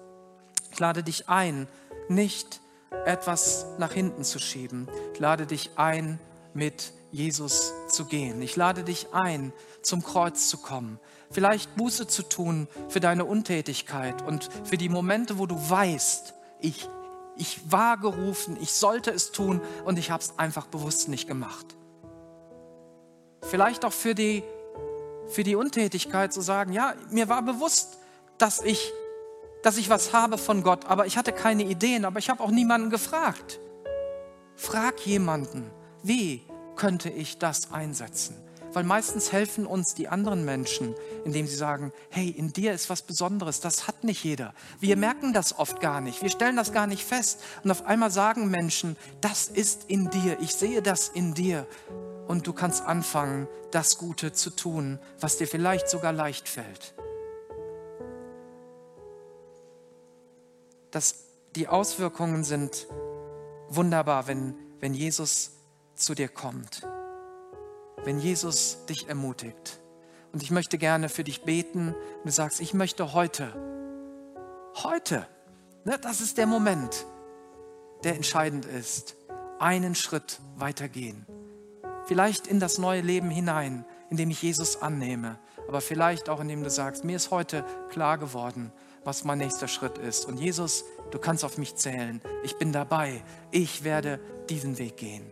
Ich 0.73 0.79
lade 0.79 1.03
dich 1.03 1.29
ein, 1.29 1.69
nicht 2.09 2.61
etwas 3.05 3.67
nach 3.79 3.93
hinten 3.93 4.25
zu 4.25 4.39
schieben. 4.39 4.89
Ich 5.13 5.21
lade 5.21 5.47
dich 5.47 5.71
ein, 5.77 6.19
mit 6.55 6.93
Jesus 7.13 7.73
zu 7.89 8.07
gehen. 8.07 8.43
Ich 8.43 8.57
lade 8.57 8.83
dich 8.85 9.13
ein, 9.13 9.53
zum 9.83 10.03
Kreuz 10.03 10.49
zu 10.49 10.59
kommen. 10.59 10.99
Vielleicht 11.31 11.77
Buße 11.77 12.07
zu 12.07 12.23
tun 12.23 12.69
für 12.89 13.01
deine 13.01 13.25
Untätigkeit 13.25 14.23
und 14.23 14.49
für 14.65 14.77
die 14.77 14.89
Momente, 14.89 15.39
wo 15.39 15.47
du 15.47 15.57
weißt, 15.57 16.35
ich 16.61 16.89
ich 17.41 17.73
war 17.73 17.97
gerufen, 17.97 18.59
ich 18.61 18.71
sollte 18.71 19.11
es 19.11 19.33
tun 19.33 19.63
und 19.87 19.99
ich 19.99 20.11
habe 20.11 20.23
es 20.23 20.39
einfach 20.39 20.67
bewusst 20.67 21.09
nicht 21.09 21.27
gemacht. 21.27 21.75
Vielleicht 23.41 23.87
auch 23.87 23.95
für 23.95 24.15
die, 24.15 24.43
für 25.31 25.45
die 25.45 25.55
Untätigkeit 25.55 26.33
zu 26.33 26.41
sagen, 26.41 26.73
ja, 26.73 26.95
mir 27.11 27.29
war 27.29 27.43
bewusst, 27.43 27.99
dass 28.39 28.63
ich, 28.63 28.93
dass 29.63 29.77
ich 29.77 29.91
was 29.91 30.13
habe 30.13 30.39
von 30.39 30.63
Gott, 30.63 30.87
aber 30.87 31.07
ich 31.07 31.17
hatte 31.17 31.33
keine 31.33 31.65
Ideen, 31.65 32.05
aber 32.05 32.19
ich 32.19 32.31
habe 32.31 32.43
auch 32.43 32.51
niemanden 32.51 32.91
gefragt. 32.91 33.61
Frag 34.57 35.01
jemanden, 35.07 35.71
wie 36.03 36.43
könnte 36.77 37.11
ich 37.11 37.39
das 37.39 37.73
einsetzen? 37.73 38.37
Weil 38.73 38.85
meistens 38.85 39.33
helfen 39.33 39.67
uns 39.67 39.95
die 39.95 40.09
anderen 40.09 40.45
Menschen, 40.45 40.95
indem 41.25 41.47
sie 41.47 41.57
sagen, 41.57 41.93
hey, 42.09 42.29
in 42.29 42.53
dir 42.53 42.73
ist 42.73 42.89
was 42.89 43.03
Besonderes, 43.03 43.61
das 43.61 43.89
hat 43.89 44.05
nicht 44.05 44.23
jeder. 44.23 44.55
Wir 44.79 44.97
merken 44.97 45.33
das 45.33 45.59
oft 45.59 45.81
gar 45.81 46.01
nicht, 46.01 46.23
wir 46.23 46.31
stellen 46.31 46.57
das 46.57 46.73
gar 46.73 46.87
nicht 46.87 47.05
fest. 47.05 47.41
Und 47.65 47.71
auf 47.71 47.85
einmal 47.87 48.11
sagen 48.11 48.49
Menschen, 48.49 48.97
das 49.21 49.49
ist 49.49 49.85
in 49.89 50.09
dir, 50.11 50.39
ich 50.41 50.55
sehe 50.55 50.83
das 50.83 51.09
in 51.09 51.35
dir. 51.35 51.67
Und 52.31 52.47
du 52.47 52.53
kannst 52.53 52.83
anfangen, 52.83 53.49
das 53.73 53.99
Gute 53.99 54.33
zu 54.33 54.51
tun, 54.51 55.01
was 55.19 55.37
dir 55.37 55.49
vielleicht 55.49 55.89
sogar 55.89 56.13
leicht 56.13 56.49
fällt. 56.49 56.95
Das, 60.93 61.25
die 61.57 61.67
Auswirkungen 61.69 62.45
sind 62.45 62.87
wunderbar, 63.69 64.29
wenn, 64.29 64.55
wenn 64.79 64.95
Jesus 64.95 65.53
zu 65.95 66.15
dir 66.15 66.29
kommt 66.29 66.83
wenn 68.05 68.19
Jesus 68.19 68.85
dich 68.89 69.09
ermutigt. 69.09 69.81
Und 70.33 70.43
ich 70.43 70.51
möchte 70.51 70.79
gerne 70.79 71.09
für 71.09 71.25
dich 71.25 71.43
beten. 71.43 71.89
Und 71.89 72.27
du 72.27 72.31
sagst, 72.31 72.61
ich 72.61 72.75
möchte 72.75 73.13
heute, 73.13 73.53
heute, 74.83 75.27
ne, 75.85 75.99
das 76.01 76.21
ist 76.21 76.39
der 76.39 76.47
Moment, 76.47 77.07
der 78.05 78.15
entscheidend 78.17 78.65
ist, 78.65 79.17
einen 79.59 79.95
Schritt 79.95 80.41
weitergehen. 80.57 81.27
Vielleicht 82.11 82.49
in 82.49 82.59
das 82.59 82.79
neue 82.79 83.03
Leben 83.03 83.31
hinein, 83.31 83.85
in 84.11 84.17
dem 84.17 84.31
ich 84.31 84.43
Jesus 84.43 84.83
annehme. 84.83 85.39
Aber 85.69 85.81
vielleicht 85.81 86.29
auch, 86.29 86.41
indem 86.41 86.65
du 86.65 86.69
sagst, 86.69 87.05
mir 87.05 87.15
ist 87.15 87.31
heute 87.31 87.65
klar 87.89 88.19
geworden, 88.19 88.73
was 89.05 89.23
mein 89.23 89.39
nächster 89.39 89.69
Schritt 89.69 89.97
ist. 89.97 90.25
Und 90.25 90.41
Jesus, 90.41 90.85
du 91.13 91.21
kannst 91.21 91.45
auf 91.45 91.57
mich 91.57 91.77
zählen. 91.77 92.21
Ich 92.43 92.57
bin 92.57 92.73
dabei. 92.73 93.23
Ich 93.53 93.85
werde 93.85 94.19
diesen 94.49 94.77
Weg 94.79 94.97
gehen. 94.97 95.25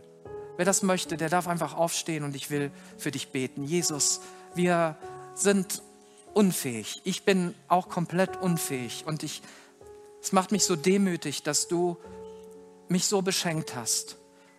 Wer 0.55 0.63
das 0.63 0.81
möchte, 0.81 1.17
der 1.17 1.27
darf 1.27 1.49
einfach 1.49 1.75
aufstehen 1.75 2.23
und 2.23 2.33
ich 2.33 2.49
will 2.49 2.71
für 2.97 3.11
dich 3.11 3.33
beten. 3.33 3.65
Jesus, 3.65 4.21
wir 4.55 4.95
sind 5.33 5.81
unfähig. 6.33 7.01
Ich 7.03 7.25
bin 7.25 7.55
auch 7.67 7.89
komplett 7.89 8.41
unfähig 8.41 9.03
und 9.05 9.23
ich, 9.23 9.41
es 10.21 10.31
macht 10.31 10.53
mich 10.53 10.63
so 10.63 10.77
demütig, 10.77 11.43
dass 11.43 11.67
du 11.67 11.97
mich 12.87 13.05
so 13.05 13.21
beschenkt 13.21 13.75
hast 13.75 14.15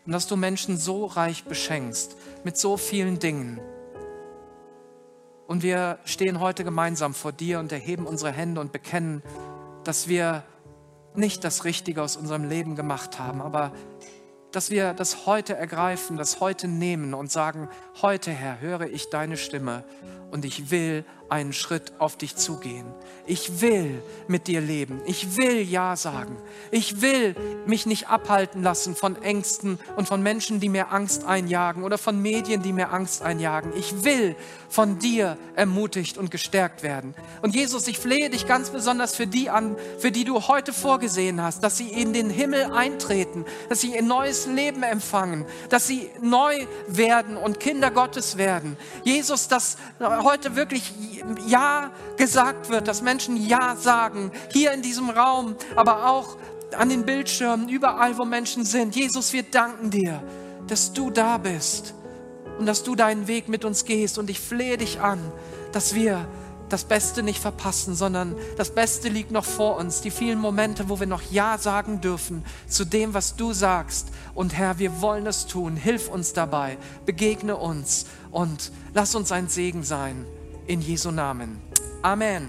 und 0.07 0.13
dass 0.13 0.27
du 0.27 0.37
Menschen 0.37 0.79
so 0.79 1.07
reich 1.07 1.45
beschenkst 1.45 2.17
mit 2.45 2.57
so 2.57 2.77
vielen 2.77 3.19
Dingen. 3.19 3.61
Und 5.47 5.63
wir 5.63 5.99
stehen 6.05 6.41
heute 6.41 6.63
gemeinsam 6.65 7.13
vor 7.13 7.33
dir 7.33 7.59
und 7.59 7.73
erheben 7.73 8.07
unsere 8.07 8.33
Hände 8.33 8.61
und 8.61 8.73
bekennen, 8.73 9.23
dass 9.85 10.09
wir 10.09 10.45
nicht 11.15 11.43
das 11.43 11.65
Richtige 11.65 12.03
aus 12.03 12.17
unserem 12.17 12.49
Leben 12.49 12.77
gemacht 12.77 13.19
haben, 13.19 13.43
aber 13.43 13.73
dass 14.53 14.71
wir 14.71 14.95
das 14.95 15.27
heute 15.27 15.57
ergreifen, 15.57 16.17
das 16.17 16.41
heute 16.41 16.69
nehmen 16.69 17.15
und 17.15 17.31
sagen, 17.31 17.69
heute 18.03 18.31
Herr, 18.31 18.61
höre 18.61 18.83
ich 18.83 19.11
deine 19.11 19.37
Stimme 19.37 19.85
und 20.31 20.45
ich 20.45 20.71
will 20.71 21.05
einen 21.31 21.53
Schritt 21.53 21.93
auf 21.99 22.17
dich 22.17 22.35
zugehen. 22.35 22.87
Ich 23.25 23.61
will 23.61 24.03
mit 24.27 24.49
dir 24.49 24.61
leben. 24.61 25.01
Ich 25.07 25.37
will 25.37 25.61
Ja 25.61 25.95
sagen. 25.95 26.37
Ich 26.73 27.01
will 27.01 27.37
mich 27.67 27.87
nicht 27.87 28.09
abhalten 28.09 28.65
lassen 28.65 28.97
von 28.97 29.21
Ängsten 29.23 29.79
und 29.97 30.09
von 30.09 30.23
Menschen, 30.23 30.59
die 30.59 30.69
mir 30.69 30.91
Angst 30.91 31.25
einjagen 31.25 31.85
oder 31.85 31.99
von 31.99 32.21
Medien, 32.21 32.63
die 32.63 32.73
mir 32.73 32.93
Angst 32.93 33.23
einjagen. 33.23 33.73
Ich 33.77 34.03
will 34.03 34.35
von 34.69 34.99
dir 34.99 35.37
ermutigt 35.55 36.19
und 36.19 36.33
gestärkt 36.33 36.83
werden. 36.83 37.15
Und 37.43 37.55
Jesus, 37.55 37.87
ich 37.87 37.99
flehe 37.99 38.29
dich 38.29 38.49
ganz 38.49 38.71
besonders 38.71 39.15
für 39.15 39.29
die 39.29 39.51
an, 39.51 39.77
für 39.99 40.11
die 40.11 40.25
du 40.25 40.49
heute 40.49 40.73
vorgesehen 40.73 41.41
hast, 41.41 41.63
dass 41.63 41.77
sie 41.77 41.89
in 41.89 42.13
den 42.13 42.29
Himmel 42.29 42.73
eintreten, 42.73 43.45
dass 43.69 43.81
sie 43.81 43.97
ein 43.97 44.09
neues 44.09 44.47
Leben 44.47 44.83
empfangen, 44.83 45.45
dass 45.69 45.87
sie 45.87 46.11
neu 46.21 46.67
werden 46.89 47.37
und 47.37 47.61
Kinder 47.61 47.93
Gottes 47.93 48.37
werden. 48.37 48.77
Jesus, 49.05 49.47
dass 49.47 49.77
heute 50.23 50.57
wirklich 50.57 50.93
Ja 51.47 51.91
gesagt 52.17 52.71
wird, 52.71 52.89
dass 52.89 53.03
Menschen 53.03 53.37
Ja 53.37 53.77
sagen, 53.77 54.31
hier 54.53 54.73
in 54.73 54.83
diesem 54.83 55.11
Raum, 55.11 55.57
aber 55.77 56.09
auch 56.09 56.37
an 56.77 56.89
den 56.89 57.05
Bildschirmen, 57.05 57.69
überall, 57.69 58.19
wo 58.19 58.25
Menschen 58.25 58.65
sind. 58.65 58.95
Jesus, 58.95 59.33
wir 59.33 59.43
danken 59.43 59.91
dir, 59.91 60.23
dass 60.67 60.93
du 60.93 61.11
da 61.11 61.39
bist 61.39 61.95
und 62.59 62.67
dass 62.67 62.83
du 62.83 62.95
deinen 62.95 63.27
Weg 63.27 63.49
mit 63.49 63.65
uns 63.65 63.85
gehst. 63.85 64.19
Und 64.19 64.31
ich 64.31 64.41
flehe 64.41 64.77
dich 64.77 65.01
an, 65.01 65.19
dass 65.73 65.95
wir 65.95 66.27
das 66.69 66.85
Beste 66.85 67.23
nicht 67.23 67.41
verpassen, 67.41 67.95
sondern 67.95 68.37
das 68.57 68.71
Beste 68.71 69.09
liegt 69.09 69.33
noch 69.33 69.45
vor 69.45 69.77
uns. 69.77 70.01
Die 70.01 70.11
vielen 70.11 70.39
Momente, 70.39 70.89
wo 70.89 71.01
wir 71.01 71.07
noch 71.07 71.23
Ja 71.31 71.59
sagen 71.59 72.01
dürfen 72.01 72.45
zu 72.69 72.85
dem, 72.85 73.13
was 73.13 73.37
du 73.37 73.53
sagst. 73.53 74.09
Und 74.35 74.57
Herr, 74.57 74.79
wir 74.79 75.01
wollen 75.01 75.27
es 75.27 75.47
tun. 75.47 75.77
Hilf 75.77 76.09
uns 76.09 76.33
dabei. 76.33 76.79
Begegne 77.05 77.57
uns 77.57 78.07
und 78.31 78.73
lass 78.95 79.15
uns 79.15 79.33
ein 79.33 79.49
Segen 79.49 79.83
sein. 79.83 80.25
In 80.67 80.81
Jesu 80.81 81.11
Namen. 81.11 81.61
Amen. 82.03 82.49